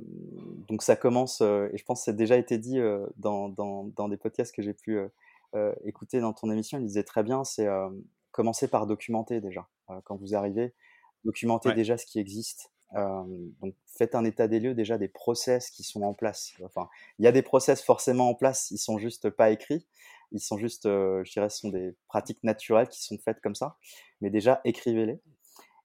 donc 0.69 0.83
ça 0.83 0.97
commence, 0.97 1.41
euh, 1.41 1.69
et 1.73 1.79
je 1.79 1.85
pense 1.85 2.01
que 2.01 2.05
ça 2.05 2.11
a 2.11 2.15
déjà 2.15 2.37
été 2.37 2.59
dit 2.59 2.79
euh, 2.79 3.07
dans, 3.17 3.49
dans, 3.49 3.85
dans, 3.85 4.09
des 4.09 4.19
podcasts 4.19 4.55
que 4.55 4.63
j'ai 4.63 4.75
pu 4.75 4.99
écouter 5.85 6.19
dans 6.19 6.33
ton 6.33 6.51
émission, 6.51 6.79
il 6.79 6.87
disait 6.87 7.05
très 7.05 7.23
bien, 7.23 7.45
c'est 7.45 7.69
commencer 8.33 8.67
par 8.67 8.89
documenter 8.89 9.41
déjà. 9.41 9.69
quand 10.03 10.17
vous 10.17 10.35
arrivez, 10.35 10.75
documenter 11.25 11.73
déjà 11.75 11.97
ce 11.97 12.07
qui 12.07 12.19
existe, 12.19 12.73
donc 12.95 13.75
faites 13.87 14.15
un 14.15 14.25
état 14.25 14.49
des 14.49 14.61
lieux 14.61 14.75
déjà 14.75 14.99
des 14.99 15.09
process 15.09 15.71
qui 15.71 15.83
sont 15.83 16.03
en 16.03 16.15
place. 16.15 16.53
Enfin, 16.65 16.89
il 17.19 17.25
y 17.25 17.29
a 17.29 17.33
des 17.33 17.43
process 17.43 17.83
forcément 17.83 18.29
en 18.29 18.35
place, 18.35 18.71
ils 18.71 18.79
sont 18.79 18.99
juste 18.99 19.31
pas 19.31 19.51
écrits, 19.51 19.87
ils 20.33 20.41
sont 20.41 20.59
juste, 20.59 20.85
je 20.85 21.33
dirais, 21.33 21.49
ce 21.51 21.59
sont 21.59 21.69
des 21.69 21.95
pratiques 22.09 22.43
naturelles 22.45 22.89
qui 22.89 23.03
sont 23.03 23.19
faites 23.19 23.41
comme 23.41 23.55
ça. 23.55 23.77
Mais 24.21 24.31
déjà 24.31 24.61
écrivez-les. 24.65 25.21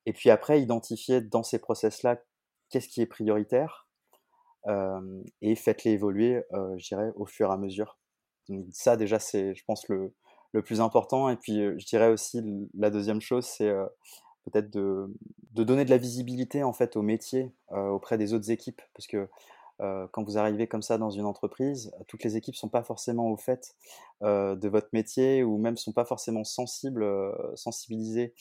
Et 0.06 0.13
puis 0.13 0.30
après, 0.30 0.62
identifiez 0.62 1.22
dans 1.22 1.43
ces 1.43 1.60
process-là 1.60 2.22
qu'est-ce 2.69 2.88
qui 2.88 3.02
est 3.02 3.08
prioritaire 3.08 3.88
et 5.41 5.56
faites-les 5.56 5.91
évoluer, 5.91 6.43
je 6.78 6.88
dirais, 6.88 7.12
au 7.15 7.26
fur 7.26 7.50
et 7.50 7.54
à 7.54 7.58
mesure. 7.58 7.98
Donc 8.50 8.65
ça 8.72 8.98
déjà, 8.98 9.19
c'est, 9.19 9.56
je 9.56 9.63
pense, 9.65 9.88
le, 9.88 10.13
le 10.52 10.62
plus 10.62 10.82
important. 10.82 11.30
Et 11.30 11.38
puis, 11.38 11.56
je 11.56 11.86
dirais 11.86 12.10
aussi 12.10 12.41
la 12.78 12.89
deuxième 12.89 13.22
chose, 13.22 13.45
c'est 13.45 13.72
peut-être 14.49 14.69
de, 14.71 15.13
donner 15.53 15.85
de 15.85 15.89
la 15.89 15.97
visibilité 15.97 16.63
en 16.63 16.73
fait 16.73 16.95
au 16.95 17.01
métier 17.01 17.51
auprès 17.71 18.17
des 18.17 18.33
autres 18.33 18.51
équipes 18.51 18.81
parce 18.93 19.07
que 19.07 19.27
quand 20.12 20.23
vous 20.23 20.38
arrivez 20.38 20.67
comme 20.67 20.81
ça 20.81 20.97
dans 20.97 21.09
une 21.09 21.25
entreprise, 21.25 21.91
toutes 22.07 22.23
les 22.23 22.35
équipes 22.35 22.55
sont 22.55 22.67
pas 22.67 22.83
forcément 22.83 23.31
au 23.31 23.38
fait 23.38 23.75
de 24.21 24.67
votre 24.67 24.89
métier 24.91 25.43
ou 25.43 25.57
même 25.57 25.77
sont 25.77 25.93
pas 25.93 26.05
forcément 26.05 26.43
sensibles, 26.43 27.05
sensibilisées 27.55 28.33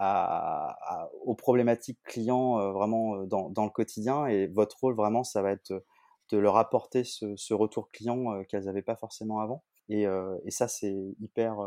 aux 0.00 1.34
problématiques 1.34 2.02
clients 2.02 2.72
vraiment 2.72 3.24
dans, 3.24 3.50
dans, 3.50 3.64
le 3.64 3.70
quotidien. 3.70 4.26
Et 4.26 4.46
votre 4.46 4.78
rôle 4.80 4.94
vraiment, 4.94 5.22
ça 5.22 5.42
va 5.42 5.52
être 5.52 5.84
de 6.30 6.38
leur 6.38 6.56
apporter 6.56 7.04
ce, 7.04 7.36
ce 7.36 7.52
retour 7.52 7.90
client 7.90 8.42
qu'elles 8.44 8.64
n'avaient 8.64 8.80
pas 8.82 8.96
forcément 8.96 9.40
avant. 9.40 9.62
Et, 9.90 10.04
et 10.44 10.50
ça, 10.50 10.66
c'est 10.66 10.96
hyper, 11.20 11.58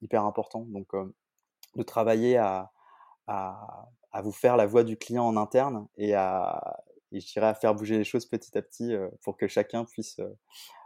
hyper 0.00 0.24
important. 0.24 0.66
Donc, 0.70 0.88
de 1.76 1.82
travailler 1.82 2.36
à, 2.36 2.70
à, 3.26 3.88
vous 4.22 4.32
faire 4.32 4.56
la 4.56 4.66
voix 4.66 4.84
du 4.84 4.96
client 4.96 5.24
en 5.24 5.36
interne 5.36 5.86
et 5.96 6.14
à, 6.14 6.82
je 7.12 7.24
dirais 7.32 7.46
à 7.46 7.54
faire 7.54 7.74
bouger 7.74 7.98
les 7.98 8.04
choses 8.04 8.26
petit 8.26 8.56
à 8.56 8.62
petit 8.62 8.94
pour 9.22 9.36
que 9.36 9.48
chacun 9.48 9.84
puisse 9.84 10.20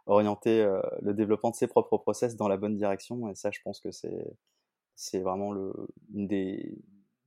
orienter 0.06 0.64
le 1.02 1.12
développement 1.12 1.50
de 1.50 1.56
ses 1.56 1.66
propres 1.66 1.98
process 1.98 2.36
dans 2.36 2.48
la 2.48 2.56
bonne 2.56 2.76
direction. 2.76 3.28
Et 3.28 3.34
ça, 3.34 3.50
je 3.50 3.60
pense 3.64 3.80
que 3.80 3.90
c'est 3.90 5.18
vraiment 5.18 5.50
le, 5.50 5.72
une 6.14 6.28
des, 6.28 6.78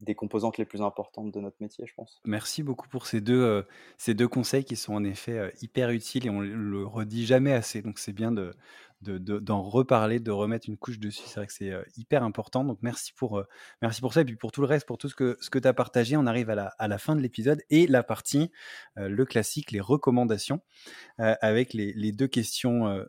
des 0.01 0.15
composantes 0.15 0.57
les 0.57 0.65
plus 0.65 0.81
importantes 0.81 1.31
de 1.31 1.39
notre 1.39 1.57
métier, 1.59 1.85
je 1.85 1.93
pense. 1.93 2.21
Merci 2.25 2.63
beaucoup 2.63 2.87
pour 2.87 3.05
ces 3.05 3.21
deux, 3.21 3.41
euh, 3.41 3.63
ces 3.97 4.13
deux 4.13 4.27
conseils 4.27 4.63
qui 4.63 4.75
sont 4.75 4.93
en 4.93 5.03
effet 5.03 5.37
euh, 5.37 5.51
hyper 5.61 5.89
utiles 5.89 6.25
et 6.25 6.29
on 6.29 6.39
le 6.39 6.85
redit 6.85 7.25
jamais 7.25 7.53
assez. 7.53 7.81
Donc 7.81 7.99
c'est 7.99 8.13
bien 8.13 8.31
de, 8.31 8.53
d'en 9.01 9.61
reparler, 9.61 10.19
de 10.19 10.31
remettre 10.31 10.67
une 10.67 10.77
couche 10.77 10.99
dessus. 10.99 11.23
C'est 11.25 11.35
vrai 11.35 11.47
que 11.47 11.53
c'est 11.53 11.71
euh, 11.71 11.83
hyper 11.97 12.23
important. 12.23 12.63
Donc 12.63 12.79
merci 12.81 13.13
pour, 13.13 13.43
merci 13.81 14.01
pour 14.01 14.13
ça 14.13 14.21
et 14.21 14.25
puis 14.25 14.35
pour 14.35 14.51
tout 14.51 14.61
le 14.61 14.67
reste, 14.67 14.85
pour 14.85 14.97
tout 14.97 15.09
ce 15.09 15.15
que, 15.15 15.37
ce 15.39 15.49
que 15.49 15.59
tu 15.59 15.67
as 15.67 15.73
partagé. 15.73 16.17
On 16.17 16.25
arrive 16.25 16.49
à 16.49 16.55
la, 16.55 16.73
à 16.79 16.87
la 16.87 16.97
fin 16.97 17.15
de 17.15 17.21
l'épisode 17.21 17.61
et 17.69 17.87
la 17.87 18.03
partie, 18.03 18.51
le 18.95 19.25
classique, 19.25 19.71
les 19.71 19.79
recommandations, 19.79 20.61
avec 21.17 21.73
les, 21.73 21.93
les, 21.93 22.11
deux 22.11 22.27
questions 22.27 23.05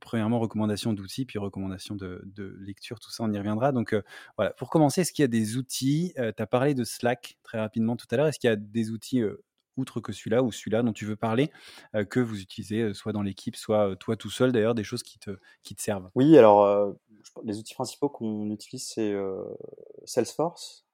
premièrement, 0.00 0.38
recommandation 0.38 0.92
d'outils, 0.92 1.24
puis 1.24 1.38
recommandation 1.38 1.94
de, 1.94 2.22
lecture, 2.60 3.00
tout 3.00 3.10
ça, 3.10 3.24
on 3.24 3.32
y 3.32 3.38
reviendra. 3.38 3.72
Donc 3.72 3.96
voilà, 4.36 4.52
pour 4.52 4.70
commencer, 4.70 5.00
est-ce 5.00 5.12
qu'il 5.12 5.22
y 5.22 5.24
a 5.24 5.28
des 5.28 5.56
outils 5.56 6.12
Tu 6.16 6.42
as 6.42 6.46
parlé 6.46 6.74
de 6.74 6.84
Slack 6.84 7.38
très 7.42 7.58
rapidement 7.58 7.96
tout 7.96 8.06
à 8.10 8.16
l'heure. 8.16 8.26
Est-ce 8.26 8.38
qu'il 8.38 8.48
y 8.48 8.52
a 8.52 8.56
des 8.56 8.90
outils, 8.90 9.22
outre 9.76 10.00
que 10.00 10.12
celui-là 10.12 10.42
ou 10.42 10.52
celui-là 10.52 10.82
dont 10.82 10.92
tu 10.92 11.04
veux 11.04 11.16
parler, 11.16 11.50
que 12.10 12.20
vous 12.20 12.40
utilisez 12.40 12.94
soit 12.94 13.12
dans 13.12 13.22
l'équipe, 13.22 13.56
soit 13.56 13.96
toi 13.96 14.16
tout 14.16 14.30
seul 14.30 14.52
d'ailleurs, 14.52 14.74
des 14.74 14.84
choses 14.84 15.02
qui 15.02 15.18
te, 15.18 15.38
qui 15.62 15.74
te 15.74 15.82
servent? 15.82 16.10
Oui, 16.14 16.36
alors 16.38 16.94
les 17.44 17.58
outils 17.58 17.74
principaux 17.74 18.08
qu'on 18.08 18.50
utilise, 18.50 18.86
c'est 18.86 19.14
Salesforce, 20.04 20.86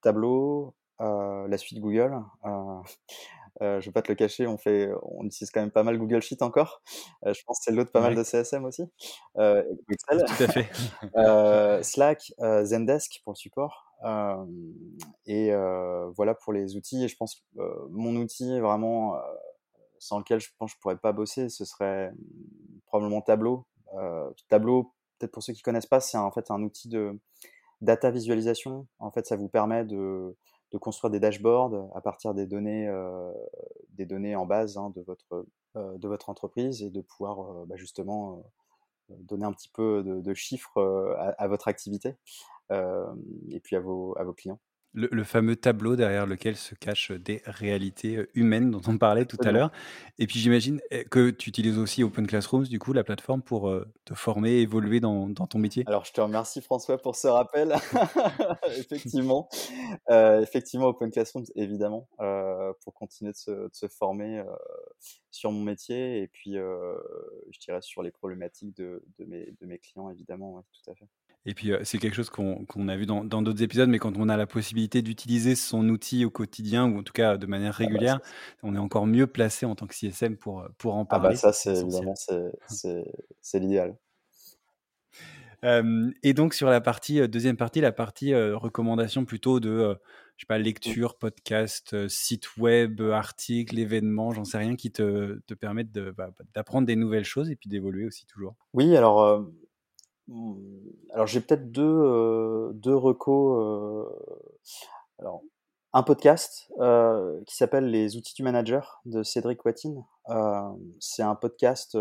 Tableau, 0.00 0.74
la 0.98 1.58
suite 1.58 1.80
Google. 1.80 2.22
Euh, 3.62 3.80
je 3.80 3.86
vais 3.86 3.92
pas 3.92 4.02
te 4.02 4.10
le 4.10 4.14
cacher, 4.14 4.46
on 4.46 4.56
fait, 4.56 4.90
on 5.02 5.24
utilise 5.24 5.50
quand 5.50 5.60
même 5.60 5.70
pas 5.70 5.82
mal 5.82 5.98
Google 5.98 6.22
Sheet 6.22 6.42
encore. 6.42 6.82
Euh, 7.26 7.34
je 7.34 7.42
pense 7.44 7.58
que 7.58 7.64
c'est 7.64 7.72
l'autre 7.72 7.92
pas 7.92 8.00
mal 8.00 8.14
de 8.14 8.22
CSM 8.22 8.64
aussi. 8.64 8.84
Euh, 9.36 9.62
Excel. 9.90 10.24
Tout 10.26 10.42
à 10.42 10.48
fait. 10.48 10.68
euh, 11.16 11.82
Slack, 11.82 12.32
euh, 12.40 12.64
Zendesk 12.64 13.20
pour 13.22 13.34
le 13.34 13.36
support. 13.36 13.89
Et 15.26 15.52
voilà 16.16 16.34
pour 16.34 16.52
les 16.52 16.76
outils. 16.76 17.04
Et 17.04 17.08
je 17.08 17.16
pense 17.16 17.36
que 17.36 17.88
mon 17.90 18.16
outil 18.16 18.60
vraiment 18.60 19.16
sans 19.98 20.18
lequel 20.18 20.40
je 20.40 20.48
pense 20.58 20.72
je 20.72 20.76
pourrais 20.80 20.96
pas 20.96 21.12
bosser, 21.12 21.48
ce 21.48 21.64
serait 21.64 22.12
probablement 22.86 23.20
Tableau. 23.20 23.66
Tableau, 24.48 24.94
peut-être 25.18 25.32
pour 25.32 25.42
ceux 25.42 25.52
qui 25.52 25.62
connaissent 25.62 25.86
pas, 25.86 26.00
c'est 26.00 26.18
en 26.18 26.30
fait 26.30 26.50
un 26.50 26.62
outil 26.62 26.88
de 26.88 27.18
data 27.80 28.10
visualisation. 28.10 28.86
En 28.98 29.10
fait, 29.10 29.26
ça 29.26 29.36
vous 29.36 29.48
permet 29.48 29.84
de 29.84 30.34
construire 30.78 31.10
des 31.10 31.20
dashboards 31.20 31.90
à 31.94 32.00
partir 32.00 32.34
des 32.34 32.46
données, 32.46 32.88
euh, 32.88 33.32
des 33.90 34.06
données 34.06 34.36
en 34.36 34.46
base 34.46 34.76
hein, 34.76 34.92
de, 34.94 35.02
votre, 35.02 35.46
euh, 35.76 36.16
entreprise 36.26 36.82
et 36.82 36.90
de 36.90 37.00
pouvoir 37.00 37.40
euh, 37.40 37.64
bah, 37.66 37.76
justement 37.76 38.44
donner 39.08 39.44
un 39.44 39.52
petit 39.52 39.68
peu 39.68 40.04
de, 40.04 40.34
chiffres 40.34 40.80
à, 41.36 41.48
votre 41.48 41.66
activité 41.66 42.14
et 42.70 43.60
puis 43.60 43.76
à 43.76 43.80
vos, 43.80 44.16
à 44.18 44.24
vos 44.24 44.32
clients. 44.32 44.60
Le, 44.92 45.22
fameux 45.22 45.54
tableau 45.54 45.94
derrière 45.94 46.26
lequel 46.26 46.56
se 46.56 46.74
cachent 46.74 47.12
des 47.12 47.42
réalités 47.44 48.16
euh, 48.16 48.28
humaines 48.34 48.72
dont 48.72 48.82
on 48.88 48.98
parlait 48.98 49.24
tout 49.24 49.36
à 49.44 49.52
l'heure. 49.52 49.70
Et 50.18 50.26
puis 50.26 50.40
j'imagine 50.40 50.80
eh, 50.90 51.04
que 51.04 51.30
tu 51.30 51.48
utilises 51.48 51.78
aussi 51.78 52.02
Open 52.02 52.26
Classrooms, 52.26 52.64
du 52.64 52.80
coup, 52.80 52.92
la 52.92 53.04
plateforme 53.04 53.40
pour 53.40 53.68
euh, 53.68 53.86
te 54.04 54.14
former, 54.14 54.56
évoluer 54.56 54.98
dans, 54.98 55.28
dans, 55.28 55.46
ton 55.46 55.60
métier. 55.60 55.84
Alors 55.86 56.04
je 56.04 56.12
te 56.12 56.20
remercie 56.20 56.60
François 56.60 56.98
pour 56.98 57.14
ce 57.14 57.28
rappel. 57.28 57.72
effectivement, 58.78 59.48
euh, 60.10 60.40
effectivement 60.40 60.86
Open 60.86 61.12
Classrooms, 61.12 61.46
évidemment, 61.54 62.08
pour 62.82 62.92
continuer 62.92 63.30
de 63.30 63.36
se, 63.36 63.50
de 63.52 63.70
se 63.72 63.86
former 63.86 64.42
sur 65.30 65.52
mon 65.52 65.62
métier 65.62 66.20
et 66.22 66.26
puis 66.26 66.54
je 66.54 67.58
dirais 67.60 67.80
sur 67.80 68.02
les 68.02 68.10
problématiques 68.10 68.76
de, 68.76 69.04
de, 69.20 69.24
mes, 69.24 69.54
de 69.60 69.66
mes, 69.66 69.78
clients, 69.78 70.10
évidemment, 70.10 70.64
tout 70.72 70.90
à 70.90 70.94
fait. 70.96 71.06
Et 71.46 71.54
puis, 71.54 71.72
c'est 71.84 71.98
quelque 71.98 72.14
chose 72.14 72.28
qu'on 72.28 72.88
a 72.88 72.96
vu 72.96 73.06
dans 73.06 73.24
d'autres 73.24 73.62
épisodes, 73.62 73.88
mais 73.88 73.98
quand 73.98 74.16
on 74.18 74.28
a 74.28 74.36
la 74.36 74.46
possibilité 74.46 75.00
d'utiliser 75.00 75.54
son 75.54 75.88
outil 75.88 76.24
au 76.24 76.30
quotidien, 76.30 76.86
ou 76.86 76.98
en 76.98 77.02
tout 77.02 77.14
cas 77.14 77.38
de 77.38 77.46
manière 77.46 77.76
ah 77.76 77.82
bah, 77.82 77.86
régulière, 77.86 78.20
on 78.62 78.74
est 78.74 78.78
encore 78.78 79.06
mieux 79.06 79.26
placé 79.26 79.64
en 79.64 79.74
tant 79.74 79.86
que 79.86 79.94
CSM 79.94 80.36
pour, 80.36 80.66
pour 80.76 80.94
en 80.96 81.06
parler. 81.06 81.28
Ah 81.28 81.30
bah 81.30 81.36
ça, 81.36 81.52
c'est 81.52 81.76
évidemment, 81.76 82.14
c'est 82.66 83.58
l'idéal. 83.58 83.96
et 86.22 86.34
donc, 86.34 86.52
sur 86.52 86.68
la 86.68 86.82
partie, 86.82 87.26
deuxième 87.26 87.56
partie, 87.56 87.80
la 87.80 87.92
partie 87.92 88.34
recommandation 88.34 89.24
plutôt 89.24 89.60
de, 89.60 89.98
je 90.36 90.42
sais 90.42 90.46
pas, 90.46 90.58
lecture, 90.58 91.16
podcast, 91.16 92.06
site 92.08 92.58
web, 92.58 93.00
article, 93.00 93.78
événement, 93.78 94.32
j'en 94.32 94.44
sais 94.44 94.58
rien, 94.58 94.76
qui 94.76 94.92
te, 94.92 95.40
te 95.46 95.54
permettent 95.54 95.92
bah, 95.92 96.32
d'apprendre 96.54 96.86
des 96.86 96.96
nouvelles 96.96 97.24
choses 97.24 97.50
et 97.50 97.56
puis 97.56 97.70
d'évoluer 97.70 98.04
aussi 98.04 98.26
toujours. 98.26 98.56
Oui, 98.74 98.94
alors 98.94 99.42
Mmh, 99.42 99.52
alors 101.12 101.26
j'ai 101.26 101.40
peut-être 101.40 101.70
deux, 101.72 101.82
euh. 101.82 102.72
Euh, 105.22 105.28
un 105.92 106.02
podcast 106.04 106.70
euh, 106.78 107.40
qui 107.46 107.56
s'appelle 107.56 107.86
Les 107.86 108.16
outils 108.16 108.34
du 108.34 108.44
manager 108.44 109.00
de 109.06 109.24
Cédric 109.24 109.64
Watine. 109.64 110.04
c'est 111.00 111.22
un 111.22 111.34
podcast 111.34 111.98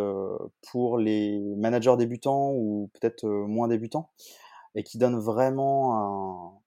pour 0.72 1.00
les 1.00 1.40
managers 1.58 1.98
débutants 1.98 2.52
ou 2.54 2.92
peut-être 2.94 3.26
moins 3.28 3.68
débutants 3.68 4.12
et 4.76 4.84
qui 4.84 5.00
donne 5.00 5.18
vraiment 5.18 6.62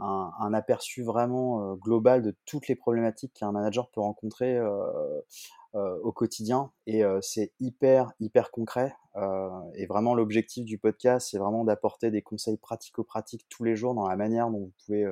un, 0.00 0.54
aperçu 0.54 1.02
vraiment 1.02 1.74
global 1.74 2.22
de 2.22 2.36
toutes 2.44 2.68
les 2.68 2.76
problématiques 2.76 3.34
qu'un 3.34 3.52
manager 3.52 3.90
peut 3.90 4.00
rencontrer 4.00 4.56
euh, 4.56 5.20
au 5.74 6.12
quotidien 6.12 6.72
et 6.86 7.04
euh, 7.04 7.18
c'est 7.20 7.52
hyper 7.60 8.12
hyper 8.20 8.50
concret 8.50 8.96
euh, 9.16 9.50
et 9.74 9.86
vraiment 9.86 10.14
l'objectif 10.14 10.64
du 10.64 10.78
podcast 10.78 11.28
c'est 11.30 11.38
vraiment 11.38 11.64
d'apporter 11.64 12.10
des 12.10 12.22
conseils 12.22 12.56
pratico-pratiques 12.56 13.46
tous 13.50 13.64
les 13.64 13.76
jours 13.76 13.94
dans 13.94 14.08
la 14.08 14.16
manière 14.16 14.50
dont 14.50 14.58
vous 14.60 14.72
pouvez 14.84 15.06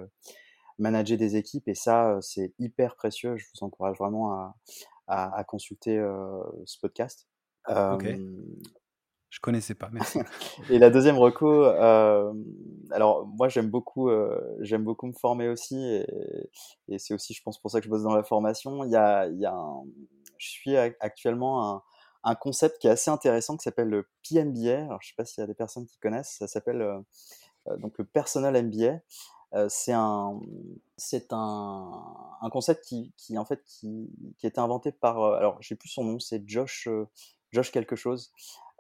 manager 0.79 1.19
des 1.19 1.37
équipes 1.37 1.69
et 1.69 1.75
ça 1.75 2.19
c'est 2.23 2.55
hyper 2.59 2.97
précieux 2.97 3.37
je 3.37 3.47
vous 3.53 3.67
encourage 3.67 3.99
vraiment 3.99 4.33
à, 4.33 4.55
à, 5.09 5.45
consulter 5.45 6.03
ce 6.65 6.79
podcast 6.81 7.29
ok 7.69 8.17
je 9.29 9.41
connaissais 9.41 9.75
pas, 9.75 9.91
merci. 9.93 10.19
et 10.71 10.79
la 10.79 10.89
deuxième 10.89 11.19
reco, 11.19 11.65
alors 11.65 13.27
moi 13.27 13.49
j'aime 13.49 13.69
beaucoup, 13.69 14.09
j'aime 14.61 14.83
beaucoup 14.83 15.07
me 15.09 15.13
former 15.13 15.49
aussi, 15.49 15.77
et, 15.77 16.07
et 16.89 16.99
c'est 16.99 17.13
aussi, 17.13 17.35
je 17.35 17.43
pense, 17.43 17.61
pour 17.61 17.71
ça 17.71 17.81
que 17.81 17.85
je 17.85 17.91
bosse 17.91 18.05
dans 18.05 18.15
la 18.15 18.23
formation. 18.23 18.85
Il 18.85 18.93
y 18.93 18.97
a, 18.97 19.27
il 19.27 19.39
y 19.39 19.45
a 19.45 19.53
un, 19.53 19.83
je 20.39 20.49
suis 20.49 20.77
actuellement 20.77 21.83
un, 22.25 22.35
concept 22.35 22.79
qui 22.81 22.89
est 22.89 22.91
assez 22.91 23.11
intéressant 23.11 23.57
qui 23.57 23.63
s'appelle 23.63 23.89
le 23.89 24.09
PMBA. 24.29 24.85
Alors, 24.85 25.01
je 25.01 25.07
ne 25.07 25.11
sais 25.11 25.15
pas 25.17 25.25
s'il 25.25 25.43
y 25.43 25.45
a 25.45 25.47
des 25.47 25.55
personnes 25.55 25.87
qui 25.87 25.99
connaissent. 25.99 26.37
Ça 26.39 26.49
s'appelle 26.49 26.83
euh, 26.83 26.99
euh, 27.69 27.77
donc 27.77 27.99
le 27.99 28.05
Personal 28.05 28.61
MBA. 28.65 29.01
Euh, 29.55 29.67
c'est 29.69 29.93
un, 29.93 30.41
un, 31.31 32.37
un, 32.41 32.51
concept 32.51 32.85
qui, 32.85 33.39
en 33.39 33.45
fait 33.45 33.63
qui, 33.65 34.11
qui 34.39 34.47
a 34.47 34.49
été 34.49 34.61
inventé 34.61 34.91
par, 34.91 35.23
alors 35.23 35.57
j'ai 35.61 35.77
plus 35.77 35.89
son 35.89 36.05
nom, 36.05 36.19
c'est 36.19 36.43
Josh, 36.49 36.89
Josh 37.53 37.71
quelque 37.71 37.95
chose, 37.95 38.33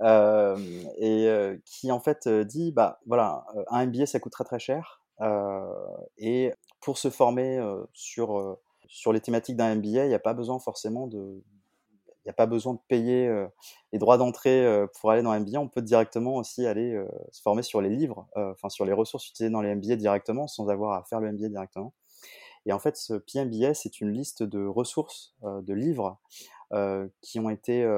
et 0.03 1.61
qui 1.64 1.92
en 1.92 2.01
fait 2.01 2.29
dit 2.29 2.73
bah 2.73 3.01
voilà, 3.07 3.47
un 3.69 3.87
MBA 3.87 4.07
ça 4.07 4.19
coûte 4.19 4.33
très 4.33 4.45
très 4.45 4.59
cher, 4.59 5.03
et 6.19 6.53
pour 6.81 6.99
se 6.99 7.11
former 7.11 7.64
sur 7.95 8.59
sur 8.88 9.12
les 9.12 9.20
thématiques 9.20 9.57
d'un 9.57 9.75
MBA, 9.75 10.05
il 10.05 10.09
n'y 10.09 10.14
a 10.14 10.18
pas 10.18 10.35
besoin 10.35 10.59
forcément 10.59 11.07
de, 11.07 11.42
il 12.27 12.31
a 12.31 12.33
pas 12.33 12.46
besoin 12.46 12.75
de 12.75 12.81
payer 12.88 13.29
euh, 13.29 13.46
les 13.92 14.01
droits 14.01 14.18
d'entrée 14.18 14.66
euh, 14.66 14.88
pour 14.99 15.12
aller 15.12 15.22
dans 15.22 15.31
un 15.31 15.38
MBA. 15.38 15.61
On 15.61 15.68
peut 15.68 15.81
directement 15.81 16.35
aussi 16.35 16.66
aller 16.66 16.92
euh, 16.92 17.07
se 17.31 17.40
former 17.40 17.62
sur 17.62 17.81
les 17.81 17.88
livres, 17.88 18.27
enfin 18.35 18.68
sur 18.68 18.85
les 18.85 18.92
ressources 18.92 19.29
utilisées 19.29 19.51
dans 19.51 19.62
les 19.62 19.72
MBA 19.75 19.94
directement, 19.94 20.49
sans 20.49 20.68
avoir 20.68 20.94
à 20.94 21.05
faire 21.05 21.20
le 21.20 21.31
MBA 21.33 21.49
directement. 21.49 21.94
Et 22.66 22.72
en 22.72 22.81
fait, 22.81 22.96
ce 22.96 23.14
PMBA, 23.14 23.75
c'est 23.75 24.01
une 24.01 24.11
liste 24.11 24.42
de 24.42 24.66
ressources, 24.66 25.37
de 25.45 25.72
livres 25.72 26.18
qui 27.22 27.39
ont 27.39 27.49
été, 27.49 27.89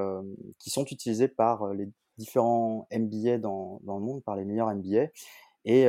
qui 0.59 0.69
sont 0.69 0.85
utilisés 0.85 1.29
par 1.29 1.73
les 1.73 1.89
différents 2.19 2.87
MBA 2.93 3.39
dans, 3.39 3.81
dans, 3.85 3.97
le 3.99 4.05
monde, 4.05 4.23
par 4.23 4.37
les 4.37 4.45
meilleurs 4.45 4.75
MBA. 4.75 5.07
Et 5.65 5.89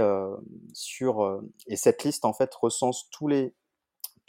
sur 0.71 1.41
et 1.67 1.75
cette 1.75 2.05
liste 2.05 2.23
en 2.23 2.31
fait 2.31 2.53
recense 2.55 3.09
tous 3.09 3.27
les 3.27 3.53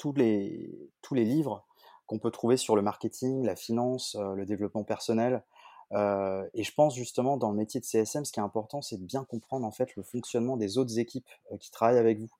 tous 0.00 0.14
les 0.14 0.70
tous 1.02 1.12
les 1.14 1.24
livres 1.24 1.66
qu'on 2.06 2.18
peut 2.18 2.30
trouver 2.30 2.56
sur 2.56 2.74
le 2.74 2.80
marketing, 2.80 3.44
la 3.44 3.54
finance, 3.54 4.16
le 4.16 4.46
développement 4.46 4.82
personnel. 4.82 5.44
et 5.92 6.64
je 6.64 6.72
pense 6.74 6.96
justement 6.96 7.36
dans 7.36 7.50
le 7.50 7.56
métier 7.56 7.80
de 7.80 7.84
CSM, 7.84 8.24
ce 8.24 8.32
qui 8.32 8.40
est 8.40 8.42
important, 8.42 8.80
c'est 8.80 8.96
de 8.96 9.04
bien 9.04 9.24
comprendre 9.24 9.66
en 9.66 9.70
fait 9.70 9.94
le 9.94 10.02
fonctionnement 10.02 10.56
des 10.56 10.78
autres 10.78 10.98
équipes 10.98 11.28
qui 11.60 11.70
travaillent 11.70 11.98
avec 11.98 12.18
vous, 12.18 12.30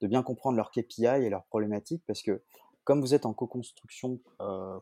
de 0.00 0.06
bien 0.08 0.22
comprendre 0.22 0.56
leurs 0.56 0.70
KPI 0.70 1.04
et 1.06 1.28
leurs 1.28 1.44
problématiques, 1.44 2.02
parce 2.06 2.22
que 2.22 2.42
comme 2.84 3.00
vous 3.00 3.14
êtes 3.14 3.26
en 3.26 3.34
co-construction 3.34 4.18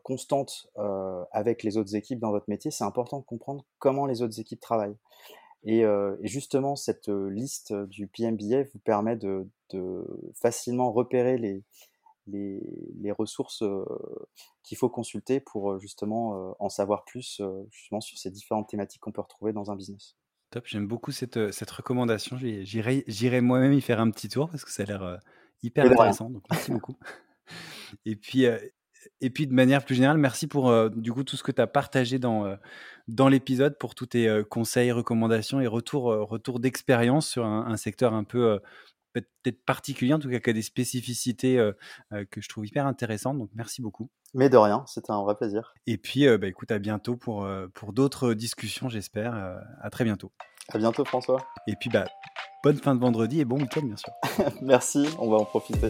constante 0.03 0.71
avec 1.31 1.61
les 1.63 1.77
autres 1.77 1.95
équipes 1.95 2.19
dans 2.19 2.31
votre 2.31 2.49
métier, 2.49 2.71
c'est 2.71 2.85
important 2.85 3.19
de 3.19 3.25
comprendre 3.25 3.65
comment 3.77 4.05
les 4.05 4.21
autres 4.21 4.39
équipes 4.39 4.61
travaillent. 4.61 4.97
Et, 5.63 5.83
justement, 6.23 6.75
cette 6.75 7.09
liste 7.09 7.73
du 7.73 8.07
PMBA 8.07 8.63
vous 8.73 8.79
permet 8.79 9.17
de, 9.17 9.47
facilement 10.33 10.91
repérer 10.91 11.37
les, 11.37 11.63
les, 12.27 13.11
ressources 13.11 13.63
qu'il 14.63 14.77
faut 14.77 14.89
consulter 14.89 15.39
pour 15.39 15.79
justement 15.79 16.55
en 16.59 16.69
savoir 16.69 17.03
plus 17.03 17.41
justement 17.69 18.01
sur 18.01 18.17
ces 18.17 18.31
différentes 18.31 18.69
thématiques 18.69 19.01
qu'on 19.01 19.11
peut 19.11 19.21
retrouver 19.21 19.53
dans 19.53 19.71
un 19.71 19.75
business. 19.75 20.15
Top, 20.49 20.65
j'aime 20.65 20.87
beaucoup 20.87 21.11
cette, 21.11 21.51
cette 21.51 21.71
recommandation. 21.71 22.37
J'irai 22.37 23.41
moi-même 23.41 23.73
y 23.73 23.81
faire 23.81 23.99
un 23.99 24.09
petit 24.11 24.29
tour 24.29 24.49
parce 24.49 24.65
que 24.65 24.71
ça 24.71 24.83
a 24.83 24.85
l'air 24.85 25.19
hyper 25.63 25.85
intéressant. 25.85 26.29
Donc 26.29 26.43
merci 26.49 26.71
beaucoup. 26.71 26.95
Et 28.05 28.15
puis, 28.15 28.45
et 29.19 29.29
puis 29.29 29.47
de 29.47 29.53
manière 29.53 29.83
plus 29.83 29.95
générale, 29.95 30.17
merci 30.17 30.47
pour 30.47 30.89
du 30.91 31.11
coup 31.11 31.25
tout 31.25 31.35
ce 31.35 31.43
que 31.43 31.51
tu 31.51 31.61
as 31.61 31.67
partagé 31.67 32.19
dans, 32.19 32.55
dans 33.09 33.27
l'épisode, 33.27 33.77
pour 33.77 33.95
tous 33.95 34.05
tes 34.05 34.43
conseils, 34.49 34.91
recommandations 34.91 35.59
et 35.59 35.67
retours 35.67 36.05
retour 36.29 36.61
d'expérience 36.61 37.27
sur 37.27 37.45
un, 37.45 37.75
secteur 37.75 38.13
un 38.13 38.23
peu 38.23 38.61
peut-être 39.13 39.63
particulier, 39.65 40.13
en 40.13 40.19
tout 40.19 40.29
cas 40.29 40.39
qui 40.39 40.49
a 40.49 40.53
des 40.53 40.61
spécificités 40.61 41.57
que 42.29 42.41
je 42.41 42.49
trouve 42.49 42.65
hyper 42.65 42.85
intéressantes. 42.85 43.37
Donc 43.37 43.49
merci 43.53 43.81
beaucoup. 43.81 44.09
Mais 44.33 44.49
de 44.49 44.57
rien, 44.57 44.83
c'était 44.87 45.11
un 45.11 45.21
vrai 45.21 45.35
plaisir. 45.35 45.73
Et 45.87 45.97
puis 45.97 46.25
bah, 46.37 46.47
écoute, 46.47 46.71
à 46.71 46.79
bientôt 46.79 47.15
pour, 47.15 47.47
pour 47.73 47.93
d'autres 47.93 48.33
discussions, 48.33 48.89
j'espère. 48.89 49.33
à 49.81 49.89
très 49.89 50.03
bientôt. 50.03 50.31
À 50.69 50.77
bientôt 50.77 51.03
François. 51.05 51.45
Et 51.67 51.75
puis 51.79 51.89
bah, 51.89 52.05
bonne 52.63 52.77
fin 52.77 52.95
de 52.95 52.99
vendredi 52.99 53.41
et 53.41 53.45
bon 53.45 53.59
week-end 53.59 53.81
bien 53.81 53.97
sûr. 53.97 54.13
merci, 54.61 55.07
on 55.19 55.29
va 55.29 55.37
en 55.37 55.45
profiter. 55.45 55.89